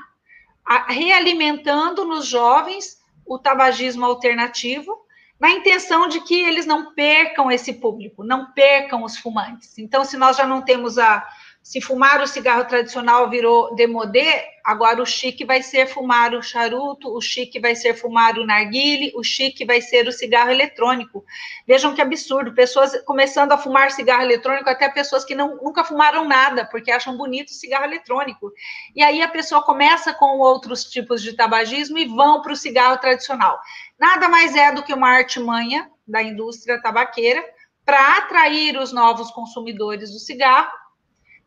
realimentando 0.89 2.05
nos 2.05 2.27
jovens 2.27 3.03
o 3.27 3.39
tabagismo 3.39 4.05
alternativo, 4.05 5.05
na 5.41 5.51
intenção 5.51 6.07
de 6.09 6.21
que 6.21 6.35
eles 6.35 6.67
não 6.67 6.95
percam 6.95 7.51
esse 7.51 7.73
público, 7.73 8.23
não 8.23 8.53
percam 8.53 9.03
os 9.03 9.17
fumantes. 9.17 9.79
Então, 9.79 10.05
se 10.05 10.17
nós 10.17 10.37
já 10.37 10.47
não 10.47 10.62
temos 10.62 10.99
a, 10.99 11.27
se 11.65 11.81
fumar 11.81 12.21
o 12.21 12.27
cigarro 12.27 12.67
tradicional 12.67 13.31
virou 13.31 13.75
demodé, 13.75 14.51
agora 14.62 15.01
o 15.01 15.07
chique 15.07 15.47
vai 15.47 15.62
ser 15.62 15.87
fumar 15.87 16.35
o 16.35 16.43
charuto, 16.43 17.09
o 17.17 17.23
chique 17.23 17.59
vai 17.59 17.75
ser 17.75 17.95
fumar 17.95 18.39
o 18.39 18.45
narguile, 18.45 19.11
o 19.17 19.25
chique 19.25 19.65
vai 19.65 19.81
ser 19.81 20.07
o 20.07 20.12
cigarro 20.12 20.51
eletrônico. 20.51 21.25
Vejam 21.67 21.95
que 21.95 22.03
absurdo, 22.03 22.53
pessoas 22.53 23.03
começando 23.07 23.53
a 23.53 23.57
fumar 23.57 23.91
cigarro 23.93 24.25
eletrônico, 24.25 24.69
até 24.69 24.91
pessoas 24.91 25.25
que 25.25 25.35
não, 25.35 25.57
nunca 25.57 25.83
fumaram 25.83 26.29
nada, 26.29 26.67
porque 26.67 26.91
acham 26.93 27.17
bonito 27.17 27.49
o 27.49 27.55
cigarro 27.55 27.87
eletrônico. 27.87 28.53
E 28.95 29.03
aí 29.03 29.23
a 29.23 29.29
pessoa 29.29 29.62
começa 29.62 30.12
com 30.12 30.39
outros 30.41 30.85
tipos 30.85 31.23
de 31.23 31.33
tabagismo 31.33 31.97
e 31.97 32.05
vão 32.05 32.43
para 32.43 32.53
o 32.53 32.57
cigarro 32.57 32.99
tradicional. 32.99 33.59
Nada 33.99 34.29
mais 34.29 34.55
é 34.55 34.71
do 34.71 34.83
que 34.83 34.93
uma 34.93 35.09
artimanha 35.09 35.91
da 36.07 36.23
indústria 36.23 36.79
tabaqueira 36.83 37.43
para 37.87 38.19
atrair 38.19 38.77
os 38.77 38.93
novos 38.93 39.31
consumidores 39.31 40.11
do 40.11 40.19
cigarro 40.19 40.84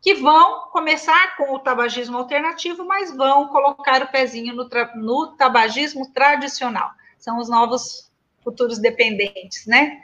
que 0.00 0.14
vão 0.14 0.68
começar 0.70 1.36
com 1.36 1.54
o 1.54 1.58
tabagismo 1.58 2.18
alternativo, 2.18 2.84
mas 2.84 3.14
vão 3.14 3.48
colocar 3.48 4.02
o 4.02 4.08
pezinho 4.08 4.54
no, 4.54 4.68
no 4.96 5.36
tabagismo 5.36 6.12
tradicional. 6.12 6.90
São 7.18 7.38
os 7.38 7.48
novos 7.48 8.10
futuros 8.42 8.78
dependentes, 8.78 9.66
né? 9.66 10.00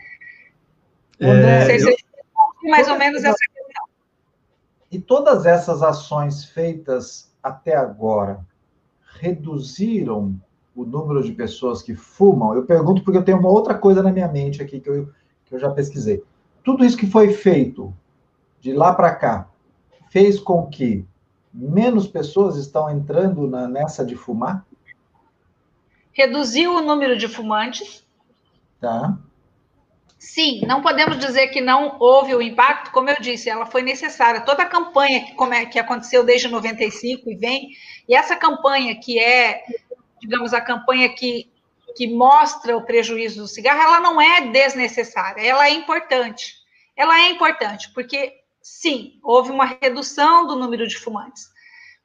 É, 1.20 1.76
eu... 1.80 1.96
mais 2.64 2.88
ou 2.88 2.98
menos 2.98 3.22
essa 3.22 3.38
questão. 3.38 3.84
E 4.90 4.98
todas 4.98 5.46
essas 5.46 5.82
ações 5.82 6.44
feitas 6.44 7.32
até 7.42 7.76
agora 7.76 8.44
reduziram 9.20 10.40
o 10.74 10.84
número 10.84 11.22
de 11.22 11.32
pessoas 11.32 11.82
que 11.82 11.94
fumam? 11.94 12.54
Eu 12.54 12.64
pergunto 12.64 13.02
porque 13.02 13.18
eu 13.18 13.24
tenho 13.24 13.38
uma 13.38 13.48
outra 13.48 13.74
coisa 13.74 14.02
na 14.02 14.10
minha 14.10 14.28
mente 14.28 14.60
aqui 14.60 14.80
que 14.80 14.88
eu, 14.88 15.08
que 15.44 15.54
eu 15.54 15.58
já 15.58 15.70
pesquisei. 15.70 16.22
Tudo 16.64 16.84
isso 16.84 16.96
que 16.96 17.06
foi 17.06 17.32
feito 17.32 17.94
de 18.60 18.72
lá 18.72 18.92
para 18.92 19.14
cá, 19.14 19.48
fez 20.14 20.38
com 20.38 20.68
que 20.68 21.04
menos 21.52 22.06
pessoas 22.06 22.56
estão 22.56 22.88
entrando 22.88 23.48
na, 23.48 23.66
nessa 23.66 24.06
de 24.06 24.14
fumar? 24.14 24.64
Reduziu 26.12 26.76
o 26.76 26.80
número 26.80 27.18
de 27.18 27.26
fumantes. 27.26 28.06
Tá. 28.80 29.18
Sim, 30.16 30.60
não 30.66 30.80
podemos 30.82 31.18
dizer 31.18 31.48
que 31.48 31.60
não 31.60 31.96
houve 31.98 32.32
o 32.32 32.40
impacto, 32.40 32.92
como 32.92 33.10
eu 33.10 33.16
disse, 33.20 33.50
ela 33.50 33.66
foi 33.66 33.82
necessária. 33.82 34.42
Toda 34.42 34.62
a 34.62 34.68
campanha 34.68 35.24
que, 35.24 35.34
como 35.34 35.52
é, 35.52 35.66
que 35.66 35.80
aconteceu 35.80 36.22
desde 36.22 36.46
95 36.46 37.28
e 37.28 37.34
vem, 37.34 37.70
e 38.08 38.14
essa 38.14 38.36
campanha 38.36 38.94
que 38.94 39.18
é, 39.18 39.64
digamos, 40.22 40.54
a 40.54 40.60
campanha 40.60 41.08
que, 41.08 41.50
que 41.96 42.06
mostra 42.06 42.76
o 42.76 42.86
prejuízo 42.86 43.42
do 43.42 43.48
cigarro, 43.48 43.82
ela 43.82 43.98
não 43.98 44.20
é 44.20 44.52
desnecessária, 44.52 45.42
ela 45.42 45.66
é 45.66 45.70
importante. 45.70 46.54
Ela 46.96 47.18
é 47.18 47.30
importante, 47.30 47.90
porque 47.92 48.43
sim, 48.64 49.20
houve 49.22 49.50
uma 49.50 49.66
redução 49.66 50.46
do 50.46 50.56
número 50.56 50.88
de 50.88 50.96
fumantes. 50.96 51.50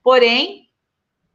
Porém, 0.03 0.67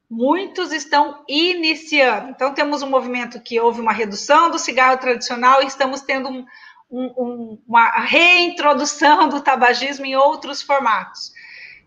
muitos 0.08 0.70
estão 0.70 1.24
iniciando. 1.26 2.28
Então, 2.28 2.52
temos 2.52 2.82
um 2.82 2.90
movimento 2.90 3.40
que 3.40 3.58
houve 3.58 3.80
uma 3.80 3.92
redução 3.92 4.50
do 4.50 4.58
cigarro 4.58 4.98
tradicional 4.98 5.62
e 5.62 5.66
estamos 5.66 6.02
tendo 6.02 6.28
um, 6.28 6.46
um, 6.90 7.04
um, 7.16 7.62
uma 7.66 7.90
reintrodução 8.02 9.30
do 9.30 9.40
tabagismo 9.40 10.04
em 10.04 10.14
outros 10.14 10.60
formatos. 10.60 11.32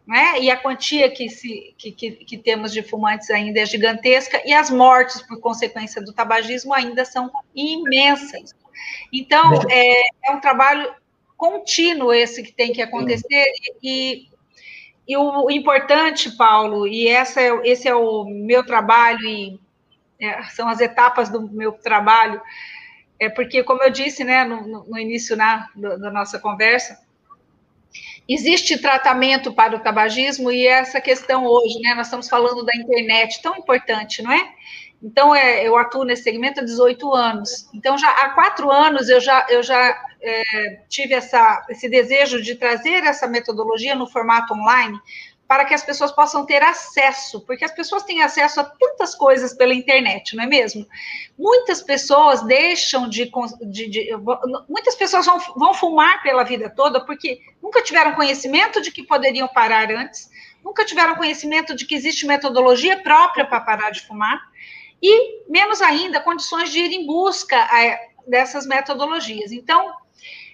Né? 0.08 0.40
E 0.42 0.50
a 0.50 0.58
quantia 0.58 1.12
que, 1.12 1.30
se, 1.30 1.76
que, 1.78 1.92
que, 1.92 2.12
que, 2.12 2.38
temos 2.40 2.74
de 2.74 2.82
fumantes 2.82 3.30
ainda 3.30 3.60
é 3.60 3.66
gigantesca, 3.68 4.42
e 4.46 4.54
as 4.54 4.72
mortes 4.72 5.22
por 5.22 5.40
consequência 5.40 6.02
do 6.02 6.12
tabagismo 6.12 6.74
ainda 6.74 7.06
são 7.06 7.30
imensas. 7.54 8.56
Então, 9.14 9.62
é, 9.70 10.08
é 10.26 10.32
um 10.32 10.40
trabalho 10.40 10.92
contínuo 11.38 12.12
esse 12.12 12.42
que 12.44 12.52
tem 12.52 12.74
que 12.74 12.82
acontecer, 12.82 13.46
e, 13.82 14.28
e 15.08 15.16
o 15.16 15.50
importante, 15.50 16.32
Paulo, 16.36 16.88
e 16.88 17.08
essa 17.08 17.40
é, 17.40 17.52
esse 17.64 17.88
é 17.88 17.96
o 17.96 18.26
meu 18.26 18.66
trabalho, 18.66 19.24
e 19.26 19.60
é, 20.20 20.44
são 20.46 20.68
as 20.68 20.82
etapas 20.82 21.30
do 21.30 21.42
meu 21.42 21.72
trabalho, 21.72 22.42
é 23.20 23.30
porque, 23.30 23.64
como 23.64 23.84
eu 23.84 23.90
disse 23.90 24.24
né, 24.24 24.44
no, 24.44 24.86
no 24.86 24.98
início 24.98 25.36
na, 25.36 25.70
da 25.76 26.12
nossa 26.12 26.40
conversa, 26.40 27.00
existe 28.28 28.78
tratamento 28.78 29.54
para 29.54 29.76
o 29.76 29.80
tabagismo 29.80 30.52
e 30.52 30.68
essa 30.68 31.00
questão 31.00 31.46
hoje, 31.46 31.80
né? 31.80 31.94
Nós 31.96 32.08
estamos 32.08 32.28
falando 32.28 32.64
da 32.66 32.76
internet, 32.76 33.42
tão 33.42 33.56
importante, 33.56 34.22
não 34.22 34.32
é? 34.32 34.54
Então, 35.02 35.36
é, 35.36 35.64
eu 35.64 35.78
atuo 35.78 36.04
nesse 36.04 36.24
segmento 36.24 36.60
há 36.60 36.64
18 36.64 37.14
anos. 37.14 37.70
Então, 37.74 37.98
já 37.98 38.10
há 38.10 38.30
quatro 38.30 38.72
anos 38.72 39.10
eu 39.10 39.20
já, 39.22 39.46
eu 39.50 39.62
já 39.62 39.96
é, 40.22 40.82
tive 40.90 41.14
essa, 41.14 41.66
esse 41.70 41.88
desejo 41.88 42.42
de 42.42 42.56
trazer 42.56 43.04
essa 43.04 43.28
metodologia 43.28 43.96
no 43.96 44.08
formato 44.08 44.54
online, 44.54 45.00
para 45.48 45.64
que 45.64 45.74
as 45.74 45.84
pessoas 45.84 46.12
possam 46.12 46.46
ter 46.46 46.62
acesso, 46.62 47.40
porque 47.46 47.64
as 47.64 47.72
pessoas 47.72 48.04
têm 48.04 48.22
acesso 48.22 48.60
a 48.60 48.66
tantas 48.66 49.16
coisas 49.16 49.54
pela 49.54 49.74
internet, 49.74 50.36
não 50.36 50.44
é 50.44 50.48
mesmo? 50.48 50.86
Muitas 51.38 51.82
pessoas 51.82 52.42
deixam 52.44 53.08
de. 53.08 53.32
de, 53.62 53.88
de 53.88 54.10
muitas 54.68 54.96
pessoas 54.96 55.26
vão, 55.26 55.40
vão 55.56 55.74
fumar 55.74 56.22
pela 56.22 56.44
vida 56.44 56.70
toda 56.70 57.06
porque 57.06 57.40
nunca 57.64 57.82
tiveram 57.82 58.14
conhecimento 58.14 58.82
de 58.82 58.92
que 58.92 59.04
poderiam 59.04 59.48
parar 59.48 59.90
antes, 59.90 60.30
nunca 60.62 60.84
tiveram 60.84 61.16
conhecimento 61.16 61.74
de 61.74 61.86
que 61.86 61.96
existe 61.96 62.28
metodologia 62.28 63.02
própria 63.02 63.46
para 63.46 63.62
parar 63.62 63.92
de 63.92 64.02
fumar, 64.02 64.42
e 65.02 65.44
menos 65.50 65.82
ainda 65.82 66.20
condições 66.20 66.72
de 66.72 66.80
ir 66.80 66.92
em 66.92 67.06
busca 67.06 67.56
é, 67.56 68.10
dessas 68.28 68.66
metodologias. 68.66 69.52
Então, 69.52 69.94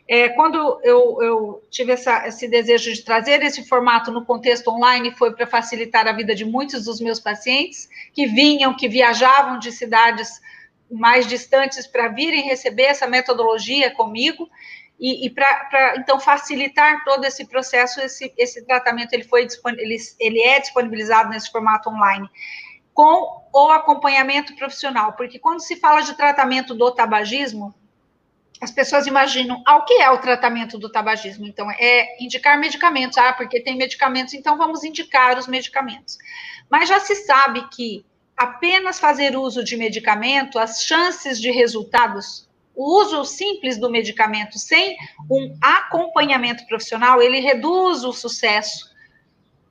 é, 0.07 0.29
quando 0.29 0.81
eu, 0.83 1.21
eu 1.21 1.63
tive 1.69 1.93
essa, 1.93 2.27
esse 2.27 2.47
desejo 2.47 2.93
de 2.93 3.03
trazer 3.03 3.41
esse 3.41 3.67
formato 3.67 4.11
no 4.11 4.25
contexto 4.25 4.69
online, 4.69 5.15
foi 5.15 5.33
para 5.33 5.47
facilitar 5.47 6.07
a 6.07 6.11
vida 6.11 6.35
de 6.35 6.43
muitos 6.43 6.85
dos 6.85 6.99
meus 6.99 7.19
pacientes 7.19 7.87
que 8.13 8.25
vinham, 8.25 8.75
que 8.75 8.89
viajavam 8.89 9.59
de 9.59 9.71
cidades 9.71 10.41
mais 10.91 11.25
distantes 11.25 11.87
para 11.87 12.09
virem 12.09 12.43
receber 12.43 12.83
essa 12.83 13.07
metodologia 13.07 13.91
comigo. 13.91 14.49
E, 14.99 15.25
e 15.25 15.29
para 15.29 15.95
então 15.97 16.19
facilitar 16.19 17.03
todo 17.03 17.25
esse 17.25 17.45
processo, 17.47 17.99
esse, 18.01 18.31
esse 18.37 18.63
tratamento 18.65 19.13
ele 19.13 19.23
foi 19.23 19.47
ele, 19.77 19.97
ele 20.19 20.41
é 20.41 20.59
disponibilizado 20.59 21.29
nesse 21.29 21.51
formato 21.51 21.89
online 21.89 22.29
com 22.93 23.43
o 23.53 23.71
acompanhamento 23.71 24.55
profissional, 24.55 25.13
porque 25.13 25.39
quando 25.39 25.61
se 25.61 25.75
fala 25.75 26.01
de 26.01 26.15
tratamento 26.15 26.73
do 26.73 26.91
tabagismo, 26.91 27.73
as 28.61 28.71
pessoas 28.71 29.07
imaginam, 29.07 29.61
ah, 29.65 29.77
o 29.77 29.85
que 29.85 29.95
é 29.95 30.09
o 30.09 30.19
tratamento 30.19 30.77
do 30.77 30.89
tabagismo? 30.89 31.45
Então, 31.45 31.69
é 31.71 32.23
indicar 32.23 32.57
medicamentos, 32.57 33.17
ah, 33.17 33.33
porque 33.33 33.59
tem 33.59 33.75
medicamentos, 33.75 34.33
então 34.33 34.57
vamos 34.57 34.83
indicar 34.83 35.37
os 35.37 35.47
medicamentos. 35.47 36.17
Mas 36.69 36.87
já 36.87 36.99
se 36.99 37.15
sabe 37.15 37.67
que 37.69 38.05
apenas 38.37 38.99
fazer 38.99 39.35
uso 39.35 39.63
de 39.63 39.75
medicamento, 39.75 40.57
as 40.57 40.83
chances 40.83 41.41
de 41.41 41.51
resultados, 41.51 42.47
o 42.75 43.01
uso 43.01 43.25
simples 43.25 43.77
do 43.77 43.89
medicamento 43.89 44.57
sem 44.57 44.95
um 45.29 45.55
acompanhamento 45.61 46.65
profissional, 46.65 47.21
ele 47.21 47.39
reduz 47.39 48.03
o 48.03 48.13
sucesso 48.13 48.91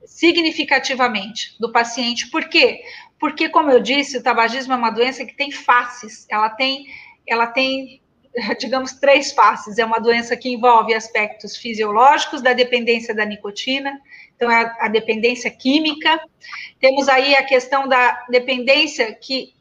significativamente 0.05 1.55
do 1.59 1.71
paciente. 1.71 2.29
Por 2.29 2.47
quê? 2.47 2.81
Porque, 3.23 3.47
como 3.47 3.71
eu 3.71 3.79
disse, 3.79 4.17
o 4.17 4.21
tabagismo 4.21 4.73
é 4.73 4.75
uma 4.75 4.89
doença 4.89 5.23
que 5.23 5.33
tem 5.33 5.49
faces, 5.49 6.27
ela 6.29 6.49
tem, 6.49 6.87
ela 7.25 7.47
tem 7.47 8.01
digamos, 8.59 8.91
três 8.99 9.31
faces. 9.31 9.77
É 9.77 9.85
uma 9.85 9.97
doença 9.97 10.35
que 10.35 10.49
envolve 10.49 10.93
aspectos 10.93 11.55
fisiológicos 11.55 12.41
da 12.41 12.51
dependência 12.51 13.15
da 13.15 13.23
nicotina, 13.23 13.97
então 14.35 14.51
é 14.51 14.75
a 14.77 14.89
dependência 14.89 15.49
química. 15.49 16.21
Temos 16.81 17.07
aí 17.07 17.33
a 17.33 17.45
questão 17.45 17.87
da 17.87 18.25
dependência 18.29 19.13
que 19.13 19.53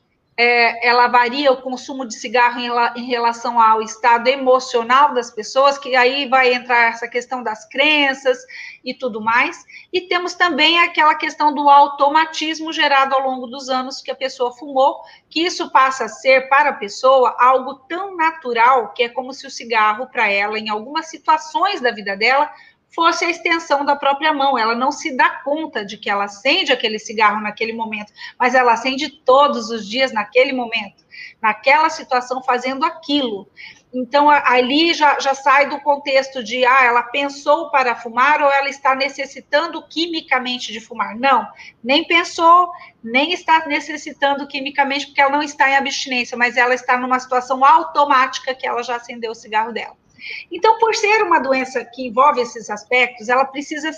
é, 0.43 0.89
ela 0.89 1.07
varia 1.07 1.53
o 1.53 1.63
consumo 1.63 2.05
de 2.05 2.15
cigarro 2.15 2.59
em, 2.59 2.69
em, 3.01 3.07
relação 3.07 3.61
ao 3.61 3.81
estado 3.81 4.27
emocional 4.27 5.15
das 5.15 5.31
pessoas, 5.31 5.79
que 5.79 5.95
aí 5.95 6.29
vai 6.29 6.53
entrar 6.53 6.89
essa 6.89 7.07
questão 7.07 7.45
das 7.45 7.69
crenças 7.69 8.39
e 8.85 8.93
tudo 8.93 9.21
mais. 9.21 9.65
E 9.93 10.01
temos 10.01 10.35
também 10.35 10.81
aquela 10.81 11.15
questão 11.15 11.55
do 11.55 11.71
automatismo 11.71 12.73
gerado 12.73 13.15
ao 13.15 13.23
longo 13.23 13.47
dos 13.47 13.69
anos 13.69 14.03
que 14.03 14.11
a 14.11 14.17
pessoa 14.17 14.51
fumou, 14.51 15.01
que 15.31 15.45
isso 15.45 15.71
passa 15.71 16.07
a 16.07 16.09
ser 16.09 16.49
para 16.49 16.71
a 16.71 16.75
pessoa 16.75 17.37
algo 17.39 17.75
tão 17.89 18.17
natural 18.17 18.93
que 18.93 19.05
é 19.05 19.09
como 19.09 19.33
se 19.33 19.47
o 19.47 19.51
cigarro 19.51 20.09
para 20.09 20.29
ela, 20.29 20.59
em 20.59 20.69
algumas 20.69 21.07
situações 21.07 21.81
da 21.81 21.93
vida 21.93 22.17
dela, 22.17 22.51
fosse 22.95 23.25
a 23.25 23.31
extensão 23.31 23.85
da 23.85 23.97
própria 23.97 24.33
mão. 24.33 24.57
Ela 24.59 24.75
não 24.75 24.93
se 24.93 25.17
dá 25.17 25.29
conta 25.43 25.85
de 25.85 25.97
que 25.97 26.11
ela 26.11 26.25
acende 26.25 26.73
aquele 26.73 26.99
cigarro 26.99 27.41
naquele 27.41 27.73
momento, 27.73 28.13
mas 28.39 28.55
ela 28.55 28.73
acende 28.73 29.09
todos 29.09 29.71
os 29.71 29.89
dias 29.89 30.13
naquele 30.13 30.53
momento, 30.53 31.05
naquela 31.41 31.91
situação, 31.91 32.43
fazendo 32.43 32.85
aquilo. 32.85 33.49
Então, 33.95 34.31
ali 34.31 34.95
já, 34.95 35.21
já 35.21 35.35
sai 35.35 35.69
do 35.69 35.79
contexto 35.81 36.43
de, 36.43 36.65
ah, 36.65 36.83
ela 36.83 37.03
pensou 37.03 37.71
para 37.71 37.95
fumar 37.95 38.41
ou 38.43 38.51
ela 38.51 38.71
está 38.71 38.95
necessitando 38.95 39.87
quimicamente 39.87 40.73
de 40.73 40.81
fumar. 40.81 41.15
Não, 41.15 41.47
nem 41.85 42.07
pensou, 42.07 42.71
nem 43.05 43.35
está 43.35 43.67
necessitando 43.67 44.47
quimicamente, 44.47 45.07
porque 45.07 45.21
ela 45.21 45.33
não 45.33 45.43
está 45.43 45.69
em 45.69 45.77
abstinência, 45.77 46.39
mas 46.39 46.57
ela 46.57 46.75
está 46.75 46.97
numa 46.97 47.21
situação 47.21 47.63
automática 47.63 48.55
que 48.55 48.67
ela 48.67 48.83
já 48.83 48.97
acendeu 48.97 49.33
o 49.33 49.35
cigarro 49.35 49.73
dela. 49.73 50.02
Então, 50.51 50.79
por 50.79 50.95
ser 50.95 51.23
uma 51.23 51.39
doença 51.39 51.85
que 51.85 52.07
envolve 52.07 52.41
esses 52.41 52.71
aspectos, 52.71 53.29
ela 53.29 53.45
precisa, 53.45 53.91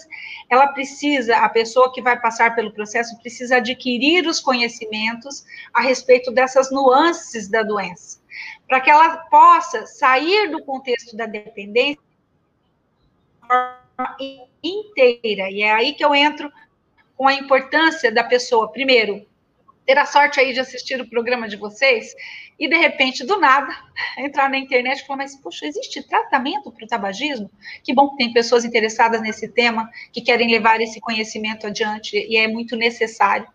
ela 0.49 0.69
precisa, 0.69 1.37
a 1.37 1.49
pessoa 1.49 1.93
que 1.93 2.03
vai 2.03 2.21
passar 2.21 2.55
pelo 2.55 2.73
processo 2.73 3.19
precisa 3.21 3.57
adquirir 3.57 4.27
os 4.27 4.41
conhecimentos 4.41 5.45
a 5.73 5.81
respeito 5.81 6.31
dessas 6.31 6.71
nuances 6.71 7.49
da 7.49 7.63
doença, 7.63 8.21
para 8.69 8.81
que 8.81 8.91
ela 8.91 9.17
possa 9.31 9.87
sair 9.87 10.51
do 10.51 10.65
contexto 10.65 11.17
da 11.17 11.27
dependência 11.27 12.03
inteira. 14.63 15.51
E 15.51 15.63
é 15.63 15.73
aí 15.73 15.93
que 15.93 16.05
eu 16.05 16.15
entro 16.15 16.51
com 17.17 17.29
a 17.29 17.35
importância 17.35 18.13
da 18.13 18.25
pessoa, 18.25 18.71
primeiro, 18.71 19.27
ter 19.85 19.99
a 19.99 20.07
sorte 20.07 20.41
aí 20.41 20.53
de 20.53 20.61
assistir 20.61 21.01
o 21.01 21.09
programa 21.09 21.49
de 21.49 21.57
vocês 21.57 22.15
e 22.59 22.69
de 22.69 22.77
repente, 22.77 23.25
do 23.25 23.39
nada, 23.39 23.75
entrar 24.19 24.49
na 24.49 24.59
internet 24.59 25.01
e 25.01 25.07
falar, 25.07 25.19
mas, 25.19 25.37
poxa, 25.37 25.67
existe 25.67 26.03
tratamento 26.03 26.71
para 26.71 26.85
o 26.85 26.89
tabagismo? 26.89 27.51
Que 27.83 27.93
bom 27.93 28.11
que 28.11 28.17
tem 28.17 28.33
pessoas 28.33 28.65
interessadas 28.65 29.21
nesse 29.21 29.49
tema, 29.49 29.91
que 30.13 30.21
querem 30.21 30.51
levar 30.51 30.81
esse 30.81 31.01
conhecimento 31.01 31.67
adiante, 31.67 32.17
e 32.17 32.37
é 32.37 32.47
muito 32.47 32.77
necessário. 32.77 33.47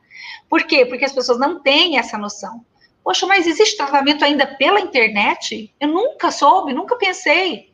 Por 0.50 0.64
quê? 0.64 0.86
Porque 0.86 1.06
as 1.06 1.14
pessoas 1.14 1.40
não 1.40 1.62
têm 1.62 1.98
essa 1.98 2.18
noção. 2.18 2.66
Poxa, 3.04 3.26
mas 3.26 3.48
existe 3.48 3.78
tratamento 3.78 4.24
ainda 4.24 4.46
pela 4.46 4.80
internet? 4.80 5.74
Eu 5.80 5.88
nunca 5.88 6.30
soube, 6.30 6.74
nunca 6.74 6.98
pensei 6.98 7.70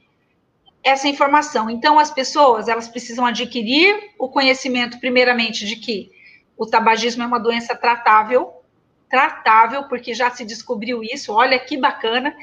essa 0.84 1.08
informação. 1.08 1.68
Então, 1.68 1.98
as 1.98 2.12
pessoas, 2.12 2.68
elas 2.68 2.88
precisam 2.88 3.26
adquirir 3.26 4.12
o 4.20 4.30
conhecimento, 4.30 5.00
primeiramente, 5.00 5.66
de 5.66 5.76
que 5.78 6.12
o 6.58 6.66
tabagismo 6.66 7.24
é 7.24 7.26
uma 7.26 7.40
doença 7.40 7.76
tratável, 7.76 8.62
tratável, 9.10 9.84
porque 9.84 10.14
já 10.14 10.32
se 10.32 10.46
descobriu 10.46 11.04
isso, 11.04 11.34
olha 11.34 11.60
que 11.60 11.78
bacana. 11.78 12.36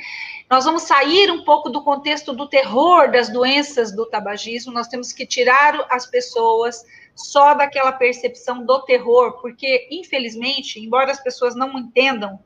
Nós 0.50 0.64
vamos 0.64 0.82
sair 0.82 1.30
um 1.30 1.44
pouco 1.44 1.70
do 1.70 1.82
contexto 1.82 2.32
do 2.32 2.48
terror 2.48 3.10
das 3.10 3.28
doenças 3.28 3.94
do 3.94 4.06
tabagismo, 4.06 4.72
nós 4.72 4.88
temos 4.88 5.12
que 5.12 5.26
tirar 5.26 5.86
as 5.90 6.06
pessoas 6.06 6.84
só 7.14 7.54
daquela 7.54 7.92
percepção 7.92 8.64
do 8.64 8.82
terror, 8.84 9.40
porque, 9.40 9.88
infelizmente, 9.90 10.80
embora 10.80 11.12
as 11.12 11.22
pessoas 11.22 11.54
não 11.54 11.78
entendam, 11.78 12.38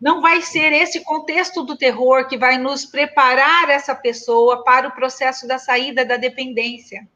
não 0.00 0.20
vai 0.20 0.42
ser 0.42 0.72
esse 0.72 1.00
contexto 1.00 1.64
do 1.64 1.76
terror 1.76 2.28
que 2.28 2.38
vai 2.38 2.56
nos 2.58 2.84
preparar 2.84 3.68
essa 3.68 3.94
pessoa 3.94 4.62
para 4.62 4.88
o 4.88 4.92
processo 4.92 5.46
da 5.48 5.58
saída 5.58 6.04
da 6.04 6.16
dependência. 6.16 7.08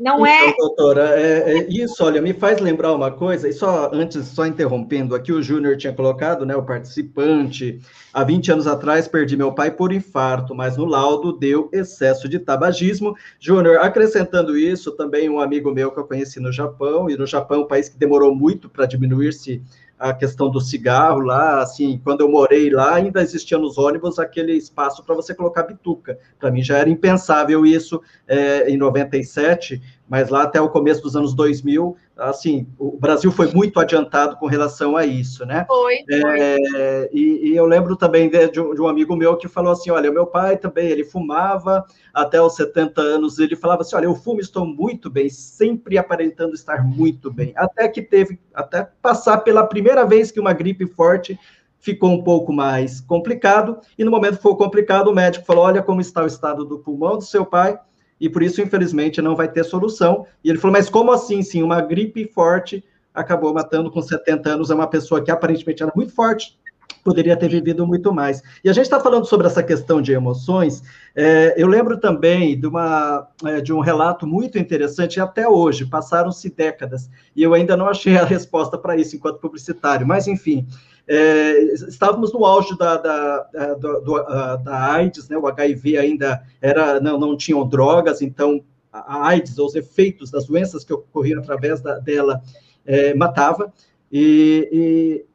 Não 0.00 0.24
é 0.24 0.48
então, 0.48 0.48
é. 0.48 0.54
Doutora, 0.56 1.20
é, 1.20 1.58
é, 1.58 1.66
isso, 1.68 2.02
olha, 2.02 2.22
me 2.22 2.32
faz 2.32 2.58
lembrar 2.58 2.94
uma 2.94 3.10
coisa, 3.10 3.46
e 3.46 3.52
só 3.52 3.90
antes, 3.92 4.28
só 4.28 4.46
interrompendo, 4.46 5.14
aqui 5.14 5.30
o 5.30 5.42
Júnior 5.42 5.76
tinha 5.76 5.92
colocado, 5.92 6.46
né, 6.46 6.56
o 6.56 6.62
participante, 6.62 7.78
há 8.10 8.24
20 8.24 8.50
anos 8.52 8.66
atrás 8.66 9.06
perdi 9.06 9.36
meu 9.36 9.52
pai 9.52 9.70
por 9.70 9.92
infarto, 9.92 10.54
mas 10.54 10.78
no 10.78 10.86
laudo 10.86 11.34
deu 11.34 11.68
excesso 11.70 12.30
de 12.30 12.38
tabagismo. 12.38 13.14
Júnior, 13.38 13.76
acrescentando 13.76 14.56
isso, 14.56 14.92
também 14.92 15.28
um 15.28 15.38
amigo 15.38 15.70
meu 15.70 15.92
que 15.92 16.00
eu 16.00 16.04
conheci 16.04 16.40
no 16.40 16.50
Japão, 16.50 17.10
e 17.10 17.16
no 17.16 17.26
Japão, 17.26 17.60
um 17.60 17.68
país 17.68 17.90
que 17.90 17.98
demorou 17.98 18.34
muito 18.34 18.70
para 18.70 18.86
diminuir-se 18.86 19.62
a 20.00 20.14
questão 20.14 20.50
do 20.50 20.62
cigarro 20.62 21.20
lá, 21.20 21.60
assim, 21.60 22.00
quando 22.02 22.22
eu 22.22 22.30
morei 22.30 22.70
lá, 22.70 22.94
ainda 22.94 23.20
existia 23.20 23.58
nos 23.58 23.76
ônibus 23.76 24.18
aquele 24.18 24.54
espaço 24.54 25.04
para 25.04 25.14
você 25.14 25.34
colocar 25.34 25.64
bituca. 25.64 26.18
Para 26.38 26.50
mim 26.50 26.62
já 26.62 26.78
era 26.78 26.88
impensável 26.88 27.66
isso 27.66 28.00
é, 28.26 28.70
em 28.70 28.78
97, 28.78 29.99
mas 30.10 30.28
lá 30.28 30.42
até 30.42 30.60
o 30.60 30.68
começo 30.68 31.00
dos 31.00 31.14
anos 31.14 31.32
2000, 31.34 31.96
assim, 32.16 32.66
o 32.76 32.98
Brasil 32.98 33.30
foi 33.30 33.46
muito 33.52 33.78
adiantado 33.78 34.36
com 34.38 34.46
relação 34.46 34.96
a 34.96 35.06
isso, 35.06 35.46
né? 35.46 35.64
Foi. 35.68 35.98
É, 36.10 37.08
e, 37.12 37.50
e, 37.50 37.56
eu 37.56 37.64
lembro 37.64 37.94
também 37.94 38.28
de, 38.28 38.60
um, 38.60 38.74
de, 38.74 38.82
um, 38.82 38.88
amigo 38.88 39.14
meu 39.14 39.36
que 39.36 39.46
falou 39.46 39.72
assim: 39.72 39.88
olha, 39.88 40.10
meu 40.10 40.26
pai 40.26 40.56
também, 40.56 40.88
ele 40.88 41.04
fumava 41.04 41.84
até 42.12 42.42
os 42.42 42.56
70 42.56 43.00
anos, 43.00 43.38
ele 43.38 43.54
falava 43.54 43.82
assim: 43.82 43.94
olha, 43.94 44.06
eu 44.06 44.16
fumo, 44.16 44.40
estou 44.40 44.66
muito 44.66 45.08
bem, 45.08 45.30
sempre 45.30 45.96
aparentando 45.96 46.54
estar 46.54 46.84
muito 46.84 47.30
bem, 47.30 47.52
até 47.54 47.86
que 47.86 48.02
teve, 48.02 48.40
até 48.52 48.88
passar 49.00 49.38
pela 49.38 49.64
primeira 49.64 50.04
vez 50.04 50.32
que 50.32 50.40
uma 50.40 50.52
gripe 50.52 50.86
forte 50.86 51.38
ficou 51.78 52.10
um 52.10 52.24
pouco 52.24 52.52
mais 52.52 53.00
complicado, 53.00 53.78
e 53.96 54.02
no 54.02 54.10
momento 54.10 54.38
que 54.38 54.42
foi 54.42 54.56
complicado, 54.56 55.06
o 55.06 55.14
médico 55.14 55.46
falou: 55.46 55.66
olha 55.66 55.84
como 55.84 56.00
está 56.00 56.24
o 56.24 56.26
estado 56.26 56.64
do 56.64 56.80
pulmão 56.80 57.16
do 57.16 57.24
seu 57.24 57.46
pai 57.46 57.78
e 58.20 58.28
por 58.28 58.42
isso, 58.42 58.60
infelizmente, 58.60 59.22
não 59.22 59.34
vai 59.34 59.48
ter 59.48 59.64
solução. 59.64 60.26
E 60.44 60.50
ele 60.50 60.58
falou, 60.58 60.76
mas 60.76 60.90
como 60.90 61.10
assim, 61.10 61.42
sim, 61.42 61.62
uma 61.62 61.80
gripe 61.80 62.26
forte 62.26 62.84
acabou 63.14 63.52
matando 63.52 63.90
com 63.90 64.00
70 64.00 64.50
anos, 64.50 64.70
uma 64.70 64.86
pessoa 64.86 65.22
que 65.22 65.30
aparentemente 65.30 65.82
era 65.82 65.92
muito 65.96 66.12
forte, 66.12 66.58
poderia 67.02 67.36
ter 67.36 67.48
vivido 67.48 67.86
muito 67.86 68.12
mais. 68.12 68.42
E 68.62 68.68
a 68.68 68.72
gente 68.72 68.84
está 68.84 69.00
falando 69.00 69.24
sobre 69.24 69.46
essa 69.46 69.62
questão 69.62 70.00
de 70.00 70.12
emoções, 70.12 70.82
é, 71.14 71.54
eu 71.56 71.66
lembro 71.66 71.98
também 71.98 72.58
de, 72.58 72.66
uma, 72.66 73.28
é, 73.44 73.60
de 73.60 73.72
um 73.72 73.80
relato 73.80 74.26
muito 74.26 74.58
interessante, 74.58 75.20
até 75.20 75.48
hoje, 75.48 75.86
passaram-se 75.86 76.50
décadas, 76.50 77.10
e 77.34 77.42
eu 77.42 77.54
ainda 77.54 77.76
não 77.76 77.86
achei 77.86 78.16
a 78.16 78.24
resposta 78.24 78.78
para 78.78 78.96
isso 78.96 79.16
enquanto 79.16 79.40
publicitário, 79.40 80.06
mas 80.06 80.28
enfim, 80.28 80.66
é, 81.12 81.62
estávamos 81.74 82.32
no 82.32 82.44
auge 82.44 82.78
da, 82.78 82.96
da, 82.96 83.38
da, 83.52 83.74
do, 83.74 84.22
da 84.62 84.92
AIDS, 84.92 85.28
né, 85.28 85.36
o 85.36 85.44
HIV 85.44 85.98
ainda 85.98 86.40
era, 86.62 87.00
não, 87.00 87.18
não 87.18 87.36
tinham 87.36 87.66
drogas, 87.66 88.22
então 88.22 88.62
a 88.92 89.26
AIDS, 89.26 89.58
os 89.58 89.74
efeitos 89.74 90.30
das 90.30 90.46
doenças 90.46 90.84
que 90.84 90.92
ocorriam 90.92 91.40
através 91.40 91.80
da, 91.80 91.98
dela, 91.98 92.40
é, 92.86 93.12
matava. 93.14 93.72
E, 94.10 94.68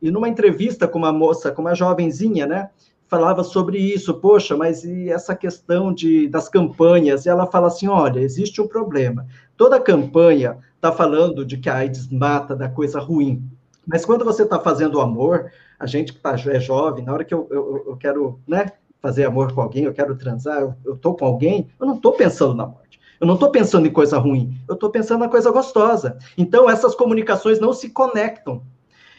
e, 0.01 0.07
e, 0.07 0.11
numa 0.11 0.29
entrevista 0.29 0.87
com 0.87 0.97
uma 0.97 1.11
moça, 1.11 1.51
com 1.51 1.61
uma 1.61 1.75
jovenzinha, 1.75 2.47
né, 2.47 2.69
falava 3.05 3.43
sobre 3.43 3.77
isso, 3.77 4.13
poxa, 4.13 4.55
mas 4.55 4.85
e 4.85 5.09
essa 5.09 5.35
questão 5.35 5.93
de, 5.93 6.29
das 6.29 6.47
campanhas? 6.47 7.25
E 7.25 7.29
ela 7.29 7.47
fala 7.47 7.67
assim, 7.67 7.89
olha, 7.89 8.21
existe 8.21 8.61
um 8.61 8.67
problema. 8.67 9.27
Toda 9.57 9.77
campanha 9.77 10.57
está 10.75 10.89
falando 10.89 11.45
de 11.45 11.57
que 11.57 11.69
a 11.69 11.75
AIDS 11.75 12.09
mata 12.09 12.55
da 12.55 12.69
coisa 12.69 12.97
ruim, 12.97 13.43
mas 13.85 14.05
quando 14.05 14.25
você 14.25 14.43
está 14.43 14.59
fazendo 14.59 14.99
amor, 14.99 15.51
a 15.79 15.85
gente 15.85 16.13
que 16.13 16.19
tá, 16.19 16.33
é 16.33 16.59
jovem, 16.59 17.03
na 17.03 17.13
hora 17.13 17.25
que 17.25 17.33
eu, 17.33 17.47
eu, 17.51 17.83
eu 17.87 17.97
quero 17.97 18.39
né, 18.47 18.71
fazer 19.01 19.25
amor 19.25 19.53
com 19.53 19.61
alguém, 19.61 19.83
eu 19.83 19.93
quero 19.93 20.15
transar, 20.15 20.75
eu 20.83 20.93
estou 20.95 21.15
com 21.15 21.25
alguém, 21.25 21.69
eu 21.79 21.85
não 21.85 21.95
estou 21.95 22.13
pensando 22.13 22.55
na 22.55 22.65
morte. 22.65 22.99
Eu 23.19 23.27
não 23.27 23.35
estou 23.35 23.49
pensando 23.49 23.87
em 23.87 23.91
coisa 23.91 24.17
ruim, 24.17 24.57
eu 24.67 24.73
estou 24.75 24.89
pensando 24.89 25.21
na 25.21 25.29
coisa 25.29 25.49
gostosa. 25.51 26.17
Então, 26.37 26.69
essas 26.69 26.93
comunicações 26.95 27.59
não 27.59 27.71
se 27.71 27.89
conectam. 27.89 28.61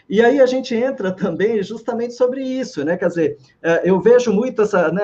E 0.09 0.23
aí 0.23 0.41
a 0.41 0.47
gente 0.47 0.75
entra 0.75 1.11
também 1.11 1.61
justamente 1.63 2.15
sobre 2.15 2.41
isso, 2.41 2.85
né? 2.85 2.97
Quer 2.97 3.09
dizer, 3.09 3.39
é, 3.61 3.83
eu 3.85 4.01
vejo 4.01 4.33
muito 4.33 4.63
essa, 4.63 4.93
né, 4.93 5.03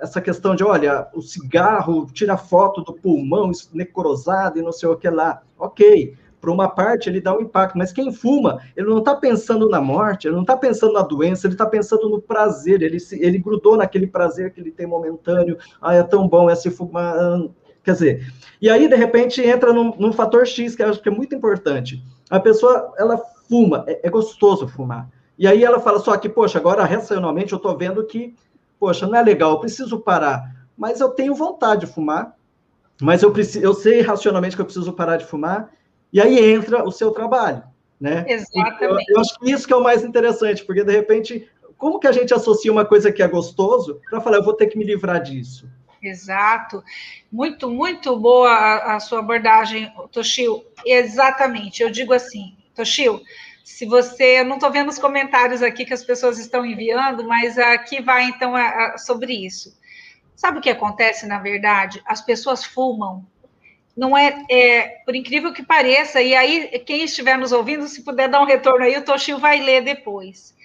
essa 0.00 0.20
questão 0.20 0.54
de, 0.54 0.62
olha, 0.62 1.08
o 1.12 1.20
cigarro 1.20 2.06
tira 2.12 2.36
foto 2.36 2.82
do 2.82 2.92
pulmão 2.92 3.50
necrosado 3.72 4.58
e 4.58 4.62
não 4.62 4.70
sei 4.70 4.88
o 4.88 4.96
que 4.96 5.10
lá. 5.10 5.42
Ok, 5.58 6.14
para 6.40 6.50
uma 6.50 6.68
parte 6.68 7.08
ele 7.08 7.20
dá 7.20 7.36
um 7.36 7.40
impacto, 7.40 7.76
mas 7.76 7.92
quem 7.92 8.12
fuma, 8.12 8.60
ele 8.76 8.88
não 8.88 8.98
está 8.98 9.14
pensando 9.14 9.68
na 9.68 9.80
morte, 9.80 10.26
ele 10.26 10.34
não 10.34 10.42
está 10.42 10.56
pensando 10.56 10.92
na 10.92 11.02
doença, 11.02 11.46
ele 11.46 11.54
está 11.54 11.66
pensando 11.66 12.08
no 12.08 12.20
prazer, 12.20 12.82
ele, 12.82 12.98
ele 13.12 13.38
grudou 13.38 13.76
naquele 13.76 14.06
prazer 14.06 14.52
que 14.52 14.60
ele 14.60 14.70
tem 14.70 14.86
momentâneo, 14.86 15.58
ah, 15.80 15.94
é 15.94 16.02
tão 16.02 16.28
bom, 16.28 16.48
é 16.48 16.54
se 16.54 16.70
fumar, 16.70 17.14
quer 17.82 17.92
dizer, 17.92 18.32
e 18.60 18.70
aí 18.70 18.88
de 18.88 18.96
repente 18.96 19.42
entra 19.42 19.72
num, 19.72 19.94
num, 19.98 20.12
fator 20.12 20.46
X, 20.46 20.74
que 20.74 20.82
eu 20.82 20.88
acho 20.88 21.02
que 21.02 21.08
é 21.08 21.12
muito 21.12 21.34
importante, 21.34 22.02
a 22.30 22.38
pessoa, 22.38 22.92
ela 22.98 23.18
fuma, 23.48 23.84
é, 23.86 24.06
é 24.06 24.10
gostoso 24.10 24.68
fumar, 24.68 25.08
e 25.38 25.46
aí 25.46 25.64
ela 25.64 25.80
fala 25.80 25.98
só 25.98 26.16
que, 26.16 26.28
poxa, 26.28 26.58
agora 26.58 26.84
racionalmente 26.84 27.52
eu 27.52 27.58
estou 27.58 27.76
vendo 27.76 28.04
que, 28.04 28.34
poxa, 28.78 29.06
não 29.06 29.16
é 29.16 29.22
legal, 29.22 29.52
eu 29.52 29.60
preciso 29.60 29.98
parar, 29.98 30.56
mas 30.76 31.00
eu 31.00 31.08
tenho 31.10 31.34
vontade 31.34 31.86
de 31.86 31.92
fumar, 31.92 32.36
mas 33.00 33.22
eu, 33.22 33.30
preciso, 33.30 33.64
eu 33.64 33.74
sei 33.74 34.00
racionalmente 34.00 34.56
que 34.56 34.62
eu 34.62 34.64
preciso 34.66 34.92
parar 34.92 35.16
de 35.16 35.24
fumar, 35.24 35.70
e 36.12 36.20
aí 36.20 36.52
entra 36.52 36.84
o 36.84 36.90
seu 36.90 37.10
trabalho, 37.10 37.62
né? 38.00 38.24
Exatamente. 38.28 38.82
Eu, 38.82 39.16
eu, 39.16 39.20
acho 39.20 39.38
que 39.38 39.50
isso 39.50 39.66
que 39.66 39.72
é 39.72 39.76
o 39.76 39.82
mais 39.82 40.04
interessante, 40.04 40.64
porque 40.64 40.84
de 40.84 40.92
repente, 40.92 41.48
como 41.76 41.98
que 41.98 42.06
a 42.06 42.12
gente 42.12 42.32
associa 42.32 42.72
uma 42.72 42.84
coisa 42.84 43.12
que 43.12 43.22
é 43.22 43.28
gostoso 43.28 44.00
para 44.08 44.20
falar, 44.20 44.38
eu 44.38 44.44
vou 44.44 44.54
ter 44.54 44.66
que 44.66 44.78
me 44.78 44.84
livrar 44.84 45.22
disso? 45.22 45.68
Exato. 46.02 46.82
Muito, 47.30 47.68
muito 47.68 48.16
boa 48.18 48.50
a, 48.50 48.96
a 48.96 49.00
sua 49.00 49.18
abordagem, 49.18 49.92
Toshio. 50.12 50.64
Exatamente. 50.84 51.82
Eu 51.82 51.90
digo 51.90 52.12
assim, 52.12 52.56
Toshio, 52.74 53.20
se 53.64 53.84
você, 53.84 54.40
eu 54.40 54.44
não 54.44 54.56
estou 54.56 54.70
vendo 54.70 54.88
os 54.88 54.98
comentários 54.98 55.62
aqui 55.62 55.84
que 55.84 55.92
as 55.92 56.04
pessoas 56.04 56.38
estão 56.38 56.64
enviando, 56.64 57.24
mas 57.24 57.58
aqui 57.58 58.00
vai 58.00 58.24
então 58.24 58.54
a, 58.56 58.62
a, 58.68 58.98
sobre 58.98 59.34
isso. 59.34 59.76
Sabe 60.34 60.58
o 60.58 60.62
que 60.62 60.70
acontece 60.70 61.26
na 61.26 61.38
verdade? 61.38 62.00
As 62.06 62.20
pessoas 62.20 62.64
fumam 62.64 63.26
não 63.98 64.16
é, 64.16 64.44
é, 64.48 64.82
por 65.04 65.16
incrível 65.16 65.52
que 65.52 65.64
pareça, 65.64 66.22
e 66.22 66.32
aí 66.32 66.78
quem 66.86 67.02
estiver 67.02 67.36
nos 67.36 67.50
ouvindo, 67.50 67.88
se 67.88 68.04
puder 68.04 68.28
dar 68.28 68.40
um 68.40 68.46
retorno 68.46 68.84
aí, 68.84 68.96
o 68.96 69.04
Toshio 69.04 69.38
vai 69.38 69.60
ler 69.60 69.82
depois. 69.82 70.56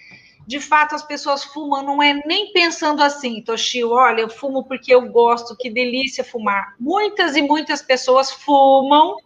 De 0.46 0.60
fato, 0.60 0.94
as 0.94 1.02
pessoas 1.02 1.42
fumam, 1.42 1.82
não 1.82 2.00
é 2.00 2.14
nem 2.26 2.52
pensando 2.52 3.02
assim, 3.02 3.42
Toshio, 3.42 3.90
olha, 3.90 4.20
eu 4.20 4.30
fumo 4.30 4.62
porque 4.62 4.94
eu 4.94 5.02
gosto, 5.10 5.56
que 5.56 5.68
delícia 5.68 6.22
fumar. 6.22 6.76
Muitas 6.78 7.34
e 7.34 7.42
muitas 7.42 7.82
pessoas 7.82 8.30
fumam 8.30 9.16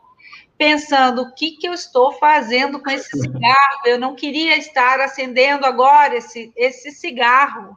pensando 0.57 1.23
o 1.23 1.35
que, 1.35 1.53
que 1.53 1.69
eu 1.69 1.75
estou 1.75 2.13
fazendo 2.13 2.83
com 2.83 2.91
esse 2.91 3.11
cigarro, 3.11 3.83
eu 3.85 3.99
não 3.99 4.15
queria 4.15 4.57
estar 4.57 5.01
acendendo 5.01 5.67
agora 5.67 6.17
esse, 6.17 6.51
esse 6.57 6.93
cigarro. 6.93 7.77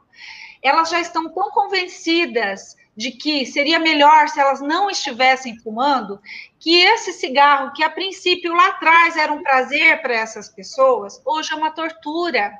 Elas 0.62 0.88
já 0.88 0.98
estão 0.98 1.28
tão 1.28 1.50
convencidas 1.50 2.74
de 2.96 3.10
que 3.10 3.46
seria 3.46 3.78
melhor 3.78 4.28
se 4.28 4.38
elas 4.38 4.60
não 4.60 4.90
estivessem 4.90 5.58
fumando, 5.58 6.20
que 6.58 6.76
esse 6.80 7.12
cigarro, 7.12 7.72
que 7.72 7.82
a 7.82 7.90
princípio 7.90 8.54
lá 8.54 8.68
atrás 8.68 9.16
era 9.16 9.32
um 9.32 9.42
prazer 9.42 10.00
para 10.02 10.14
essas 10.14 10.48
pessoas, 10.48 11.20
hoje 11.24 11.52
é 11.52 11.56
uma 11.56 11.70
tortura. 11.70 12.52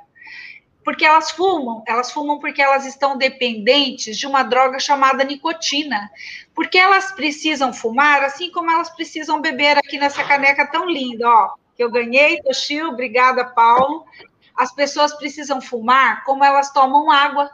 Porque 0.83 1.05
elas 1.05 1.31
fumam, 1.31 1.81
elas 1.87 2.11
fumam 2.11 2.39
porque 2.39 2.61
elas 2.61 2.85
estão 2.85 3.17
dependentes 3.17 4.17
de 4.17 4.27
uma 4.27 4.43
droga 4.43 4.79
chamada 4.79 5.23
nicotina. 5.23 6.11
Porque 6.53 6.77
elas 6.77 7.13
precisam 7.13 7.71
fumar, 7.71 8.21
assim 8.21 8.51
como 8.51 8.69
elas 8.69 8.89
precisam 8.89 9.39
beber 9.39 9.77
aqui 9.77 9.97
nessa 9.97 10.25
caneca 10.25 10.67
tão 10.69 10.89
linda, 10.89 11.29
ó, 11.29 11.53
que 11.77 11.83
eu 11.83 11.89
ganhei, 11.89 12.41
Toshio, 12.41 12.89
obrigada, 12.89 13.45
Paulo. 13.45 14.05
As 14.55 14.73
pessoas 14.75 15.13
precisam 15.15 15.61
fumar 15.61 16.25
como 16.25 16.43
elas 16.43 16.71
tomam 16.73 17.09
água 17.09 17.49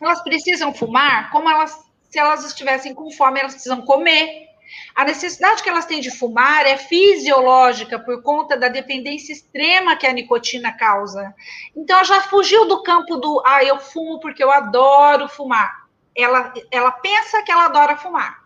elas 0.00 0.22
precisam 0.22 0.72
fumar 0.72 1.30
como 1.30 1.48
elas, 1.48 1.78
se 2.10 2.18
elas 2.18 2.44
estivessem 2.44 2.94
com 2.94 3.10
fome, 3.10 3.40
elas 3.40 3.54
precisam 3.54 3.82
comer. 3.82 4.48
A 4.94 5.04
necessidade 5.04 5.62
que 5.62 5.68
elas 5.68 5.86
têm 5.86 6.00
de 6.00 6.10
fumar 6.10 6.66
é 6.66 6.76
fisiológica 6.76 7.98
por 7.98 8.22
conta 8.22 8.56
da 8.56 8.68
dependência 8.68 9.32
extrema 9.32 9.96
que 9.96 10.06
a 10.06 10.12
nicotina 10.12 10.72
causa. 10.72 11.34
Então, 11.76 11.96
ela 11.96 12.04
já 12.04 12.22
fugiu 12.22 12.66
do 12.66 12.82
campo 12.82 13.16
do, 13.16 13.42
ah, 13.44 13.62
eu 13.62 13.78
fumo 13.78 14.20
porque 14.20 14.42
eu 14.42 14.50
adoro 14.50 15.28
fumar. 15.28 15.84
Ela, 16.16 16.52
ela 16.70 16.92
pensa 16.92 17.42
que 17.42 17.52
ela 17.52 17.66
adora 17.66 17.96
fumar. 17.96 18.44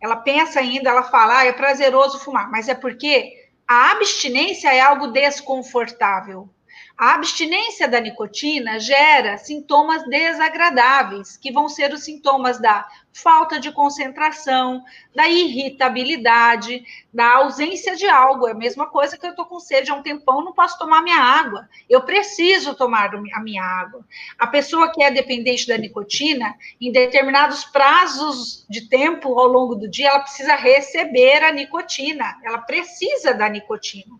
Ela 0.00 0.16
pensa 0.16 0.58
ainda, 0.58 0.90
ela 0.90 1.04
fala, 1.04 1.38
ah, 1.38 1.44
é 1.44 1.52
prazeroso 1.52 2.18
fumar, 2.18 2.50
mas 2.50 2.68
é 2.68 2.74
porque 2.74 3.32
a 3.68 3.92
abstinência 3.92 4.74
é 4.74 4.80
algo 4.80 5.08
desconfortável. 5.08 6.48
A 6.96 7.14
abstinência 7.14 7.88
da 7.88 7.98
nicotina 7.98 8.78
gera 8.78 9.38
sintomas 9.38 10.06
desagradáveis, 10.08 11.36
que 11.36 11.50
vão 11.50 11.68
ser 11.68 11.92
os 11.92 12.04
sintomas 12.04 12.60
da 12.60 12.86
falta 13.12 13.58
de 13.58 13.72
concentração, 13.72 14.82
da 15.14 15.28
irritabilidade, 15.28 16.84
da 17.12 17.36
ausência 17.36 17.96
de 17.96 18.06
algo. 18.06 18.46
É 18.46 18.52
a 18.52 18.54
mesma 18.54 18.86
coisa 18.86 19.18
que 19.18 19.26
eu 19.26 19.30
estou 19.30 19.46
com 19.46 19.58
sede 19.58 19.90
há 19.90 19.94
um 19.94 20.02
tempão, 20.02 20.44
não 20.44 20.52
posso 20.52 20.78
tomar 20.78 21.02
minha 21.02 21.18
água. 21.18 21.68
Eu 21.88 22.02
preciso 22.02 22.74
tomar 22.74 23.14
a 23.14 23.40
minha 23.40 23.64
água. 23.64 24.04
A 24.38 24.46
pessoa 24.46 24.92
que 24.92 25.02
é 25.02 25.10
dependente 25.10 25.66
da 25.66 25.78
nicotina, 25.78 26.54
em 26.80 26.92
determinados 26.92 27.64
prazos 27.64 28.66
de 28.68 28.88
tempo 28.88 29.38
ao 29.38 29.46
longo 29.46 29.74
do 29.74 29.88
dia, 29.88 30.08
ela 30.08 30.20
precisa 30.20 30.54
receber 30.54 31.42
a 31.42 31.52
nicotina. 31.52 32.38
Ela 32.44 32.58
precisa 32.58 33.34
da 33.34 33.48
nicotina. 33.48 34.14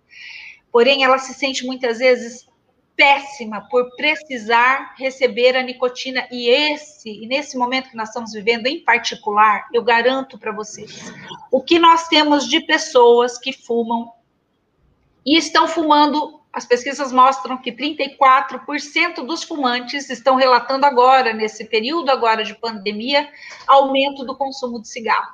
Porém, 0.72 1.04
ela 1.04 1.18
se 1.18 1.34
sente 1.34 1.66
muitas 1.66 1.98
vezes 1.98 2.50
péssima 3.02 3.66
por 3.68 3.96
precisar 3.96 4.94
receber 4.96 5.56
a 5.56 5.62
nicotina 5.62 6.24
e 6.30 6.48
esse 6.48 7.10
e 7.10 7.26
nesse 7.26 7.58
momento 7.58 7.90
que 7.90 7.96
nós 7.96 8.10
estamos 8.10 8.32
vivendo 8.32 8.68
em 8.68 8.78
particular, 8.78 9.66
eu 9.74 9.82
garanto 9.82 10.38
para 10.38 10.52
vocês, 10.52 11.12
o 11.50 11.60
que 11.60 11.80
nós 11.80 12.06
temos 12.06 12.48
de 12.48 12.60
pessoas 12.60 13.36
que 13.36 13.52
fumam 13.52 14.12
e 15.26 15.36
estão 15.36 15.66
fumando. 15.66 16.40
As 16.52 16.64
pesquisas 16.64 17.10
mostram 17.10 17.56
que 17.56 17.72
34% 17.72 19.26
dos 19.26 19.42
fumantes 19.42 20.08
estão 20.08 20.36
relatando 20.36 20.86
agora, 20.86 21.32
nesse 21.32 21.64
período 21.64 22.08
agora 22.08 22.44
de 22.44 22.54
pandemia, 22.54 23.28
aumento 23.66 24.24
do 24.24 24.36
consumo 24.36 24.80
de 24.80 24.86
cigarro. 24.86 25.32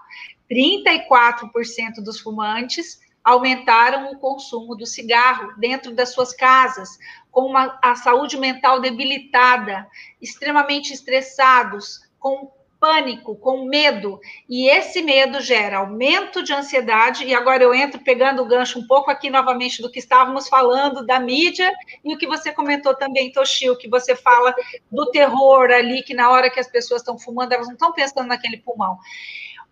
34% 0.50 2.02
dos 2.02 2.18
fumantes 2.18 2.98
aumentaram 3.28 4.10
o 4.10 4.18
consumo 4.18 4.74
do 4.74 4.86
cigarro 4.86 5.52
dentro 5.58 5.94
das 5.94 6.14
suas 6.14 6.32
casas, 6.32 6.98
com 7.30 7.42
uma, 7.42 7.78
a 7.84 7.94
saúde 7.94 8.38
mental 8.38 8.80
debilitada, 8.80 9.86
extremamente 10.18 10.94
estressados, 10.94 12.00
com 12.18 12.50
pânico, 12.80 13.36
com 13.36 13.66
medo, 13.66 14.18
e 14.48 14.70
esse 14.70 15.02
medo 15.02 15.42
gera 15.42 15.78
aumento 15.78 16.42
de 16.42 16.54
ansiedade, 16.54 17.24
e 17.24 17.34
agora 17.34 17.62
eu 17.62 17.74
entro 17.74 18.00
pegando 18.00 18.40
o 18.40 18.46
gancho 18.46 18.78
um 18.78 18.86
pouco 18.86 19.10
aqui 19.10 19.28
novamente 19.28 19.82
do 19.82 19.90
que 19.90 19.98
estávamos 19.98 20.48
falando 20.48 21.04
da 21.04 21.20
mídia, 21.20 21.70
e 22.02 22.14
o 22.14 22.18
que 22.18 22.26
você 22.26 22.50
comentou 22.50 22.94
também, 22.94 23.30
Toshio, 23.30 23.76
que 23.76 23.88
você 23.88 24.16
fala 24.16 24.54
do 24.90 25.10
terror 25.10 25.70
ali, 25.70 26.02
que 26.02 26.14
na 26.14 26.30
hora 26.30 26.48
que 26.48 26.60
as 26.60 26.68
pessoas 26.68 27.02
estão 27.02 27.18
fumando, 27.18 27.52
elas 27.52 27.66
não 27.66 27.74
estão 27.74 27.92
pensando 27.92 28.28
naquele 28.28 28.56
pulmão. 28.56 28.96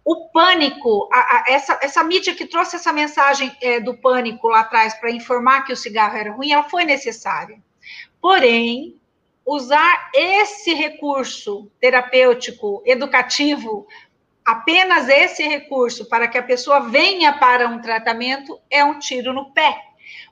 O 0.07 0.29
pânico, 0.29 1.09
a, 1.13 1.19
a, 1.19 1.45
essa, 1.49 1.81
essa 1.83 2.05
mídia 2.05 2.33
que 2.33 2.47
trouxe 2.47 2.77
essa 2.77 2.93
mensagem 2.93 3.51
é, 3.61 3.81
do 3.81 3.93
pânico 3.93 4.47
lá 4.47 4.61
atrás 4.61 4.95
para 4.95 5.11
informar 5.11 5.65
que 5.65 5.73
o 5.73 5.77
cigarro 5.77 6.17
era 6.17 6.31
ruim, 6.31 6.53
ela 6.53 6.63
foi 6.63 6.85
necessária. 6.85 7.59
Porém, 8.21 9.01
usar 9.45 10.13
esse 10.15 10.73
recurso 10.75 11.69
terapêutico, 11.81 12.85
educativo, 12.87 13.85
apenas 14.45 15.09
esse 15.09 15.43
recurso 15.43 16.09
para 16.09 16.29
que 16.29 16.39
a 16.39 16.43
pessoa 16.43 16.89
venha 16.89 17.33
para 17.33 17.67
um 17.67 17.81
tratamento 17.81 18.61
é 18.71 18.85
um 18.85 19.01
tiro 19.01 19.33
no 19.33 19.53
pé. 19.53 19.77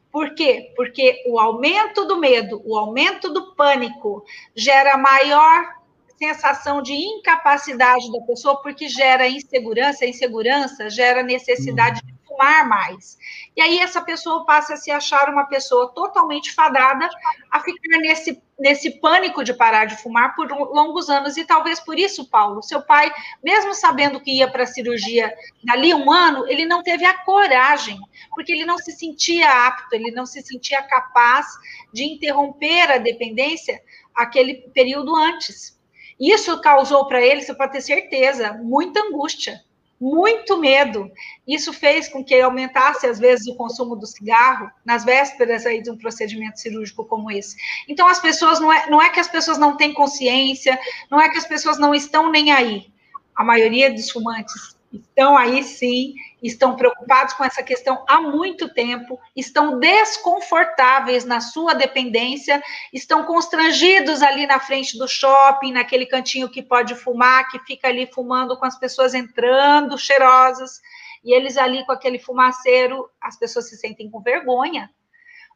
Por 0.09 0.37
quê? 0.37 0.73
Porque 0.77 1.25
o 1.27 1.37
aumento 1.37 2.05
do 2.05 2.17
medo, 2.17 2.63
o 2.65 2.79
aumento 2.79 3.29
do 3.29 3.57
pânico 3.57 4.25
gera 4.55 4.97
maior 4.97 5.84
sensação 6.17 6.83
de 6.83 6.93
incapacidade 6.93 8.11
da 8.13 8.21
pessoa, 8.21 8.61
porque 8.63 8.89
gera 8.89 9.29
insegurança, 9.29 10.07
insegurança 10.07 10.89
gera 10.89 11.23
necessidade 11.23 12.01
uhum. 12.01 12.07
de 12.07 12.15
fumar 12.27 12.69
mais. 12.69 13.17
E 13.57 13.63
aí 13.63 13.79
essa 13.79 14.01
pessoa 14.01 14.45
passa 14.45 14.75
a 14.75 14.77
se 14.77 14.91
achar 14.91 15.29
uma 15.29 15.45
pessoa 15.45 15.93
totalmente 15.93 16.53
fadada 16.53 17.09
a 17.51 17.61
ficar 17.61 17.99
nesse, 17.99 18.43
nesse 18.59 19.01
pânico 19.01 19.45
de 19.45 19.55
parar 19.55 19.85
de 19.85 19.97
fumar 19.97 20.35
por 20.35 20.51
longos 20.51 21.09
anos. 21.09 21.37
E 21.37 21.45
talvez 21.45 21.79
por 21.79 21.99
isso, 21.99 22.29
Paulo, 22.29 22.63
seu 22.63 22.83
pai, 22.83 23.13
mesmo 23.43 23.75
sabendo 23.75 24.21
que 24.21 24.39
ia 24.39 24.51
para 24.51 24.65
a 24.65 24.67
cirurgia 24.67 25.33
dali 25.63 25.95
um 25.95 26.11
ano, 26.11 26.47
ele 26.49 26.65
não 26.65 26.83
teve 26.83 27.05
a 27.05 27.19
coragem, 27.25 27.99
porque 28.35 28.53
ele 28.53 28.65
não 28.65 28.79
se 28.79 28.93
sentia 28.93 29.67
apto, 29.67 29.95
ele 29.95 30.11
não 30.11 30.27
se 30.27 30.43
sentia 30.43 30.83
capaz 30.83 31.47
de 31.93 32.05
interromper 32.05 32.91
a 32.91 32.99
dependência 32.99 33.81
aquele 34.15 34.55
período 34.75 35.15
antes. 35.15 35.74
Isso 36.21 36.61
causou 36.61 37.07
para 37.07 37.21
ele, 37.21 37.43
você 37.43 37.55
pode 37.55 37.73
ter 37.73 37.81
certeza, 37.81 38.53
muita 38.55 39.01
angústia 39.01 39.61
muito 40.01 40.59
medo. 40.59 41.11
Isso 41.47 41.73
fez 41.73 42.09
com 42.09 42.23
que 42.23 42.39
aumentasse, 42.39 43.07
às 43.07 43.19
vezes, 43.19 43.47
o 43.47 43.57
consumo 43.57 43.97
do 43.97 44.07
cigarro 44.07 44.71
nas 44.85 45.03
vésperas 45.03 45.65
aí 45.65 45.83
de 45.83 45.91
um 45.91 45.97
procedimento 45.97 46.61
cirúrgico 46.61 47.07
como 47.07 47.31
esse. 47.31 47.57
Então, 47.89 48.07
as 48.07 48.19
pessoas, 48.19 48.61
não 48.61 48.73
é, 48.73 48.91
não 48.91 49.01
é 49.01 49.09
que 49.09 49.21
as 49.21 49.29
pessoas 49.29 49.57
não 49.57 49.77
têm 49.77 49.95
consciência, 49.95 50.79
não 51.11 51.19
é 51.21 51.31
que 51.31 51.39
as 51.39 51.47
pessoas 51.47 51.79
não 51.79 51.95
estão 51.95 52.31
nem 52.31 52.53
aí. 52.53 52.93
A 53.35 53.43
maioria 53.43 53.93
dos 53.93 54.11
fumantes 54.11 54.77
estão 54.93 55.37
aí 55.37 55.63
sim, 55.65 56.15
estão 56.45 56.77
preocupados 56.77 57.33
com 57.33 57.43
essa 57.43 57.63
questão 57.63 58.05
há 58.07 58.21
muito 58.21 58.73
tempo, 58.75 59.19
estão 59.35 59.79
desconfortáveis 59.79 61.25
na 61.25 61.41
sua 61.41 61.73
dependência, 61.75 62.63
estão 62.93 63.25
constrangidos 63.25 64.21
ali 64.21 64.47
na 64.47 64.61
frente 64.61 64.99
do 64.99 65.09
shopping, 65.09 65.73
naquele 65.73 66.05
cantinho 66.05 66.51
que 66.51 66.63
pode 66.63 66.95
fumar, 66.95 67.51
que 67.51 67.59
fica 67.61 67.89
ali 67.89 68.07
fumando 68.13 68.59
com 68.59 68.67
as 68.67 68.79
pessoas 68.79 69.15
entrando, 69.15 69.97
cheirosas, 69.97 70.81
e 71.25 71.35
eles 71.35 71.57
ali 71.57 71.85
com 71.87 71.93
aquele 71.93 72.19
fumaceiro, 72.19 73.09
as 73.19 73.39
pessoas 73.39 73.71
se 73.71 73.79
sentem 73.79 74.11
com 74.11 74.21
vergonha 74.21 74.91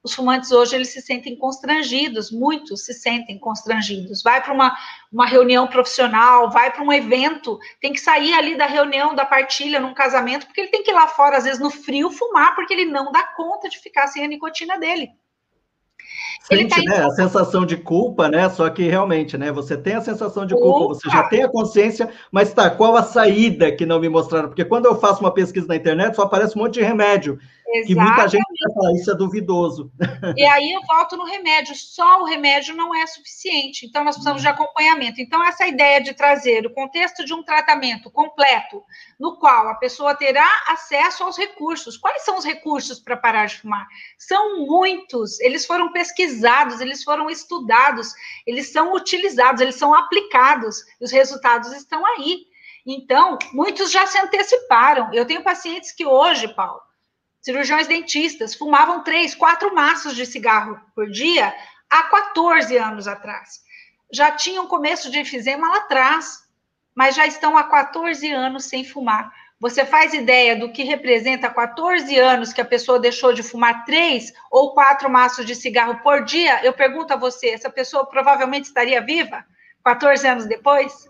os 0.08 0.14
fumantes 0.14 0.50
hoje 0.50 0.74
eles 0.74 0.88
se 0.88 1.00
sentem 1.00 1.36
constrangidos, 1.36 2.30
muitos 2.30 2.84
se 2.84 2.94
sentem 2.94 3.38
constrangidos. 3.38 4.22
Vai 4.22 4.42
para 4.42 4.52
uma, 4.52 4.76
uma 5.12 5.26
reunião 5.26 5.66
profissional, 5.66 6.50
vai 6.50 6.72
para 6.72 6.82
um 6.82 6.92
evento, 6.92 7.58
tem 7.80 7.92
que 7.92 8.00
sair 8.00 8.32
ali 8.34 8.56
da 8.56 8.66
reunião, 8.66 9.14
da 9.14 9.24
partilha, 9.24 9.78
num 9.78 9.94
casamento, 9.94 10.46
porque 10.46 10.62
ele 10.62 10.70
tem 10.70 10.82
que 10.82 10.90
ir 10.90 10.94
lá 10.94 11.06
fora, 11.06 11.36
às 11.36 11.44
vezes 11.44 11.60
no 11.60 11.70
frio, 11.70 12.10
fumar, 12.10 12.54
porque 12.54 12.72
ele 12.72 12.86
não 12.86 13.12
dá 13.12 13.22
conta 13.36 13.68
de 13.68 13.78
ficar 13.78 14.06
sem 14.08 14.24
a 14.24 14.28
nicotina 14.28 14.78
dele. 14.78 15.10
Sente, 16.42 16.74
tá 16.74 16.82
né, 16.82 17.04
a 17.04 17.10
sensação 17.10 17.66
de 17.66 17.76
culpa, 17.76 18.28
né? 18.28 18.48
Só 18.48 18.70
que 18.70 18.84
realmente, 18.84 19.36
né? 19.36 19.52
Você 19.52 19.76
tem 19.76 19.94
a 19.94 20.00
sensação 20.00 20.46
de 20.46 20.54
culpa, 20.54 20.84
Opa. 20.84 20.94
você 20.94 21.10
já 21.10 21.24
tem 21.24 21.42
a 21.42 21.48
consciência, 21.48 22.08
mas 22.32 22.54
tá, 22.54 22.70
qual 22.70 22.96
a 22.96 23.02
saída 23.02 23.70
que 23.70 23.84
não 23.84 24.00
me 24.00 24.08
mostraram? 24.08 24.48
Porque 24.48 24.64
quando 24.64 24.86
eu 24.86 24.98
faço 24.98 25.20
uma 25.20 25.32
pesquisa 25.32 25.66
na 25.66 25.76
internet, 25.76 26.16
só 26.16 26.22
aparece 26.22 26.56
um 26.56 26.62
monte 26.62 26.74
de 26.74 26.82
remédio. 26.82 27.38
Exatamente. 27.70 27.86
Que 27.86 27.94
muita 27.94 28.28
gente 28.28 28.64
vai 28.64 28.74
falar, 28.74 28.92
isso 28.94 29.10
é 29.10 29.14
duvidoso. 29.14 29.92
E 30.36 30.44
aí 30.46 30.72
eu 30.72 30.80
volto 30.86 31.16
no 31.16 31.24
remédio, 31.24 31.74
só 31.74 32.22
o 32.22 32.24
remédio 32.24 32.74
não 32.74 32.94
é 32.94 33.06
suficiente, 33.06 33.84
então 33.84 34.02
nós 34.02 34.14
precisamos 34.14 34.40
de 34.40 34.48
acompanhamento. 34.48 35.20
Então, 35.20 35.44
essa 35.44 35.66
ideia 35.66 36.00
de 36.00 36.14
trazer 36.14 36.66
o 36.66 36.72
contexto 36.72 37.24
de 37.24 37.34
um 37.34 37.42
tratamento 37.42 38.10
completo, 38.10 38.82
no 39.20 39.38
qual 39.38 39.68
a 39.68 39.74
pessoa 39.74 40.14
terá 40.14 40.48
acesso 40.68 41.24
aos 41.24 41.36
recursos. 41.36 41.98
Quais 41.98 42.24
são 42.24 42.38
os 42.38 42.44
recursos 42.44 42.98
para 42.98 43.16
parar 43.16 43.46
de 43.46 43.58
fumar? 43.58 43.86
São 44.16 44.66
muitos, 44.66 45.38
eles 45.40 45.66
foram 45.66 45.92
pesquisados, 45.92 46.80
eles 46.80 47.04
foram 47.04 47.28
estudados, 47.28 48.14
eles 48.46 48.72
são 48.72 48.94
utilizados, 48.94 49.60
eles 49.60 49.76
são 49.76 49.94
aplicados, 49.94 50.78
e 50.98 51.04
os 51.04 51.12
resultados 51.12 51.72
estão 51.72 52.04
aí. 52.06 52.46
Então, 52.86 53.38
muitos 53.52 53.90
já 53.90 54.06
se 54.06 54.18
anteciparam. 54.18 55.12
Eu 55.12 55.26
tenho 55.26 55.42
pacientes 55.42 55.92
que 55.92 56.06
hoje, 56.06 56.48
Paulo, 56.48 56.80
cirurgiões 57.48 57.86
dentistas 57.86 58.54
fumavam 58.54 59.02
três, 59.02 59.34
quatro 59.34 59.74
maços 59.74 60.14
de 60.14 60.26
cigarro 60.26 60.78
por 60.94 61.08
dia 61.08 61.54
há 61.88 62.02
14 62.02 62.76
anos 62.76 63.08
atrás. 63.08 63.62
Já 64.12 64.32
tinham 64.32 64.66
começo 64.66 65.10
de 65.10 65.18
enfisema 65.18 65.66
lá 65.66 65.78
atrás, 65.78 66.42
mas 66.94 67.14
já 67.14 67.26
estão 67.26 67.56
há 67.56 67.64
14 67.64 68.30
anos 68.30 68.66
sem 68.66 68.84
fumar. 68.84 69.32
Você 69.58 69.86
faz 69.86 70.12
ideia 70.12 70.56
do 70.56 70.70
que 70.70 70.82
representa 70.82 71.48
14 71.48 72.18
anos 72.18 72.52
que 72.52 72.60
a 72.60 72.66
pessoa 72.66 73.00
deixou 73.00 73.32
de 73.32 73.42
fumar 73.42 73.86
três 73.86 74.30
ou 74.50 74.74
quatro 74.74 75.08
maços 75.08 75.46
de 75.46 75.54
cigarro 75.54 76.02
por 76.02 76.24
dia? 76.24 76.62
Eu 76.62 76.74
pergunto 76.74 77.14
a 77.14 77.16
você, 77.16 77.48
essa 77.48 77.70
pessoa 77.70 78.04
provavelmente 78.04 78.64
estaria 78.64 79.00
viva 79.00 79.42
14 79.82 80.28
anos 80.28 80.44
depois? 80.44 81.08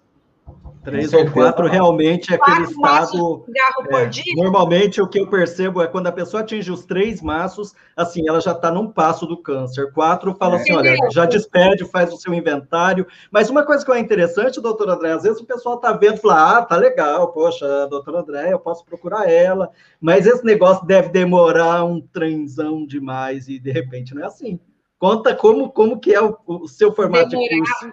Três 0.90 1.12
ou 1.12 1.30
quatro 1.30 1.66
realmente 1.66 2.32
é 2.32 2.36
aquele 2.36 2.62
estado. 2.62 3.44
É, 3.90 4.34
normalmente 4.36 5.00
o 5.00 5.06
que 5.06 5.20
eu 5.20 5.28
percebo 5.28 5.82
é 5.82 5.86
quando 5.86 6.06
a 6.06 6.12
pessoa 6.12 6.42
atinge 6.42 6.70
os 6.70 6.84
três 6.84 7.20
maços, 7.20 7.74
assim, 7.96 8.28
ela 8.28 8.40
já 8.40 8.52
está 8.52 8.70
num 8.70 8.90
passo 8.90 9.26
do 9.26 9.36
câncer. 9.36 9.92
Quatro 9.92 10.34
fala 10.34 10.56
assim: 10.56 10.72
olha, 10.72 10.96
já 11.10 11.26
despede, 11.26 11.84
faz 11.84 12.12
o 12.12 12.16
seu 12.16 12.32
inventário. 12.32 13.06
Mas 13.30 13.50
uma 13.50 13.64
coisa 13.64 13.84
que 13.84 13.92
é 13.92 13.98
interessante, 13.98 14.60
doutor 14.60 14.88
André, 14.88 15.12
às 15.12 15.22
vezes 15.22 15.40
o 15.40 15.46
pessoal 15.46 15.76
está 15.76 15.92
vendo 15.92 16.16
e 16.16 16.20
fala: 16.20 16.58
ah, 16.58 16.62
tá 16.62 16.76
legal, 16.76 17.32
poxa, 17.32 17.86
doutor 17.86 18.16
André, 18.16 18.52
eu 18.52 18.58
posso 18.58 18.84
procurar 18.84 19.30
ela. 19.30 19.70
Mas 20.00 20.26
esse 20.26 20.44
negócio 20.44 20.86
deve 20.86 21.10
demorar 21.10 21.84
um 21.84 22.00
trenzão 22.00 22.86
demais 22.86 23.48
e 23.48 23.58
de 23.58 23.70
repente 23.70 24.14
não 24.14 24.22
é 24.22 24.26
assim. 24.26 24.58
Conta 24.98 25.34
como, 25.34 25.70
como 25.70 26.00
que 26.00 26.12
é 26.12 26.20
o, 26.20 26.36
o 26.44 26.66
seu 26.66 26.92
formato 26.92 27.30
demorar, 27.30 27.48
de 27.48 27.58
curso. 27.58 27.90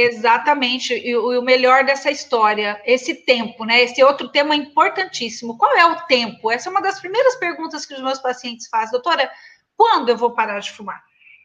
Exatamente, 0.00 0.94
e 0.94 1.16
o 1.16 1.42
melhor 1.42 1.84
dessa 1.84 2.08
história, 2.08 2.80
esse 2.84 3.14
tempo, 3.14 3.64
né? 3.64 3.82
Esse 3.82 4.00
outro 4.04 4.28
tema 4.28 4.54
importantíssimo. 4.54 5.58
Qual 5.58 5.76
é 5.76 5.84
o 5.86 6.06
tempo? 6.06 6.52
Essa 6.52 6.68
é 6.68 6.70
uma 6.70 6.80
das 6.80 7.00
primeiras 7.00 7.34
perguntas 7.34 7.84
que 7.84 7.94
os 7.94 8.00
meus 8.00 8.20
pacientes 8.20 8.68
fazem, 8.68 8.92
doutora. 8.92 9.28
Quando 9.76 10.08
eu 10.08 10.16
vou 10.16 10.34
parar 10.34 10.60
de 10.60 10.70
fumar? 10.70 11.02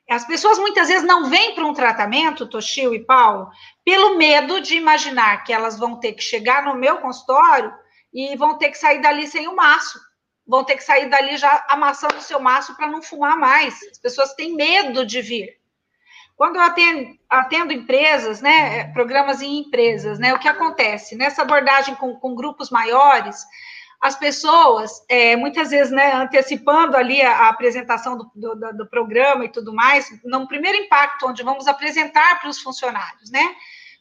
As 0.08 0.24
pessoas 0.28 0.60
muitas 0.60 0.88
vezes 0.88 1.04
não 1.04 1.32
vêm 1.32 1.56
para 1.56 1.66
um 1.66 1.74
tratamento, 1.74 2.46
Toshio 2.46 2.94
e 2.94 3.04
Paulo, 3.04 3.50
pelo 3.84 4.18
medo 4.18 4.62
de 4.62 4.76
imaginar 4.76 5.44
que 5.44 5.52
elas 5.52 5.80
vão 5.80 6.00
ter 6.00 6.14
que 6.14 6.22
chegar 6.22 6.64
no 6.64 6.76
meu 6.76 6.98
consultório 6.98 7.74
e 8.14 8.36
vão 8.36 8.60
ter 8.60 8.70
que 8.70 8.78
sair 8.78 9.02
dali 9.02 9.28
sem 9.28 9.48
o 9.48 9.56
maço. 9.56 10.00
Vão 10.46 10.64
ter 10.64 10.76
que 10.76 10.84
sair 10.84 11.10
dali 11.10 11.38
já 11.38 11.66
amassando 11.70 12.18
o 12.18 12.22
seu 12.22 12.40
maço 12.40 12.76
para 12.76 12.86
não 12.86 13.02
fumar 13.02 13.36
mais. 13.36 13.82
As 13.90 13.98
pessoas 13.98 14.34
têm 14.36 14.56
medo 14.56 15.04
de 15.06 15.22
vir. 15.22 15.63
Quando 16.36 16.56
eu 16.56 16.62
atendo, 16.62 17.18
atendo, 17.30 17.74
empresas, 17.74 18.42
né, 18.42 18.80
é, 18.80 18.84
programas 18.86 19.42
em 19.42 19.60
empresas, 19.60 20.18
né, 20.20 20.34
o 20.34 20.40
que 20.40 20.48
acontece? 20.48 21.16
Nessa 21.16 21.44
abordagem 21.44 21.96
com, 21.96 22.16
com 22.16 22.36
grupos 22.36 22.70
maiores, 22.70 23.46
as 24.02 24.18
pessoas, 24.18 25.04
é, 25.08 25.36
muitas 25.36 25.70
vezes, 25.70 25.92
né, 25.92 26.12
antecipando 26.14 26.98
ali 26.98 27.22
a, 27.22 27.46
a 27.46 27.50
apresentação 27.50 28.18
do, 28.18 28.32
do, 28.36 28.78
do, 28.78 28.86
programa 28.88 29.46
e 29.46 29.50
tudo 29.50 29.74
mais, 29.74 30.10
no 30.26 30.48
primeiro 30.48 30.78
impacto, 30.78 31.28
onde 31.28 31.44
vamos 31.44 31.68
apresentar 31.68 32.42
para 32.42 32.50
os 32.50 32.60
funcionários, 32.60 33.32
né, 33.32 33.56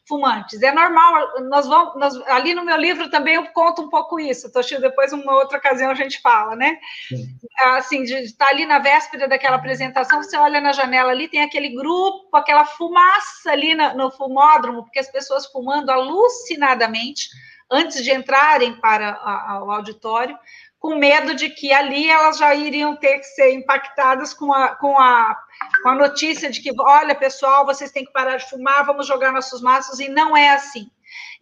fumantes. 0.07 0.61
É 0.61 0.71
normal, 0.71 1.41
nós 1.49 1.67
vamos, 1.67 1.95
nós, 1.95 2.15
ali 2.27 2.53
no 2.53 2.63
meu 2.63 2.77
livro 2.77 3.09
também 3.09 3.35
eu 3.35 3.45
conto 3.47 3.81
um 3.83 3.89
pouco 3.89 4.19
isso, 4.19 4.51
Toshio, 4.51 4.81
depois 4.81 5.13
uma 5.13 5.33
outra 5.35 5.57
ocasião 5.57 5.91
a 5.91 5.95
gente 5.95 6.21
fala, 6.21 6.55
né? 6.55 6.77
Sim. 7.07 7.37
Assim, 7.61 8.03
de 8.03 8.13
estar 8.15 8.47
ali 8.47 8.65
na 8.65 8.79
véspera 8.79 9.27
daquela 9.27 9.55
apresentação, 9.55 10.21
você 10.21 10.37
olha 10.37 10.59
na 10.59 10.73
janela 10.73 11.11
ali, 11.11 11.27
tem 11.27 11.41
aquele 11.41 11.69
grupo, 11.69 12.35
aquela 12.35 12.65
fumaça 12.65 13.51
ali 13.51 13.75
no, 13.75 13.95
no 13.95 14.11
fumódromo, 14.11 14.83
porque 14.83 14.99
as 14.99 15.11
pessoas 15.11 15.45
fumando 15.47 15.89
alucinadamente 15.89 17.29
antes 17.73 18.03
de 18.03 18.11
entrarem 18.11 18.79
para 18.79 19.63
o 19.65 19.71
auditório, 19.71 20.37
com 20.79 20.95
medo 20.95 21.33
de 21.33 21.49
que 21.49 21.71
ali 21.71 22.09
elas 22.09 22.37
já 22.37 22.53
iriam 22.53 22.95
ter 22.95 23.17
que 23.17 23.23
ser 23.23 23.53
impactadas 23.53 24.33
com 24.33 24.53
a, 24.53 24.75
com 24.75 24.99
a, 24.99 25.35
com 25.81 25.89
a 25.89 25.95
notícia 25.95 26.51
de 26.51 26.61
que, 26.61 26.73
olha, 26.77 27.15
pessoal, 27.15 27.65
vocês 27.65 27.91
têm 27.91 28.05
que 28.05 28.11
parar 28.11 28.35
de 28.37 28.49
fumar, 28.49 28.85
vamos 28.85 29.07
jogar 29.07 29.31
nossos 29.31 29.61
maços, 29.61 29.99
e 29.99 30.09
não 30.09 30.35
é 30.35 30.49
assim. 30.49 30.89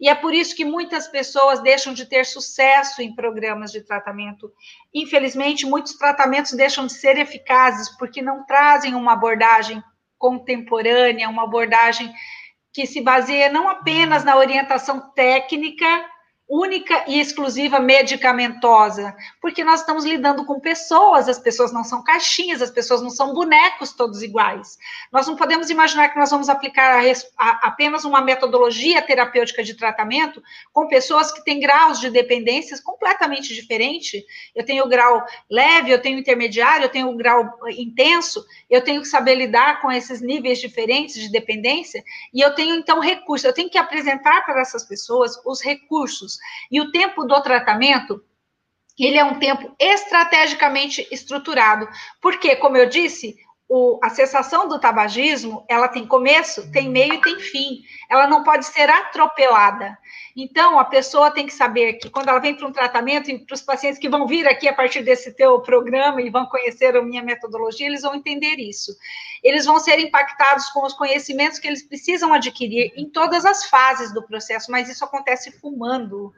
E 0.00 0.08
é 0.08 0.14
por 0.14 0.32
isso 0.32 0.54
que 0.54 0.64
muitas 0.64 1.08
pessoas 1.08 1.60
deixam 1.60 1.92
de 1.92 2.06
ter 2.06 2.24
sucesso 2.24 3.02
em 3.02 3.14
programas 3.14 3.72
de 3.72 3.80
tratamento. 3.80 4.52
Infelizmente, 4.94 5.66
muitos 5.66 5.94
tratamentos 5.94 6.52
deixam 6.52 6.86
de 6.86 6.92
ser 6.92 7.18
eficazes 7.18 7.88
porque 7.96 8.22
não 8.22 8.46
trazem 8.46 8.94
uma 8.94 9.14
abordagem 9.14 9.82
contemporânea, 10.18 11.28
uma 11.28 11.44
abordagem 11.44 12.12
que 12.72 12.86
se 12.86 13.00
baseia 13.00 13.50
não 13.50 13.68
apenas 13.68 14.24
na 14.24 14.36
orientação 14.36 15.12
técnica, 15.14 15.86
única 16.54 17.04
e 17.08 17.18
exclusiva 17.18 17.80
medicamentosa, 17.80 19.16
porque 19.40 19.64
nós 19.64 19.80
estamos 19.80 20.04
lidando 20.04 20.44
com 20.44 20.60
pessoas, 20.60 21.26
as 21.26 21.38
pessoas 21.38 21.72
não 21.72 21.82
são 21.82 22.04
caixinhas, 22.04 22.60
as 22.60 22.70
pessoas 22.70 23.00
não 23.00 23.08
são 23.08 23.32
bonecos 23.32 23.94
todos 23.94 24.22
iguais. 24.22 24.76
Nós 25.10 25.26
não 25.26 25.34
podemos 25.34 25.70
imaginar 25.70 26.10
que 26.10 26.18
nós 26.18 26.30
vamos 26.30 26.50
aplicar 26.50 27.02
a, 27.02 27.12
a, 27.38 27.68
apenas 27.68 28.04
uma 28.04 28.20
metodologia 28.20 29.00
terapêutica 29.00 29.64
de 29.64 29.72
tratamento 29.72 30.42
com 30.74 30.86
pessoas 30.88 31.32
que 31.32 31.42
têm 31.42 31.58
graus 31.58 31.98
de 31.98 32.10
dependências 32.10 32.80
completamente 32.80 33.54
diferentes. 33.54 34.22
Eu 34.54 34.66
tenho 34.66 34.84
o 34.84 34.88
grau 34.90 35.24
leve, 35.50 35.90
eu 35.90 36.02
tenho 36.02 36.18
intermediário, 36.18 36.84
eu 36.84 36.90
tenho 36.90 37.08
o 37.08 37.16
grau 37.16 37.50
intenso, 37.70 38.44
eu 38.68 38.84
tenho 38.84 39.00
que 39.00 39.08
saber 39.08 39.36
lidar 39.36 39.80
com 39.80 39.90
esses 39.90 40.20
níveis 40.20 40.60
diferentes 40.60 41.14
de 41.14 41.32
dependência, 41.32 42.04
e 42.34 42.42
eu 42.42 42.54
tenho 42.54 42.74
então 42.74 43.00
recursos, 43.00 43.46
eu 43.46 43.54
tenho 43.54 43.70
que 43.70 43.78
apresentar 43.78 44.44
para 44.44 44.60
essas 44.60 44.84
pessoas 44.84 45.40
os 45.46 45.62
recursos 45.62 46.41
e 46.70 46.80
o 46.80 46.90
tempo 46.90 47.24
do 47.24 47.40
tratamento, 47.42 48.22
ele 48.98 49.18
é 49.18 49.24
um 49.24 49.38
tempo 49.38 49.74
estrategicamente 49.78 51.06
estruturado, 51.10 51.88
porque, 52.20 52.56
como 52.56 52.76
eu 52.76 52.88
disse, 52.88 53.36
o, 53.74 53.98
a 54.02 54.10
cessação 54.10 54.68
do 54.68 54.78
tabagismo, 54.78 55.64
ela 55.66 55.88
tem 55.88 56.06
começo, 56.06 56.70
tem 56.70 56.90
meio 56.90 57.14
e 57.14 57.20
tem 57.22 57.40
fim. 57.40 57.82
Ela 58.06 58.26
não 58.26 58.44
pode 58.44 58.66
ser 58.66 58.90
atropelada. 58.90 59.96
Então, 60.36 60.78
a 60.78 60.84
pessoa 60.84 61.30
tem 61.30 61.46
que 61.46 61.54
saber 61.54 61.94
que 61.94 62.10
quando 62.10 62.28
ela 62.28 62.38
vem 62.38 62.54
para 62.54 62.68
um 62.68 62.72
tratamento, 62.72 63.30
e 63.30 63.38
para 63.38 63.54
os 63.54 63.62
pacientes 63.62 63.98
que 63.98 64.10
vão 64.10 64.26
vir 64.26 64.46
aqui 64.46 64.68
a 64.68 64.74
partir 64.74 65.00
desse 65.00 65.32
teu 65.32 65.58
programa 65.60 66.20
e 66.20 66.28
vão 66.28 66.44
conhecer 66.44 66.94
a 66.94 67.00
minha 67.00 67.22
metodologia, 67.22 67.86
eles 67.86 68.02
vão 68.02 68.14
entender 68.14 68.56
isso. 68.56 68.94
Eles 69.42 69.64
vão 69.64 69.80
ser 69.80 69.98
impactados 69.98 70.68
com 70.68 70.84
os 70.84 70.92
conhecimentos 70.92 71.58
que 71.58 71.66
eles 71.66 71.82
precisam 71.82 72.30
adquirir 72.30 72.92
em 72.94 73.08
todas 73.08 73.46
as 73.46 73.64
fases 73.64 74.12
do 74.12 74.22
processo, 74.22 74.70
mas 74.70 74.90
isso 74.90 75.02
acontece 75.02 75.50
fumando. 75.50 76.30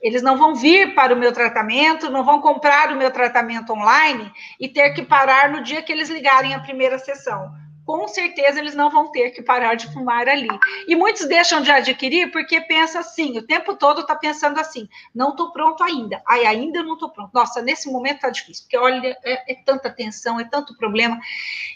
Eles 0.00 0.22
não 0.22 0.36
vão 0.36 0.54
vir 0.54 0.94
para 0.94 1.14
o 1.14 1.18
meu 1.18 1.32
tratamento, 1.32 2.10
não 2.10 2.24
vão 2.24 2.40
comprar 2.40 2.92
o 2.92 2.96
meu 2.96 3.10
tratamento 3.10 3.72
online 3.72 4.30
e 4.60 4.68
ter 4.68 4.90
que 4.90 5.02
parar 5.02 5.50
no 5.50 5.62
dia 5.62 5.82
que 5.82 5.92
eles 5.92 6.10
ligarem 6.10 6.54
a 6.54 6.60
primeira 6.60 6.98
sessão 6.98 7.50
com 7.84 8.08
certeza 8.08 8.58
eles 8.58 8.74
não 8.74 8.90
vão 8.90 9.10
ter 9.10 9.30
que 9.30 9.42
parar 9.42 9.74
de 9.74 9.92
fumar 9.92 10.28
ali. 10.28 10.48
E 10.88 10.96
muitos 10.96 11.26
deixam 11.26 11.60
de 11.60 11.70
adquirir 11.70 12.30
porque 12.30 12.60
pensa 12.62 13.00
assim, 13.00 13.38
o 13.38 13.46
tempo 13.46 13.76
todo 13.76 14.00
está 14.00 14.16
pensando 14.16 14.58
assim, 14.58 14.88
não 15.14 15.30
estou 15.30 15.52
pronto 15.52 15.82
ainda, 15.82 16.22
ai, 16.26 16.46
ainda 16.46 16.82
não 16.82 16.94
estou 16.94 17.10
pronto. 17.10 17.30
Nossa, 17.32 17.60
nesse 17.60 17.90
momento 17.90 18.16
está 18.16 18.30
difícil, 18.30 18.64
porque 18.64 18.78
olha, 18.78 19.16
é, 19.24 19.52
é, 19.52 19.54
tanta 19.64 19.90
tensão, 19.90 20.40
é 20.40 20.44
tanto 20.44 20.76
problema. 20.76 21.18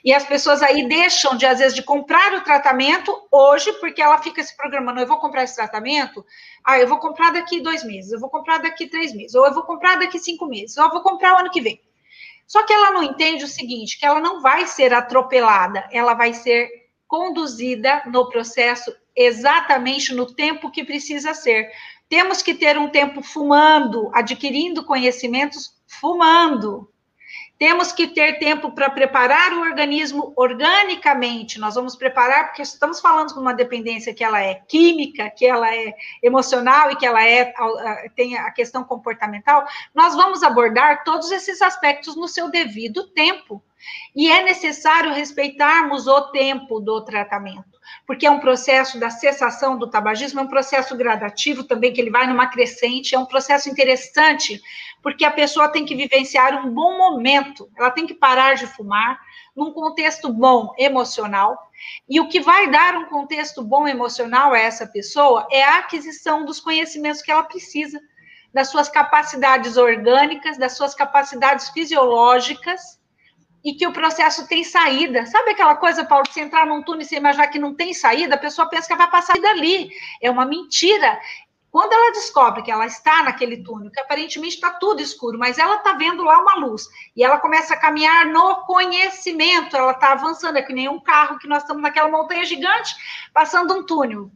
E 0.05 0.13
as 0.13 0.25
pessoas 0.25 0.63
aí 0.63 0.89
deixam 0.89 1.37
de, 1.37 1.45
às 1.45 1.59
vezes, 1.59 1.75
de 1.75 1.83
comprar 1.83 2.35
o 2.35 2.43
tratamento 2.43 3.15
hoje, 3.31 3.73
porque 3.75 4.01
ela 4.01 4.19
fica 4.19 4.43
se 4.43 4.57
programando, 4.57 5.01
eu 5.01 5.07
vou 5.07 5.19
comprar 5.19 5.45
esse 5.45 5.57
tratamento, 5.57 6.25
ah, 6.65 6.79
eu 6.79 6.89
vou 6.89 6.99
comprar 6.99 7.33
daqui 7.33 7.61
dois 7.61 7.85
meses, 7.85 8.13
eu 8.13 8.21
vou 8.21 8.31
comprar 8.31 8.59
daqui 8.59 8.87
três 8.87 9.15
meses, 9.15 9.35
ou 9.35 9.47
eu 9.47 9.53
vou 9.53 9.63
comprar 9.63 9.97
daqui 9.97 10.19
cinco 10.19 10.47
meses, 10.47 10.77
ou 10.77 10.85
eu 10.85 10.91
vou 10.91 11.03
comprar 11.03 11.35
o 11.35 11.39
ano 11.39 11.51
que 11.51 11.61
vem. 11.61 11.81
Só 12.49 12.65
que 12.65 12.73
ela 12.73 12.91
não 12.91 13.03
entende 13.03 13.45
o 13.45 13.49
seguinte, 13.49 13.99
que 13.99 14.07
ela 14.07 14.21
não 14.21 14.41
vai 14.41 14.67
ser 14.67 14.95
atropelada, 14.95 15.87
ela 15.93 16.15
vai 16.15 16.33
ser 16.33 16.69
conduzida 17.07 18.03
no 18.07 18.29
processo 18.31 18.91
exatamente 19.15 20.15
no 20.15 20.27
tempo 20.35 20.71
que 20.71 20.83
precisa 20.83 21.35
ser. 21.35 21.71
Temos 22.09 22.41
que 22.41 22.55
ter 22.55 22.79
um 22.79 22.89
tempo 22.89 23.23
fumando, 23.23 24.11
adquirindo 24.15 24.85
conhecimentos 24.85 25.75
fumando. 26.01 26.91
Temos 27.59 27.91
que 27.91 28.07
ter 28.07 28.39
tempo 28.39 28.71
para 28.71 28.89
preparar 28.89 29.53
o 29.53 29.63
organismo 29.63 30.33
organicamente. 30.37 31.59
Nós 31.59 31.75
vamos 31.75 31.97
preparar, 31.97 32.47
porque 32.47 32.63
estamos 32.63 33.01
falando 33.01 33.35
de 33.35 33.39
uma 33.39 33.53
dependência 33.53 34.15
que 34.15 34.23
ela 34.23 34.41
é 34.41 34.55
química, 34.55 35.29
que 35.31 35.45
ela 35.45 35.75
é 35.75 35.93
emocional 36.23 36.93
e 36.93 36.97
que 36.97 37.05
ela 37.05 37.25
é, 37.27 37.53
tem 38.15 38.37
a 38.37 38.51
questão 38.53 38.85
comportamental. 38.85 39.67
Nós 39.93 40.15
vamos 40.15 40.45
abordar 40.45 41.03
todos 41.03 41.33
esses 41.33 41.61
aspectos 41.61 42.15
no 42.15 42.29
seu 42.29 42.49
devido 42.49 43.09
tempo. 43.09 43.61
E 44.15 44.31
é 44.31 44.43
necessário 44.43 45.13
respeitarmos 45.13 46.07
o 46.07 46.31
tempo 46.31 46.81
do 46.81 47.05
tratamento 47.05 47.79
porque 48.07 48.27
é 48.27 48.31
um 48.31 48.41
processo 48.41 48.99
da 48.99 49.11
cessação 49.11 49.79
do 49.79 49.89
tabagismo, 49.89 50.41
é 50.41 50.43
um 50.43 50.49
processo 50.49 50.97
gradativo 50.97 51.65
também, 51.65 51.93
que 51.93 52.01
ele 52.01 52.11
vai 52.11 52.27
numa 52.27 52.47
crescente, 52.47 53.15
é 53.15 53.19
um 53.19 53.27
processo 53.27 53.69
interessante, 53.69 54.61
porque 55.03 55.25
a 55.25 55.31
pessoa 55.31 55.69
tem 55.69 55.85
que 55.85 55.95
vivenciar 55.95 56.65
um 56.65 56.73
bom 56.73 56.97
momento, 56.97 57.69
ela 57.77 57.91
tem 57.91 58.07
que 58.07 58.15
parar 58.15 58.55
de 58.55 58.67
fumar, 58.67 59.21
num 59.55 59.73
contexto 59.73 60.33
bom 60.33 60.73
emocional, 60.79 61.59
e 62.09 62.21
o 62.21 62.29
que 62.29 62.41
vai 62.41 62.71
dar 62.71 62.95
um 62.95 63.07
contexto 63.07 63.63
bom 63.63 63.87
emocional 63.87 64.53
a 64.53 64.59
essa 64.59 64.87
pessoa 64.87 65.47
é 65.51 65.63
a 65.63 65.79
aquisição 65.79 66.45
dos 66.45 66.61
conhecimentos 66.61 67.23
que 67.23 67.31
ela 67.31 67.43
precisa, 67.43 68.01
das 68.55 68.71
suas 68.71 68.89
capacidades 68.89 69.77
orgânicas, 69.77 70.57
das 70.57 70.77
suas 70.77 70.95
capacidades 70.95 71.69
fisiológicas, 71.69 72.98
e 73.65 73.75
que 73.75 73.87
o 73.87 73.93
processo 73.93 74.47
tem 74.47 74.63
saída. 74.65 75.27
Sabe 75.27 75.51
aquela 75.51 75.77
coisa, 75.77 76.05
Paulo, 76.05 76.25
de 76.25 76.33
você 76.33 76.41
entrar 76.41 76.67
num 76.67 76.83
túnel 76.83 77.03
e 77.03 77.05
você 77.05 77.17
imaginar 77.17 77.49
que 77.49 77.59
não 77.59 77.75
tem 77.75 77.93
saída, 77.93 78.35
a 78.35 78.39
pessoa 78.39 78.69
pensa 78.69 78.89
que 78.89 78.97
vai 78.97 79.11
passar 79.11 79.39
dali. 79.41 79.91
É 80.23 80.31
uma 80.31 80.45
mentira. 80.45 81.19
Quando 81.71 81.93
ela 81.93 82.13
descobre 82.13 82.63
que 82.63 82.71
ela 82.71 82.87
está 82.87 83.23
naquele 83.23 83.63
túnel, 83.63 83.91
que 83.91 84.01
aparentemente 84.01 84.55
está 84.55 84.71
tudo 84.71 85.03
escuro, 85.03 85.39
mas 85.39 85.59
ela 85.59 85.77
está 85.77 85.93
vendo 85.93 86.25
lá 86.25 86.41
uma 86.41 86.55
luz, 86.55 86.89
e 87.15 87.23
ela 87.23 87.39
começa 87.39 87.75
a 87.75 87.77
caminhar 87.77 88.27
no 88.27 88.65
conhecimento, 88.65 89.77
ela 89.77 89.93
está 89.93 90.13
avançando, 90.13 90.57
é 90.57 90.63
que 90.63 90.73
nem 90.73 90.89
um 90.89 90.99
carro 90.99 91.39
que 91.39 91.47
nós 91.47 91.63
estamos 91.63 91.83
naquela 91.83 92.09
montanha 92.09 92.45
gigante, 92.45 92.97
passando 93.35 93.75
um 93.75 93.85
túnel, 93.85 94.31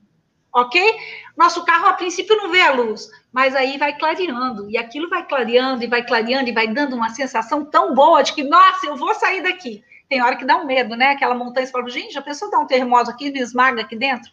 ok? 0.52 0.96
Nosso 1.36 1.64
carro, 1.64 1.86
a 1.86 1.94
princípio, 1.94 2.36
não 2.36 2.50
vê 2.50 2.60
a 2.60 2.72
luz, 2.72 3.08
mas 3.32 3.54
aí 3.54 3.78
vai 3.78 3.96
clareando, 3.96 4.68
e 4.70 4.76
aquilo 4.76 5.08
vai 5.08 5.26
clareando, 5.26 5.82
e 5.82 5.86
vai 5.86 6.04
clareando, 6.04 6.48
e 6.48 6.52
vai 6.52 6.68
dando 6.68 6.94
uma 6.94 7.08
sensação 7.08 7.64
tão 7.64 7.94
boa 7.94 8.22
de 8.22 8.34
que, 8.34 8.44
nossa, 8.44 8.86
eu 8.86 8.96
vou 8.96 9.14
sair 9.14 9.42
daqui. 9.42 9.82
Tem 10.08 10.22
hora 10.22 10.36
que 10.36 10.44
dá 10.44 10.56
um 10.56 10.66
medo, 10.66 10.94
né? 10.94 11.08
Aquela 11.08 11.34
montanha, 11.34 11.66
você 11.66 11.72
fala, 11.72 11.88
gente, 11.88 12.18
a 12.18 12.22
pessoa 12.22 12.50
dá 12.50 12.58
um 12.58 12.66
terremoto 12.66 13.10
aqui, 13.10 13.30
me 13.30 13.40
esmaga 13.40 13.80
aqui 13.80 13.96
dentro. 13.96 14.30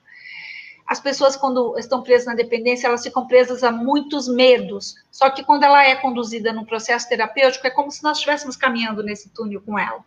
As 0.85 0.99
pessoas, 0.99 1.37
quando 1.37 1.77
estão 1.77 2.01
presas 2.01 2.25
na 2.25 2.33
dependência, 2.33 2.87
elas 2.87 3.03
ficam 3.03 3.27
presas 3.27 3.63
a 3.63 3.71
muitos 3.71 4.27
medos. 4.27 4.95
Só 5.11 5.29
que 5.29 5.43
quando 5.43 5.63
ela 5.63 5.85
é 5.85 5.95
conduzida 5.95 6.51
num 6.51 6.65
processo 6.65 7.07
terapêutico, 7.07 7.65
é 7.67 7.69
como 7.69 7.91
se 7.91 8.03
nós 8.03 8.17
estivéssemos 8.17 8.57
caminhando 8.57 9.03
nesse 9.03 9.29
túnel 9.29 9.61
com 9.61 9.77
ela. 9.77 10.03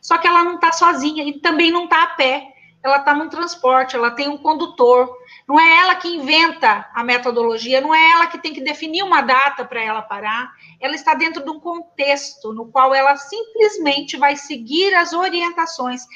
Só 0.00 0.16
que 0.16 0.28
ela 0.28 0.44
não 0.44 0.54
está 0.54 0.72
sozinha 0.72 1.24
e 1.24 1.40
também 1.40 1.72
não 1.72 1.84
está 1.84 2.04
a 2.04 2.06
pé 2.14 2.54
ela 2.82 2.96
está 2.98 3.12
num 3.14 3.28
transporte, 3.28 3.94
ela 3.94 4.10
tem 4.10 4.28
um 4.28 4.38
condutor. 4.38 5.14
Não 5.46 5.60
é 5.60 5.78
ela 5.78 5.94
que 5.96 6.08
inventa 6.08 6.88
a 6.94 7.04
metodologia, 7.04 7.80
não 7.80 7.94
é 7.94 8.10
ela 8.12 8.26
que 8.26 8.38
tem 8.38 8.54
que 8.54 8.60
definir 8.62 9.02
uma 9.02 9.20
data 9.20 9.64
para 9.64 9.82
ela 9.82 10.00
parar. 10.00 10.50
Ela 10.80 10.94
está 10.94 11.14
dentro 11.14 11.44
de 11.44 11.50
um 11.50 11.60
contexto 11.60 12.52
no 12.52 12.70
qual 12.70 12.94
ela 12.94 13.16
simplesmente 13.16 14.16
vai 14.16 14.36
seguir 14.36 14.94
as 14.94 15.12
orientações. 15.12 16.06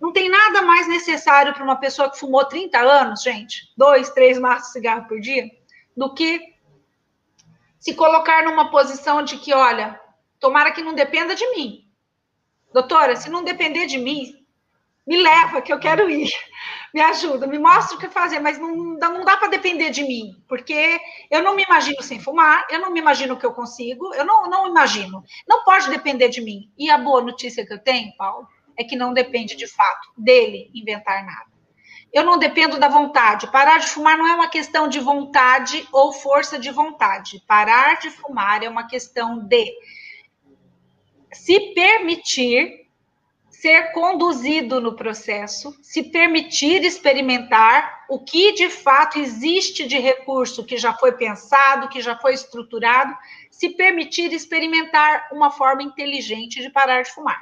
Não 0.00 0.12
tem 0.12 0.28
nada 0.28 0.62
mais 0.62 0.86
necessário 0.86 1.54
para 1.54 1.64
uma 1.64 1.76
pessoa 1.76 2.10
que 2.10 2.18
fumou 2.18 2.44
30 2.44 2.78
anos, 2.78 3.22
gente, 3.22 3.72
dois, 3.76 4.10
três 4.10 4.38
maços 4.38 4.66
de 4.66 4.72
cigarro 4.72 5.06
por 5.06 5.18
dia, 5.20 5.48
do 5.96 6.12
que 6.12 6.52
se 7.78 7.94
colocar 7.94 8.44
numa 8.44 8.70
posição 8.70 9.22
de 9.22 9.38
que, 9.38 9.54
olha, 9.54 9.98
tomara 10.38 10.72
que 10.72 10.82
não 10.82 10.92
dependa 10.92 11.34
de 11.34 11.48
mim. 11.54 11.88
Doutora, 12.72 13.16
se 13.16 13.30
não 13.30 13.44
depender 13.44 13.86
de 13.86 13.98
mim, 13.98 14.41
me 15.06 15.16
leva, 15.16 15.60
que 15.60 15.72
eu 15.72 15.80
quero 15.80 16.08
ir, 16.08 16.30
me 16.94 17.00
ajuda, 17.00 17.46
me 17.46 17.58
mostra 17.58 17.96
o 17.96 18.00
que 18.00 18.08
fazer, 18.08 18.38
mas 18.38 18.58
não, 18.58 18.96
dá, 18.96 19.08
não 19.08 19.24
dá 19.24 19.36
para 19.36 19.48
depender 19.48 19.90
de 19.90 20.02
mim, 20.04 20.32
porque 20.48 21.00
eu 21.30 21.42
não 21.42 21.56
me 21.56 21.64
imagino 21.64 22.02
sem 22.02 22.20
fumar, 22.20 22.64
eu 22.70 22.78
não 22.78 22.90
me 22.92 23.00
imagino 23.00 23.36
que 23.36 23.44
eu 23.44 23.52
consigo, 23.52 24.14
eu 24.14 24.24
não, 24.24 24.48
não 24.48 24.68
imagino, 24.68 25.22
não 25.48 25.64
pode 25.64 25.90
depender 25.90 26.28
de 26.28 26.40
mim. 26.40 26.70
E 26.78 26.90
a 26.90 26.98
boa 26.98 27.20
notícia 27.20 27.66
que 27.66 27.72
eu 27.72 27.82
tenho, 27.82 28.16
Paulo, 28.16 28.46
é 28.78 28.84
que 28.84 28.96
não 28.96 29.12
depende 29.12 29.56
de 29.56 29.66
fato 29.66 30.12
dele 30.16 30.70
inventar 30.74 31.24
nada. 31.24 31.50
eu 32.12 32.24
não 32.24 32.38
dependo 32.38 32.78
da 32.78 32.88
vontade. 32.88 33.50
Parar 33.50 33.78
de 33.78 33.86
fumar 33.86 34.18
não 34.18 34.26
é 34.26 34.34
uma 34.34 34.48
questão 34.48 34.86
de 34.86 35.00
vontade 35.00 35.86
ou 35.92 36.12
força 36.12 36.58
de 36.58 36.70
vontade. 36.70 37.42
Parar 37.46 37.98
de 37.98 38.10
fumar 38.10 38.62
é 38.62 38.68
uma 38.68 38.86
questão 38.86 39.38
de 39.46 39.64
se 41.32 41.72
permitir 41.74 42.81
ser 43.62 43.92
conduzido 43.92 44.80
no 44.80 44.94
processo, 44.94 45.72
se 45.80 46.02
permitir 46.02 46.82
experimentar 46.82 48.06
o 48.08 48.18
que 48.18 48.50
de 48.50 48.68
fato 48.68 49.20
existe 49.20 49.86
de 49.86 50.00
recurso 50.00 50.64
que 50.64 50.76
já 50.76 50.92
foi 50.92 51.12
pensado, 51.12 51.88
que 51.88 52.00
já 52.00 52.18
foi 52.18 52.34
estruturado, 52.34 53.16
se 53.52 53.68
permitir 53.68 54.32
experimentar 54.32 55.28
uma 55.30 55.48
forma 55.48 55.80
inteligente 55.80 56.60
de 56.60 56.70
parar 56.70 57.02
de 57.02 57.12
fumar. 57.12 57.40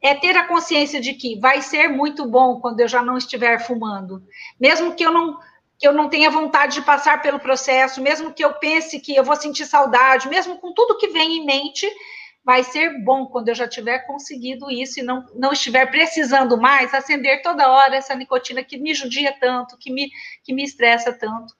É 0.00 0.14
ter 0.14 0.36
a 0.36 0.46
consciência 0.46 1.00
de 1.00 1.12
que 1.12 1.36
vai 1.40 1.60
ser 1.60 1.88
muito 1.88 2.24
bom 2.24 2.60
quando 2.60 2.78
eu 2.78 2.86
já 2.86 3.02
não 3.02 3.18
estiver 3.18 3.58
fumando, 3.66 4.22
mesmo 4.60 4.94
que 4.94 5.04
eu 5.04 5.10
não 5.10 5.40
que 5.76 5.88
eu 5.88 5.92
não 5.92 6.08
tenha 6.08 6.30
vontade 6.30 6.74
de 6.74 6.82
passar 6.82 7.20
pelo 7.20 7.40
processo, 7.40 8.00
mesmo 8.00 8.32
que 8.32 8.44
eu 8.44 8.54
pense 8.54 9.00
que 9.00 9.16
eu 9.16 9.24
vou 9.24 9.34
sentir 9.34 9.66
saudade, 9.66 10.28
mesmo 10.28 10.56
com 10.58 10.72
tudo 10.72 10.96
que 10.96 11.08
vem 11.08 11.38
em 11.38 11.44
mente, 11.44 11.90
vai 12.44 12.64
ser 12.64 13.02
bom 13.04 13.26
quando 13.26 13.48
eu 13.48 13.54
já 13.54 13.68
tiver 13.68 14.00
conseguido 14.00 14.70
isso 14.70 15.00
e 15.00 15.02
não, 15.02 15.24
não 15.34 15.52
estiver 15.52 15.86
precisando 15.86 16.60
mais 16.60 16.92
acender 16.92 17.42
toda 17.42 17.70
hora 17.70 17.96
essa 17.96 18.14
nicotina 18.14 18.64
que 18.64 18.78
me 18.78 18.94
judia 18.94 19.32
tanto, 19.40 19.78
que 19.78 19.92
me, 19.92 20.10
que 20.42 20.52
me 20.52 20.64
estressa 20.64 21.12
tanto. 21.12 21.54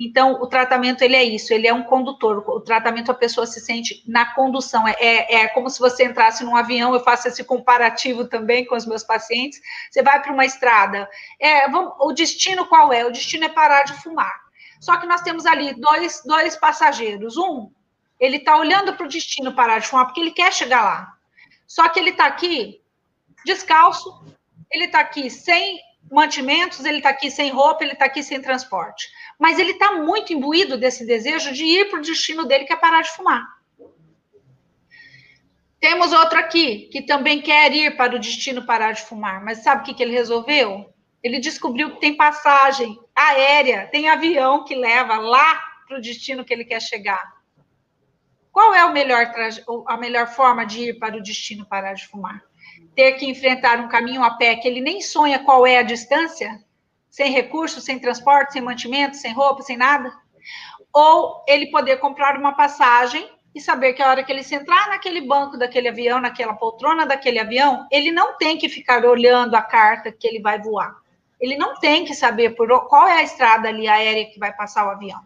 Então, 0.00 0.34
o 0.34 0.46
tratamento, 0.46 1.02
ele 1.02 1.16
é 1.16 1.24
isso, 1.24 1.52
ele 1.52 1.66
é 1.66 1.74
um 1.74 1.82
condutor. 1.82 2.48
O 2.48 2.60
tratamento, 2.60 3.10
a 3.10 3.14
pessoa 3.14 3.46
se 3.46 3.60
sente 3.60 4.04
na 4.06 4.32
condução. 4.32 4.86
É, 4.86 4.94
é, 5.00 5.34
é 5.34 5.48
como 5.48 5.68
se 5.68 5.80
você 5.80 6.04
entrasse 6.04 6.44
num 6.44 6.54
avião, 6.54 6.94
eu 6.94 7.00
faço 7.00 7.26
esse 7.26 7.42
comparativo 7.42 8.24
também 8.28 8.64
com 8.64 8.76
os 8.76 8.86
meus 8.86 9.02
pacientes. 9.02 9.60
Você 9.90 10.00
vai 10.00 10.22
para 10.22 10.32
uma 10.32 10.44
estrada. 10.44 11.10
É, 11.40 11.68
vamos, 11.68 11.94
o 11.98 12.12
destino 12.12 12.66
qual 12.66 12.92
é? 12.92 13.04
O 13.04 13.10
destino 13.10 13.46
é 13.46 13.48
parar 13.48 13.82
de 13.82 13.94
fumar. 13.94 14.40
Só 14.80 14.96
que 14.98 15.06
nós 15.06 15.22
temos 15.22 15.44
ali 15.44 15.74
dois, 15.74 16.22
dois 16.24 16.56
passageiros. 16.56 17.36
Um, 17.36 17.68
ele 18.18 18.36
está 18.36 18.56
olhando 18.56 18.94
para 18.94 19.06
o 19.06 19.08
destino 19.08 19.54
parar 19.54 19.78
de 19.78 19.86
fumar, 19.86 20.06
porque 20.06 20.20
ele 20.20 20.30
quer 20.30 20.52
chegar 20.52 20.82
lá. 20.82 21.14
Só 21.66 21.88
que 21.88 21.98
ele 21.98 22.10
está 22.10 22.26
aqui 22.26 22.80
descalço, 23.44 24.24
ele 24.70 24.84
está 24.84 25.00
aqui 25.00 25.30
sem 25.30 25.80
mantimentos, 26.10 26.84
ele 26.84 26.98
está 26.98 27.10
aqui 27.10 27.30
sem 27.30 27.50
roupa, 27.50 27.84
ele 27.84 27.92
está 27.92 28.06
aqui 28.06 28.22
sem 28.22 28.40
transporte 28.40 29.08
mas 29.38 29.58
ele 29.58 29.72
está 29.72 29.92
muito 29.92 30.32
imbuído 30.32 30.76
desse 30.76 31.06
desejo 31.06 31.52
de 31.52 31.64
ir 31.64 31.88
para 31.88 32.00
o 32.00 32.02
destino 32.02 32.44
dele, 32.44 32.64
que 32.64 32.72
é 32.72 32.76
parar 32.76 33.02
de 33.02 33.10
fumar. 33.10 33.46
Temos 35.78 36.12
outro 36.12 36.40
aqui, 36.40 36.88
que 36.90 37.02
também 37.02 37.40
quer 37.40 37.72
ir 37.72 37.96
para 37.96 38.16
o 38.16 38.18
destino 38.18 38.66
parar 38.66 38.92
de 38.92 39.02
fumar, 39.02 39.44
mas 39.44 39.62
sabe 39.62 39.82
o 39.82 39.84
que, 39.84 39.94
que 39.94 40.02
ele 40.02 40.12
resolveu? 40.12 40.92
Ele 41.22 41.38
descobriu 41.38 41.92
que 41.92 42.00
tem 42.00 42.16
passagem 42.16 42.98
aérea, 43.14 43.86
tem 43.92 44.08
avião 44.08 44.64
que 44.64 44.74
leva 44.74 45.18
lá 45.18 45.54
para 45.86 45.98
o 45.98 46.00
destino 46.00 46.44
que 46.44 46.52
ele 46.52 46.64
quer 46.64 46.82
chegar. 46.82 47.37
Qual 48.58 48.74
é 48.74 48.92
melhor, 48.92 49.32
a 49.86 49.96
melhor 49.96 50.26
forma 50.26 50.66
de 50.66 50.88
ir 50.88 50.98
para 50.98 51.16
o 51.16 51.22
destino 51.22 51.64
parar 51.64 51.92
de 51.92 52.08
fumar? 52.08 52.42
Ter 52.92 53.12
que 53.12 53.24
enfrentar 53.24 53.78
um 53.78 53.86
caminho 53.86 54.24
a 54.24 54.32
pé 54.32 54.56
que 54.56 54.66
ele 54.66 54.80
nem 54.80 55.00
sonha 55.00 55.38
qual 55.38 55.64
é 55.64 55.78
a 55.78 55.82
distância? 55.84 56.58
sem 57.08 57.30
recursos, 57.30 57.84
sem 57.84 58.00
transporte, 58.00 58.54
sem 58.54 58.60
mantimento, 58.62 59.16
sem 59.16 59.32
roupa, 59.32 59.62
sem 59.62 59.76
nada. 59.76 60.12
Ou 60.92 61.44
ele 61.46 61.70
poder 61.70 61.98
comprar 61.98 62.36
uma 62.36 62.52
passagem 62.52 63.30
e 63.54 63.60
saber 63.60 63.92
que 63.92 64.02
a 64.02 64.08
hora 64.08 64.24
que 64.24 64.32
ele 64.32 64.42
se 64.42 64.56
entrar 64.56 64.88
naquele 64.88 65.20
banco 65.20 65.56
daquele 65.56 65.88
avião, 65.88 66.20
naquela 66.20 66.54
poltrona 66.54 67.06
daquele 67.06 67.38
avião, 67.38 67.86
ele 67.92 68.10
não 68.10 68.36
tem 68.36 68.58
que 68.58 68.68
ficar 68.68 69.04
olhando 69.04 69.54
a 69.54 69.62
carta 69.62 70.10
que 70.10 70.26
ele 70.26 70.40
vai 70.40 70.60
voar. 70.60 70.96
Ele 71.40 71.56
não 71.56 71.78
tem 71.78 72.04
que 72.04 72.12
saber 72.12 72.56
por 72.56 72.68
qual 72.88 73.06
é 73.06 73.18
a 73.18 73.22
estrada 73.22 73.68
ali 73.68 73.86
aérea 73.86 74.28
que 74.28 74.38
vai 74.40 74.52
passar 74.52 74.84
o 74.84 74.90
avião. 74.90 75.20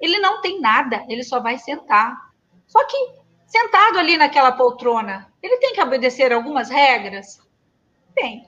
Ele 0.00 0.18
não 0.18 0.40
tem 0.40 0.60
nada, 0.60 1.04
ele 1.08 1.22
só 1.22 1.40
vai 1.40 1.58
sentar. 1.58 2.16
Só 2.66 2.84
que 2.84 2.96
sentado 3.46 3.98
ali 3.98 4.16
naquela 4.16 4.52
poltrona, 4.52 5.32
ele 5.42 5.58
tem 5.58 5.72
que 5.72 5.82
obedecer 5.82 6.32
algumas 6.32 6.68
regras? 6.68 7.40
Tem 8.14 8.46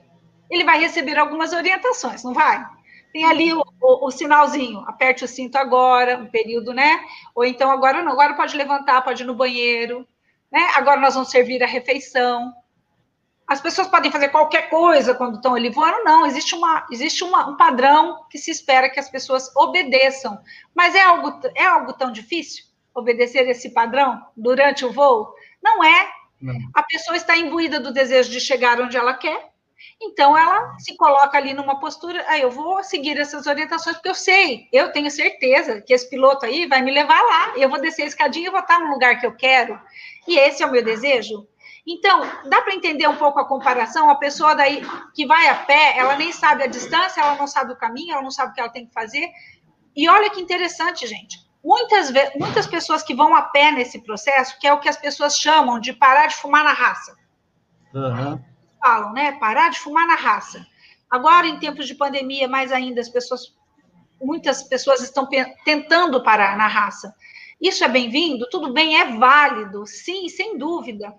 ele 0.49 0.63
vai 0.63 0.79
receber 0.79 1.17
algumas 1.17 1.53
orientações, 1.53 2.23
não 2.23 2.33
vai? 2.33 2.65
Tem 3.11 3.25
ali 3.25 3.53
o, 3.53 3.63
o, 3.81 4.07
o, 4.07 4.11
sinalzinho, 4.11 4.79
aperte 4.87 5.23
o 5.23 5.27
cinto 5.27 5.55
agora, 5.57 6.17
um 6.17 6.27
período, 6.27 6.73
né? 6.73 6.99
Ou 7.33 7.45
então 7.45 7.71
agora 7.71 8.01
não, 8.03 8.11
agora 8.11 8.35
pode 8.35 8.55
levantar, 8.55 9.01
pode 9.01 9.23
ir 9.23 9.25
no 9.25 9.35
banheiro, 9.35 10.07
né? 10.51 10.71
Agora 10.75 10.99
nós 10.99 11.13
vamos 11.13 11.29
servir 11.29 11.63
a 11.63 11.67
refeição. 11.67 12.53
As 13.47 13.61
pessoas 13.61 13.87
podem 13.87 14.11
fazer 14.11 14.27
qualquer 14.27 14.69
coisa 14.69 15.15
quando 15.15 15.35
estão 15.35 15.55
ali 15.55 15.69
voando, 15.69 16.03
não, 16.03 16.25
existe, 16.25 16.53
uma, 16.53 16.85
existe 16.91 17.23
uma, 17.23 17.47
um 17.47 17.55
padrão 17.55 18.25
que 18.29 18.37
se 18.37 18.51
espera 18.51 18.89
que 18.89 18.99
as 18.99 19.09
pessoas 19.09 19.55
obedeçam. 19.55 20.37
Mas 20.75 20.93
é 20.93 21.01
algo, 21.01 21.39
é 21.55 21.63
algo 21.63 21.93
tão 21.93 22.11
difícil 22.11 22.65
obedecer 22.93 23.47
esse 23.47 23.69
padrão 23.69 24.21
durante 24.35 24.83
o 24.83 24.91
voo? 24.91 25.33
Não 25.63 25.81
é. 25.81 26.11
Não. 26.41 26.55
A 26.73 26.83
pessoa 26.83 27.15
está 27.15 27.37
imbuída 27.37 27.79
do 27.79 27.93
desejo 27.93 28.29
de 28.29 28.39
chegar 28.41 28.81
onde 28.81 28.97
ela 28.97 29.13
quer, 29.13 29.49
então 30.01 30.37
ela 30.37 30.77
se 30.77 30.95
coloca 30.95 31.37
ali 31.37 31.53
numa 31.53 31.79
postura, 31.79 32.19
aí 32.27 32.41
ah, 32.41 32.43
eu 32.43 32.51
vou 32.51 32.83
seguir 32.83 33.17
essas 33.17 33.47
orientações 33.47 33.95
porque 33.95 34.09
eu 34.09 34.15
sei, 34.15 34.67
eu 34.71 34.91
tenho 34.91 35.09
certeza 35.09 35.81
que 35.81 35.93
esse 35.93 36.09
piloto 36.09 36.45
aí 36.45 36.67
vai 36.67 36.81
me 36.81 36.91
levar 36.91 37.19
lá, 37.19 37.53
eu 37.57 37.69
vou 37.69 37.81
descer 37.81 38.03
a 38.03 38.07
escadinha 38.07 38.47
e 38.47 38.51
vou 38.51 38.59
estar 38.59 38.79
no 38.79 38.91
lugar 38.91 39.19
que 39.19 39.25
eu 39.25 39.35
quero. 39.35 39.79
E 40.27 40.37
esse 40.37 40.61
é 40.61 40.65
o 40.65 40.71
meu 40.71 40.83
desejo. 40.83 41.47
Então, 41.87 42.21
dá 42.49 42.61
para 42.61 42.75
entender 42.75 43.07
um 43.07 43.15
pouco 43.15 43.39
a 43.39 43.47
comparação? 43.47 44.09
A 44.09 44.15
pessoa 44.15 44.53
daí 44.53 44.81
que 45.13 45.25
vai 45.25 45.47
a 45.47 45.55
pé, 45.55 45.97
ela 45.97 46.17
nem 46.17 46.33
sabe 46.33 46.63
a 46.63 46.67
distância, 46.67 47.21
ela 47.21 47.35
não 47.35 47.47
sabe 47.47 47.71
o 47.71 47.77
caminho, 47.77 48.13
ela 48.13 48.21
não 48.21 48.31
sabe 48.31 48.51
o 48.51 48.53
que 48.53 48.59
ela 48.59 48.69
tem 48.69 48.85
que 48.85 48.93
fazer. 48.93 49.29
E 49.95 50.09
olha 50.09 50.29
que 50.29 50.41
interessante, 50.41 51.07
gente. 51.07 51.37
Muitas, 51.63 52.11
muitas 52.35 52.67
pessoas 52.67 53.03
que 53.03 53.15
vão 53.15 53.35
a 53.35 53.41
pé 53.41 53.71
nesse 53.71 54.03
processo, 54.03 54.59
que 54.59 54.67
é 54.67 54.73
o 54.73 54.79
que 54.79 54.89
as 54.89 54.97
pessoas 54.97 55.37
chamam 55.37 55.79
de 55.79 55.93
parar 55.93 56.27
de 56.27 56.35
fumar 56.35 56.63
na 56.63 56.73
raça. 56.73 57.15
Uhum 57.93 58.39
falam, 58.87 59.13
né? 59.13 59.33
Parar 59.33 59.69
de 59.69 59.79
fumar 59.79 60.07
na 60.07 60.15
raça. 60.15 60.65
Agora, 61.09 61.47
em 61.47 61.59
tempos 61.59 61.87
de 61.87 61.95
pandemia, 61.95 62.47
mais 62.47 62.71
ainda, 62.71 63.01
as 63.01 63.09
pessoas, 63.09 63.53
muitas 64.21 64.63
pessoas 64.63 65.01
estão 65.01 65.27
tentando 65.65 66.23
parar 66.23 66.57
na 66.57 66.67
raça. 66.67 67.13
Isso 67.59 67.83
é 67.83 67.87
bem-vindo? 67.87 68.47
Tudo 68.49 68.71
bem, 68.71 68.99
é 68.99 69.17
válido, 69.17 69.85
sim, 69.85 70.29
sem 70.29 70.57
dúvida. 70.57 71.13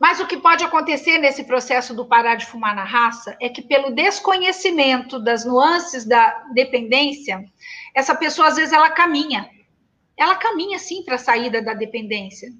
Mas 0.00 0.18
o 0.18 0.26
que 0.26 0.38
pode 0.38 0.64
acontecer 0.64 1.18
nesse 1.18 1.44
processo 1.44 1.94
do 1.94 2.06
parar 2.06 2.36
de 2.36 2.46
fumar 2.46 2.74
na 2.74 2.84
raça 2.84 3.36
é 3.38 3.50
que, 3.50 3.60
pelo 3.60 3.94
desconhecimento 3.94 5.18
das 5.18 5.44
nuances 5.44 6.06
da 6.06 6.42
dependência, 6.54 7.44
essa 7.94 8.14
pessoa, 8.14 8.48
às 8.48 8.56
vezes, 8.56 8.72
ela 8.72 8.88
caminha. 8.88 9.50
Ela 10.16 10.36
caminha, 10.36 10.78
sim, 10.78 11.02
para 11.04 11.16
a 11.16 11.18
saída 11.18 11.60
da 11.60 11.74
dependência. 11.74 12.50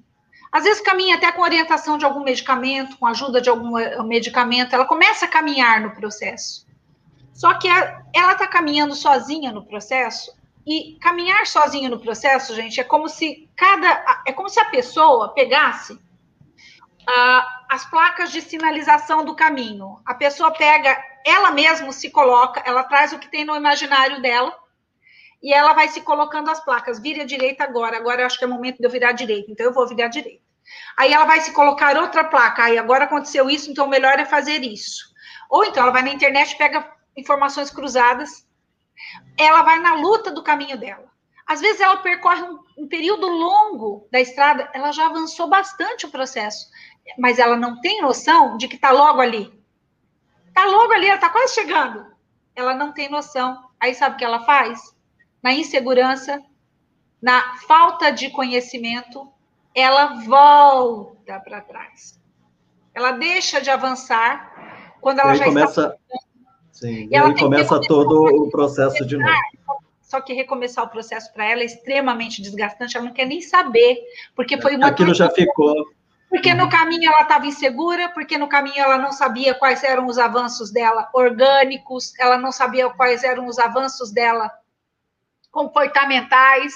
Às 0.51 0.65
vezes 0.65 0.83
caminha 0.83 1.15
até 1.15 1.31
com 1.31 1.41
orientação 1.41 1.97
de 1.97 2.05
algum 2.05 2.23
medicamento, 2.23 2.97
com 2.97 3.07
ajuda 3.07 3.41
de 3.41 3.49
algum 3.49 3.77
eh, 3.77 4.03
medicamento, 4.03 4.75
ela 4.75 4.85
começa 4.85 5.25
a 5.25 5.29
caminhar 5.29 5.81
no 5.81 5.91
processo. 5.95 6.67
Só 7.33 7.53
que 7.55 7.67
ela 7.67 8.33
está 8.33 8.45
caminhando 8.45 8.93
sozinha 8.93 9.51
no 9.51 9.65
processo, 9.65 10.31
e 10.67 10.97
caminhar 11.01 11.47
sozinha 11.47 11.89
no 11.89 11.99
processo, 11.99 12.53
gente, 12.53 12.79
é 12.79 12.83
como 12.83 13.09
se 13.09 13.49
cada. 13.55 14.21
É 14.27 14.31
como 14.31 14.47
se 14.47 14.59
a 14.59 14.65
pessoa 14.65 15.33
pegasse 15.33 15.97
uh, 17.07 17.43
as 17.69 17.85
placas 17.89 18.31
de 18.31 18.41
sinalização 18.41 19.23
do 19.23 19.35
caminho. 19.35 20.01
A 20.05 20.13
pessoa 20.13 20.51
pega, 20.51 21.01
ela 21.25 21.51
mesma 21.51 21.91
se 21.91 22.09
coloca, 22.09 22.61
ela 22.65 22.83
traz 22.83 23.13
o 23.13 23.19
que 23.19 23.29
tem 23.29 23.45
no 23.45 23.55
imaginário 23.55 24.21
dela, 24.21 24.55
e 25.41 25.53
ela 25.53 25.73
vai 25.73 25.87
se 25.87 26.01
colocando 26.01 26.49
as 26.49 26.63
placas. 26.63 26.99
Vire 26.99 27.21
à 27.21 27.25
direita 27.25 27.63
agora, 27.63 27.97
agora 27.97 28.21
eu 28.21 28.25
acho 28.25 28.37
que 28.37 28.43
é 28.43 28.47
o 28.47 28.51
momento 28.51 28.77
de 28.77 28.85
eu 28.85 28.91
virar 28.91 29.09
à 29.09 29.13
direita, 29.13 29.51
então 29.51 29.65
eu 29.65 29.73
vou 29.73 29.87
virar 29.87 30.05
à 30.05 30.09
direita. 30.09 30.41
Aí 30.97 31.11
ela 31.11 31.25
vai 31.25 31.41
se 31.41 31.51
colocar 31.53 31.97
outra 31.97 32.23
placa, 32.23 32.63
aí 32.63 32.77
agora 32.77 33.05
aconteceu 33.05 33.49
isso, 33.49 33.69
então 33.71 33.85
o 33.85 33.89
melhor 33.89 34.19
é 34.19 34.25
fazer 34.25 34.61
isso. 34.61 35.11
Ou 35.49 35.65
então 35.65 35.83
ela 35.83 35.91
vai 35.91 36.03
na 36.03 36.11
internet, 36.11 36.55
pega 36.57 36.89
informações 37.17 37.71
cruzadas, 37.71 38.47
ela 39.37 39.63
vai 39.63 39.79
na 39.79 39.95
luta 39.95 40.31
do 40.31 40.43
caminho 40.43 40.77
dela. 40.77 41.09
Às 41.45 41.59
vezes 41.59 41.81
ela 41.81 41.97
percorre 41.97 42.41
um, 42.43 42.59
um 42.77 42.87
período 42.87 43.27
longo 43.27 44.07
da 44.11 44.21
estrada, 44.21 44.69
ela 44.73 44.91
já 44.91 45.07
avançou 45.07 45.47
bastante 45.49 46.05
o 46.05 46.09
processo, 46.09 46.67
mas 47.17 47.39
ela 47.39 47.57
não 47.57 47.79
tem 47.81 48.01
noção 48.01 48.57
de 48.57 48.67
que 48.67 48.75
está 48.75 48.91
logo 48.91 49.21
ali. 49.21 49.51
Está 50.47 50.65
logo 50.65 50.93
ali, 50.93 51.07
ela 51.07 51.15
está 51.15 51.29
quase 51.29 51.53
chegando. 51.53 52.05
Ela 52.55 52.73
não 52.73 52.91
tem 52.91 53.09
noção. 53.09 53.69
Aí 53.79 53.93
sabe 53.93 54.15
o 54.15 54.17
que 54.17 54.25
ela 54.25 54.43
faz? 54.43 54.93
na 55.41 55.53
insegurança, 55.53 56.41
na 57.21 57.57
falta 57.67 58.11
de 58.11 58.29
conhecimento, 58.29 59.27
ela 59.75 60.21
volta 60.25 61.39
para 61.39 61.61
trás. 61.61 62.19
Ela 62.93 63.11
deixa 63.11 63.61
de 63.61 63.69
avançar 63.69 64.93
quando 64.99 65.19
ela 65.19 65.33
já 65.33 65.45
começa, 65.45 65.97
está. 66.09 66.27
Sim, 66.71 67.07
e, 67.09 67.15
aí 67.15 67.39
começa 67.39 67.79
todo 67.81 68.43
o 68.43 68.49
processo 68.49 69.05
de 69.05 69.17
novo. 69.17 69.31
Só 70.01 70.19
que 70.19 70.33
recomeçar 70.33 70.83
o 70.83 70.89
processo 70.89 71.31
para 71.33 71.49
ela 71.49 71.61
é 71.61 71.65
extremamente 71.65 72.41
desgastante, 72.41 72.97
ela 72.97 73.05
não 73.05 73.13
quer 73.13 73.25
nem 73.25 73.41
saber, 73.41 73.97
porque 74.35 74.59
foi 74.59 74.75
uma. 74.75 74.87
Aquilo 74.87 75.13
já 75.13 75.29
ficou. 75.29 75.73
Porque 76.31 76.53
no 76.53 76.69
caminho 76.69 77.11
ela 77.11 77.23
estava 77.23 77.45
insegura, 77.45 78.07
porque 78.07 78.37
no 78.37 78.47
caminho 78.47 78.81
ela 78.81 78.97
não 78.97 79.11
sabia 79.11 79.53
quais 79.53 79.83
eram 79.83 80.05
os 80.07 80.17
avanços 80.17 80.71
dela 80.71 81.09
orgânicos, 81.13 82.17
ela 82.17 82.37
não 82.37 82.53
sabia 82.53 82.89
quais 82.89 83.21
eram 83.25 83.47
os 83.47 83.59
avanços 83.59 84.13
dela 84.13 84.49
comportamentais. 85.51 86.73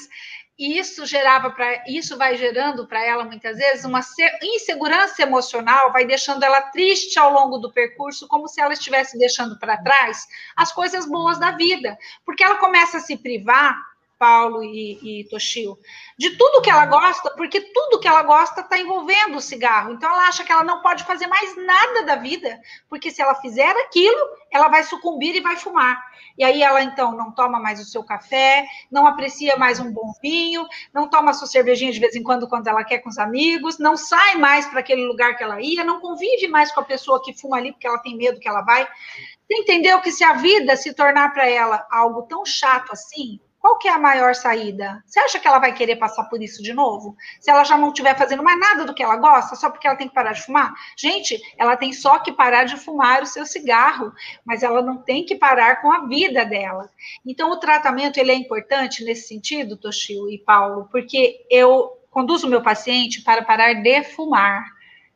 E 0.59 0.77
isso 0.77 1.05
gerava 1.05 1.51
para 1.51 1.85
isso 1.87 2.17
vai 2.17 2.35
gerando 2.35 2.85
para 2.85 3.01
ela 3.01 3.23
muitas 3.23 3.57
vezes 3.57 3.85
uma 3.85 4.01
insegurança 4.43 5.23
emocional, 5.23 5.93
vai 5.93 6.05
deixando 6.05 6.43
ela 6.43 6.61
triste 6.63 7.17
ao 7.17 7.31
longo 7.31 7.57
do 7.57 7.71
percurso, 7.71 8.27
como 8.27 8.49
se 8.49 8.59
ela 8.59 8.73
estivesse 8.73 9.17
deixando 9.17 9.57
para 9.57 9.77
trás 9.77 10.27
as 10.53 10.73
coisas 10.73 11.05
boas 11.05 11.39
da 11.39 11.51
vida, 11.51 11.97
porque 12.25 12.43
ela 12.43 12.57
começa 12.57 12.97
a 12.97 13.01
se 13.01 13.15
privar 13.15 13.77
Paulo 14.17 14.63
e, 14.63 15.21
e 15.21 15.29
Toshio, 15.29 15.77
de 16.17 16.37
tudo 16.37 16.61
que 16.61 16.69
ela 16.69 16.85
gosta, 16.85 17.31
porque 17.31 17.59
tudo 17.59 17.99
que 17.99 18.07
ela 18.07 18.23
gosta 18.23 18.61
está 18.61 18.79
envolvendo 18.79 19.37
o 19.37 19.41
cigarro. 19.41 19.93
Então 19.93 20.09
ela 20.09 20.27
acha 20.27 20.43
que 20.43 20.51
ela 20.51 20.63
não 20.63 20.81
pode 20.81 21.03
fazer 21.03 21.27
mais 21.27 21.55
nada 21.57 22.03
da 22.03 22.15
vida, 22.15 22.59
porque 22.89 23.11
se 23.11 23.21
ela 23.21 23.35
fizer 23.35 23.71
aquilo, 23.85 24.19
ela 24.51 24.69
vai 24.69 24.83
sucumbir 24.83 25.35
e 25.35 25.41
vai 25.41 25.57
fumar. 25.57 26.01
E 26.37 26.43
aí 26.43 26.61
ela 26.61 26.81
então 26.83 27.11
não 27.15 27.31
toma 27.31 27.59
mais 27.59 27.79
o 27.79 27.85
seu 27.85 28.03
café, 28.03 28.65
não 28.91 29.05
aprecia 29.07 29.57
mais 29.57 29.79
um 29.79 29.91
bom 29.91 30.13
vinho, 30.21 30.65
não 30.93 31.09
toma 31.09 31.33
sua 31.33 31.47
cervejinha 31.47 31.91
de 31.91 31.99
vez 31.99 32.15
em 32.15 32.23
quando 32.23 32.47
quando 32.47 32.67
ela 32.67 32.83
quer 32.83 32.99
com 32.99 33.09
os 33.09 33.17
amigos, 33.17 33.77
não 33.79 33.95
sai 33.97 34.35
mais 34.35 34.65
para 34.65 34.79
aquele 34.79 35.05
lugar 35.05 35.35
que 35.35 35.43
ela 35.43 35.61
ia, 35.61 35.83
não 35.83 35.99
convive 35.99 36.47
mais 36.47 36.71
com 36.71 36.79
a 36.79 36.85
pessoa 36.85 37.21
que 37.21 37.33
fuma 37.33 37.57
ali 37.57 37.71
porque 37.71 37.87
ela 37.87 37.99
tem 37.99 38.17
medo 38.17 38.39
que 38.39 38.47
ela 38.47 38.61
vai. 38.61 38.85
Você 38.85 39.61
entendeu 39.61 40.01
que 40.01 40.11
se 40.11 40.23
a 40.23 40.33
vida 40.33 40.75
se 40.75 40.93
tornar 40.93 41.33
para 41.33 41.47
ela 41.49 41.85
algo 41.91 42.23
tão 42.23 42.45
chato 42.45 42.91
assim, 42.91 43.39
qual 43.65 43.79
que 43.79 43.87
é 43.87 43.91
a 43.91 43.97
maior 43.97 44.35
saída? 44.35 45.03
Você 45.07 45.19
acha 45.19 45.39
que 45.39 45.47
ela 45.47 45.57
vai 45.57 45.73
querer 45.73 45.95
passar 45.95 46.25
por 46.25 46.39
isso 46.39 46.61
de 46.61 46.71
novo? 46.71 47.17
Se 47.39 47.49
ela 47.49 47.63
já 47.63 47.75
não 47.75 47.87
estiver 47.87 48.15
fazendo 48.15 48.43
mais 48.43 48.59
nada 48.59 48.85
do 48.85 48.93
que 48.93 49.01
ela 49.01 49.15
gosta, 49.15 49.55
só 49.55 49.71
porque 49.71 49.87
ela 49.87 49.95
tem 49.95 50.07
que 50.07 50.13
parar 50.13 50.33
de 50.33 50.43
fumar? 50.43 50.71
Gente, 50.95 51.41
ela 51.57 51.75
tem 51.75 51.91
só 51.91 52.19
que 52.19 52.31
parar 52.31 52.65
de 52.65 52.77
fumar 52.77 53.23
o 53.23 53.25
seu 53.25 53.43
cigarro, 53.43 54.13
mas 54.45 54.61
ela 54.61 54.83
não 54.83 54.97
tem 54.97 55.25
que 55.25 55.33
parar 55.33 55.81
com 55.81 55.91
a 55.91 56.05
vida 56.05 56.45
dela. 56.45 56.91
Então, 57.25 57.49
o 57.49 57.57
tratamento 57.57 58.19
ele 58.19 58.33
é 58.33 58.35
importante 58.35 59.03
nesse 59.03 59.29
sentido, 59.29 59.77
Toshio 59.77 60.29
e 60.29 60.37
Paulo, 60.37 60.87
porque 60.91 61.43
eu 61.49 61.89
conduzo 62.11 62.45
o 62.45 62.49
meu 62.51 62.61
paciente 62.61 63.23
para 63.23 63.43
parar 63.43 63.73
de 63.73 64.03
fumar, 64.03 64.63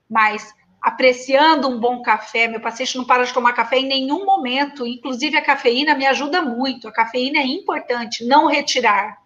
mas 0.09 0.55
apreciando 0.81 1.67
um 1.67 1.79
bom 1.79 2.01
café. 2.01 2.47
Meu 2.47 2.59
paciente 2.59 2.97
não 2.97 3.05
para 3.05 3.23
de 3.23 3.33
tomar 3.33 3.53
café 3.53 3.77
em 3.77 3.87
nenhum 3.87 4.25
momento. 4.25 4.85
Inclusive, 4.85 5.37
a 5.37 5.41
cafeína 5.41 5.95
me 5.95 6.05
ajuda 6.05 6.41
muito. 6.41 6.87
A 6.87 6.91
cafeína 6.91 7.39
é 7.39 7.45
importante, 7.45 8.25
não 8.25 8.47
retirar. 8.47 9.17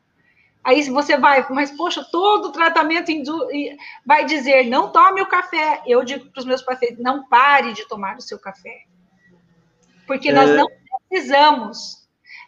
Aí 0.64 0.82
você 0.90 1.18
vai, 1.18 1.46
mas 1.50 1.72
poxa, 1.72 2.08
todo 2.10 2.52
tratamento 2.54 3.12
vai 4.06 4.24
dizer, 4.26 4.66
não 4.68 4.92
tome 4.92 5.22
o 5.22 5.28
café. 5.28 5.82
Eu 5.86 6.06
digo 6.06 6.30
para 6.32 6.40
os 6.40 6.46
meus 6.46 6.62
pacientes, 6.62 7.00
não 7.00 7.28
pare 7.28 7.74
de 7.74 7.86
tomar 7.88 8.16
o 8.16 8.22
seu 8.22 8.40
café. 8.40 8.84
Porque 10.08 10.30
é... 10.30 10.32
nós 10.32 10.50
não 10.52 10.68
precisamos 11.10 12.03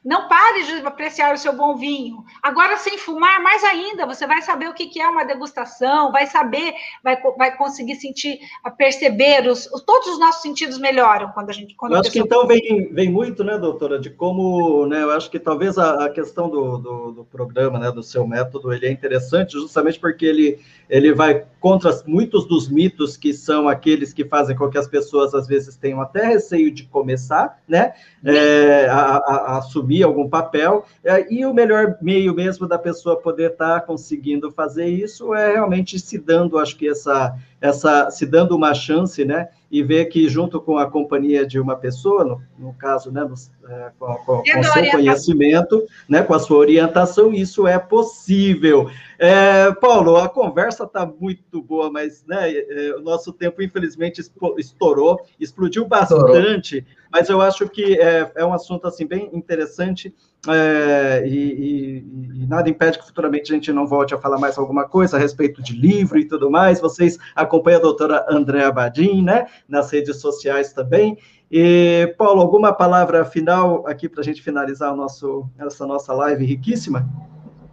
não 0.05 0.27
pare 0.27 0.63
de 0.63 0.85
apreciar 0.85 1.33
o 1.33 1.37
seu 1.37 1.51
bom 1.51 1.75
vinho. 1.75 2.23
Agora, 2.43 2.77
sem 2.77 2.95
fumar, 2.95 3.41
mais 3.41 3.63
ainda, 3.63 4.05
você 4.05 4.27
vai 4.27 4.39
saber 4.43 4.69
o 4.69 4.73
que 4.73 5.01
é 5.01 5.09
uma 5.09 5.25
degustação, 5.25 6.11
vai 6.11 6.27
saber, 6.27 6.75
vai, 7.03 7.19
vai 7.35 7.57
conseguir 7.57 7.95
sentir, 7.95 8.39
perceber, 8.77 9.49
os, 9.49 9.65
todos 9.83 10.09
os 10.09 10.19
nossos 10.19 10.43
sentidos 10.43 10.77
melhoram 10.77 11.31
quando 11.31 11.49
a 11.49 11.53
gente. 11.53 11.75
Quando 11.75 11.93
eu 11.93 11.99
acho 12.01 12.11
pessoa... 12.11 12.23
que 12.23 12.27
então 12.27 12.47
vem, 12.47 12.93
vem 12.93 13.09
muito, 13.09 13.43
né, 13.43 13.57
doutora, 13.57 13.97
de 13.97 14.11
como, 14.11 14.85
né, 14.85 15.01
eu 15.01 15.09
acho 15.09 15.31
que 15.31 15.39
talvez 15.39 15.75
a, 15.75 16.05
a 16.05 16.09
questão 16.09 16.49
do, 16.49 16.77
do, 16.77 17.11
do, 17.11 17.25
programa, 17.25 17.79
né, 17.79 17.91
do 17.91 18.03
seu 18.03 18.27
método, 18.27 18.71
ele 18.71 18.85
é 18.85 18.91
interessante 18.91 19.53
justamente 19.53 19.99
porque 19.99 20.25
ele, 20.25 20.59
ele 20.87 21.15
vai 21.15 21.45
contra 21.59 21.91
muitos 22.05 22.47
dos 22.47 22.69
mitos 22.69 23.17
que 23.17 23.33
são 23.33 23.67
aqueles 23.67 24.13
que 24.13 24.23
fazem 24.23 24.55
com 24.55 24.69
que 24.69 24.77
as 24.77 24.87
pessoas, 24.87 25.33
às 25.33 25.47
vezes, 25.47 25.75
tenham 25.75 25.99
até 25.99 26.27
receio 26.27 26.69
de 26.69 26.83
começar, 26.83 27.59
né, 27.67 27.93
é, 28.23 28.87
a, 28.87 29.17
a, 29.17 29.35
a 29.53 29.57
assumir 29.57 29.94
assumir 29.95 30.03
algum 30.03 30.27
papel, 30.27 30.85
é, 31.03 31.33
e 31.33 31.45
o 31.45 31.53
melhor 31.53 31.97
meio 32.01 32.33
mesmo 32.33 32.67
da 32.67 32.77
pessoa 32.77 33.19
poder 33.19 33.51
estar 33.51 33.79
tá 33.79 33.85
conseguindo 33.85 34.51
fazer 34.51 34.87
isso 34.87 35.33
é 35.33 35.53
realmente 35.53 35.97
se 35.99 36.17
dando, 36.17 36.57
acho 36.57 36.75
que 36.75 36.87
essa, 36.87 37.35
essa, 37.61 38.11
se 38.11 38.25
dando 38.25 38.55
uma 38.55 38.73
chance, 38.73 39.23
né, 39.23 39.49
e 39.71 39.81
ver 39.83 40.05
que 40.05 40.29
junto 40.29 40.61
com 40.61 40.77
a 40.77 40.89
companhia 40.89 41.45
de 41.45 41.59
uma 41.59 41.75
pessoa, 41.75 42.23
no, 42.23 42.41
no 42.57 42.73
caso, 42.73 43.11
né, 43.11 43.23
no, 43.23 43.35
é, 43.69 43.91
com, 43.97 44.13
com, 44.25 44.43
com 44.43 44.63
seu 44.63 44.91
conhecimento, 44.91 45.83
né, 46.07 46.21
com 46.21 46.33
a 46.33 46.39
sua 46.39 46.57
orientação, 46.57 47.33
isso 47.33 47.67
é 47.67 47.79
possível. 47.79 48.89
É, 49.17 49.71
Paulo, 49.73 50.17
a 50.17 50.29
conversa 50.29 50.83
está 50.83 51.05
muito 51.05 51.61
boa, 51.61 51.89
mas 51.89 52.23
né, 52.27 52.51
é, 52.51 52.95
o 52.95 53.01
nosso 53.01 53.33
tempo, 53.33 53.61
infelizmente, 53.61 54.21
estourou, 54.57 55.21
explodiu 55.39 55.85
bastante, 55.85 56.77
estourou. 56.77 57.04
Mas 57.15 57.29
eu 57.29 57.39
acho 57.39 57.69
que 57.69 57.97
é, 57.97 58.29
é, 58.35 58.45
um 58.45 58.51
assunto 58.51 58.85
assim 58.85 59.07
bem 59.07 59.29
interessante 59.31 60.13
é, 60.49 61.25
e, 61.25 61.31
e, 61.33 62.41
e, 62.41 62.45
nada 62.45 62.69
impede 62.69 62.99
que 62.99 63.05
futuramente 63.05 63.53
a 63.53 63.55
gente 63.55 63.71
não 63.71 63.87
volte 63.87 64.13
a 64.13 64.17
falar 64.17 64.37
mais 64.37 64.57
alguma 64.57 64.85
coisa 64.85 65.15
a 65.15 65.19
respeito 65.19 65.63
de 65.63 65.71
livro 65.77 66.19
e 66.19 66.25
tudo 66.25 66.51
mais. 66.51 66.81
Vocês 66.81 67.17
acompanham 67.33 67.79
a 67.79 67.83
doutora 67.83 68.25
Andréa 68.29 68.69
Badim, 68.69 69.23
né, 69.23 69.47
nas 69.65 69.89
redes 69.91 70.19
sociais 70.19 70.73
também. 70.73 71.17
E, 71.49 72.13
Paulo, 72.17 72.41
alguma 72.41 72.73
palavra 72.73 73.23
final 73.23 73.87
aqui 73.87 74.09
para 74.09 74.19
a 74.19 74.23
gente 74.25 74.41
finalizar 74.41 74.91
o 74.91 74.97
nosso, 74.97 75.49
essa 75.57 75.87
nossa 75.87 76.11
live 76.13 76.43
riquíssima? 76.43 77.09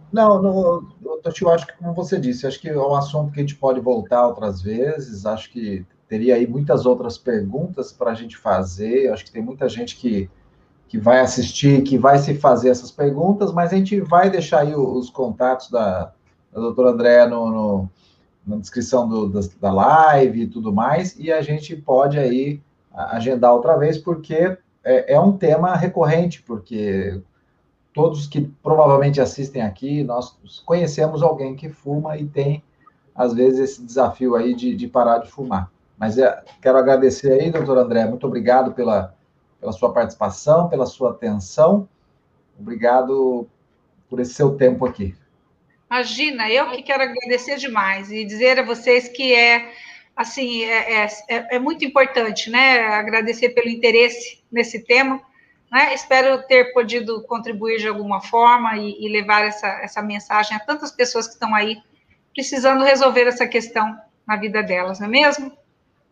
Não, 0.09 0.41
no, 0.41 0.87
eu 1.03 1.49
acho 1.49 1.67
que, 1.67 1.73
como 1.73 1.93
você 1.93 2.17
disse, 2.17 2.47
acho 2.47 2.61
que 2.61 2.69
é 2.69 2.77
um 2.77 2.95
assunto 2.95 3.33
que 3.33 3.41
a 3.41 3.43
gente 3.43 3.55
pode 3.55 3.81
voltar 3.81 4.25
outras 4.25 4.61
vezes. 4.61 5.25
Acho 5.25 5.51
que 5.51 5.85
teria 6.07 6.35
aí 6.35 6.47
muitas 6.47 6.85
outras 6.85 7.17
perguntas 7.17 7.91
para 7.91 8.11
a 8.11 8.13
gente 8.13 8.37
fazer. 8.37 9.11
Acho 9.11 9.25
que 9.25 9.31
tem 9.31 9.41
muita 9.41 9.67
gente 9.67 9.95
que, 9.95 10.29
que 10.87 10.97
vai 10.97 11.19
assistir, 11.19 11.81
que 11.83 11.97
vai 11.97 12.19
se 12.19 12.35
fazer 12.35 12.69
essas 12.69 12.91
perguntas, 12.91 13.51
mas 13.51 13.73
a 13.73 13.75
gente 13.75 13.99
vai 13.99 14.29
deixar 14.29 14.59
aí 14.59 14.75
os 14.75 15.09
contatos 15.09 15.69
da, 15.69 16.11
da 16.51 16.61
doutora 16.61 16.91
Andréa 16.91 17.27
no, 17.27 17.49
no, 17.49 17.89
na 18.45 18.57
descrição 18.57 19.07
do, 19.07 19.29
da, 19.29 19.39
da 19.59 19.71
live 19.71 20.43
e 20.43 20.47
tudo 20.47 20.71
mais, 20.71 21.17
e 21.17 21.31
a 21.31 21.41
gente 21.41 21.75
pode 21.75 22.19
aí 22.19 22.61
agendar 22.93 23.53
outra 23.53 23.75
vez, 23.75 23.97
porque 23.97 24.57
é, 24.83 25.13
é 25.13 25.19
um 25.19 25.35
tema 25.35 25.75
recorrente, 25.75 26.43
porque 26.43 27.19
todos 27.93 28.27
que 28.27 28.41
provavelmente 28.61 29.21
assistem 29.21 29.61
aqui, 29.61 30.03
nós 30.03 30.37
conhecemos 30.65 31.23
alguém 31.23 31.55
que 31.55 31.69
fuma 31.69 32.17
e 32.17 32.25
tem, 32.25 32.63
às 33.15 33.33
vezes, 33.33 33.59
esse 33.59 33.83
desafio 33.83 34.35
aí 34.35 34.53
de, 34.53 34.75
de 34.75 34.87
parar 34.87 35.19
de 35.19 35.29
fumar. 35.29 35.71
Mas 36.03 36.17
é, 36.17 36.43
quero 36.61 36.77
agradecer 36.77 37.31
aí, 37.31 37.49
doutor 37.49 37.77
André, 37.77 38.05
muito 38.05 38.27
obrigado 38.27 38.73
pela, 38.73 39.15
pela 39.57 39.71
sua 39.71 39.93
participação, 39.93 40.67
pela 40.67 40.85
sua 40.85 41.11
atenção. 41.11 41.87
Obrigado 42.59 43.47
por 44.09 44.19
esse 44.19 44.33
seu 44.33 44.57
tempo 44.57 44.85
aqui. 44.85 45.15
Imagina, 45.89 46.49
eu 46.49 46.69
que 46.71 46.83
quero 46.83 47.03
agradecer 47.03 47.55
demais 47.55 48.11
e 48.11 48.25
dizer 48.25 48.59
a 48.59 48.63
vocês 48.63 49.07
que 49.07 49.33
é 49.33 49.71
assim 50.13 50.65
é, 50.65 51.05
é, 51.05 51.55
é 51.55 51.57
muito 51.57 51.85
importante, 51.85 52.49
né? 52.49 52.81
Agradecer 52.81 53.51
pelo 53.51 53.69
interesse 53.69 54.43
nesse 54.51 54.83
tema 54.83 55.21
né? 55.71 55.93
Espero 55.93 56.43
ter 56.43 56.73
podido 56.73 57.23
contribuir 57.23 57.79
de 57.79 57.87
alguma 57.87 58.19
forma 58.19 58.75
e, 58.75 59.05
e 59.05 59.09
levar 59.09 59.45
essa, 59.45 59.67
essa 59.81 60.01
mensagem 60.01 60.57
a 60.57 60.59
tantas 60.59 60.91
pessoas 60.91 61.27
que 61.27 61.33
estão 61.35 61.55
aí 61.55 61.77
precisando 62.33 62.83
resolver 62.83 63.25
essa 63.25 63.47
questão 63.47 63.97
na 64.27 64.35
vida 64.35 64.61
delas, 64.61 64.99
não 64.99 65.07
é 65.07 65.09
mesmo? 65.09 65.62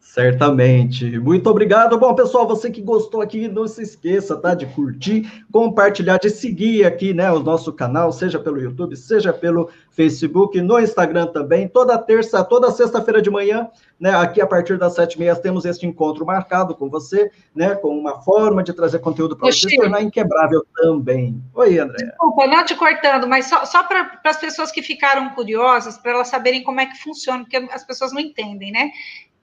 Certamente. 0.02 1.20
Muito 1.20 1.48
obrigado. 1.50 1.98
Bom, 1.98 2.14
pessoal, 2.14 2.48
você 2.48 2.70
que 2.72 2.82
gostou 2.82 3.22
aqui, 3.22 3.48
não 3.48 3.66
se 3.68 3.84
esqueça, 3.84 4.36
tá? 4.36 4.54
De 4.54 4.66
curtir, 4.66 5.46
compartilhar, 5.52 6.18
de 6.18 6.30
seguir 6.30 6.84
aqui, 6.86 7.14
né? 7.14 7.32
O 7.32 7.40
nosso 7.40 7.72
canal, 7.72 8.12
seja 8.12 8.40
pelo 8.40 8.60
YouTube, 8.60 8.98
seja 8.98 9.32
pelo 9.32 9.70
Facebook, 9.92 10.60
no 10.60 10.80
Instagram 10.80 11.28
também. 11.28 11.68
Toda 11.68 11.98
terça, 12.00 12.44
toda 12.44 12.72
sexta-feira 12.72 13.22
de 13.22 13.30
manhã, 13.30 13.70
né? 14.00 14.14
Aqui 14.14 14.42
a 14.42 14.48
partir 14.48 14.78
das 14.78 14.96
sete 14.96 15.14
e 15.14 15.20
meia 15.20 15.36
temos 15.36 15.66
este 15.66 15.86
encontro 15.86 16.26
marcado 16.26 16.76
com 16.76 16.90
você, 16.90 17.32
né? 17.56 17.76
Com 17.76 17.98
uma 17.98 18.22
forma 18.22 18.64
de 18.64 18.74
trazer 18.74 19.00
conteúdo 19.00 19.38
para 19.38 19.50
você 19.50 19.70
se 19.70 19.78
tornar 19.78 20.02
inquebrável 20.02 20.66
também. 20.76 21.42
Oi, 21.54 21.78
André. 21.78 22.08
Desculpa, 22.08 22.48
não 22.48 22.66
te 22.66 22.76
cortando, 22.76 23.28
mas 23.28 23.46
só, 23.46 23.64
só 23.66 23.84
para 23.84 24.20
as 24.26 24.38
pessoas 24.38 24.72
que 24.72 24.82
ficaram 24.82 25.30
curiosas, 25.30 25.98
para 25.98 26.12
elas 26.12 26.28
saberem 26.28 26.64
como 26.64 26.82
é 26.82 26.88
que 26.88 26.98
funciona, 26.98 27.44
porque 27.44 27.58
as 27.72 27.86
pessoas 27.86 28.12
não 28.12 28.20
entendem, 28.20 28.72
né? 28.72 28.90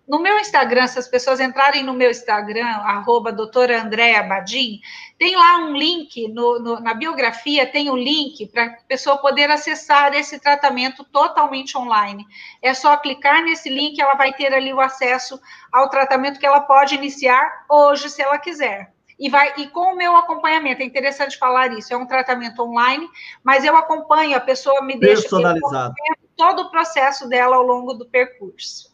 No 0.08 0.18
meu 0.18 0.38
Instagram, 0.38 0.86
se 0.86 0.98
as 0.98 1.06
pessoas 1.06 1.38
entrarem 1.38 1.84
no 1.84 1.92
meu 1.92 2.10
Instagram, 2.10 2.66
arroba 2.66 3.30
doutora 3.30 3.82
Andréa 3.82 4.22
Badim, 4.22 4.80
tem 5.18 5.36
lá 5.36 5.58
um 5.58 5.76
link, 5.76 6.26
no, 6.28 6.58
no, 6.58 6.80
na 6.80 6.94
biografia 6.94 7.66
tem 7.66 7.90
o 7.90 7.92
um 7.92 7.96
link 7.96 8.46
para 8.46 8.64
a 8.64 8.70
pessoa 8.88 9.18
poder 9.18 9.50
acessar 9.50 10.14
esse 10.14 10.40
tratamento 10.40 11.04
totalmente 11.04 11.76
online. 11.76 12.24
É 12.62 12.72
só 12.72 12.96
clicar 12.96 13.42
nesse 13.42 13.68
link, 13.68 14.00
ela 14.00 14.14
vai 14.14 14.32
ter 14.32 14.54
ali 14.54 14.72
o 14.72 14.80
acesso 14.80 15.38
ao 15.70 15.90
tratamento 15.90 16.40
que 16.40 16.46
ela 16.46 16.62
pode 16.62 16.94
iniciar 16.94 17.66
hoje, 17.68 18.08
se 18.08 18.22
ela 18.22 18.38
quiser. 18.38 18.90
E, 19.18 19.28
vai, 19.28 19.52
e 19.58 19.66
com 19.66 19.92
o 19.92 19.96
meu 19.96 20.16
acompanhamento, 20.16 20.80
é 20.80 20.86
interessante 20.86 21.36
falar 21.36 21.76
isso, 21.76 21.92
é 21.92 21.96
um 21.98 22.06
tratamento 22.06 22.62
online, 22.62 23.06
mas 23.44 23.62
eu 23.62 23.76
acompanho, 23.76 24.36
a 24.36 24.40
pessoa 24.40 24.80
me 24.80 24.98
deixa 24.98 25.22
personalizado 25.22 25.94
todo 26.34 26.62
o 26.62 26.70
processo 26.70 27.28
dela 27.28 27.56
ao 27.56 27.62
longo 27.62 27.92
do 27.92 28.06
percurso. 28.06 28.87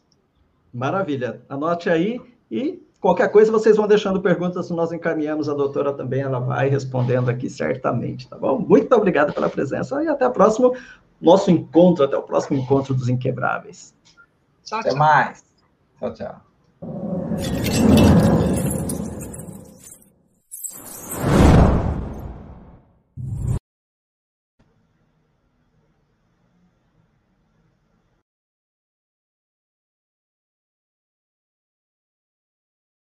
Maravilha. 0.75 1.41
Anote 1.49 1.89
aí 1.89 2.21
e 2.51 2.83
qualquer 3.01 3.31
coisa 3.31 3.53
vocês 3.53 3.77
vão 3.77 3.87
deixando 3.87 4.21
perguntas, 4.21 4.69
nós 4.71 4.91
encaminhamos 4.91 5.49
a 5.49 5.55
doutora 5.55 5.93
também, 5.93 6.23
ela 6.23 6.41
vai 6.41 6.69
respondendo 6.69 7.29
aqui 7.29 7.49
certamente, 7.49 8.29
tá 8.29 8.37
bom? 8.37 8.59
Muito 8.59 8.93
obrigado 8.95 9.33
pela 9.33 9.49
presença 9.49 10.03
e 10.03 10.09
até 10.09 10.27
o 10.27 10.33
próximo 10.33 10.75
nosso 11.21 11.51
encontro, 11.51 12.05
até 12.05 12.17
o 12.17 12.23
próximo 12.23 12.59
encontro 12.59 12.93
dos 12.93 13.09
Inquebráveis. 13.09 13.95
Tchau, 14.65 14.81
tchau. 14.81 14.91
Até 14.91 14.99
mais. 14.99 15.45
Tchau, 16.01 16.13
tchau. 16.15 18.04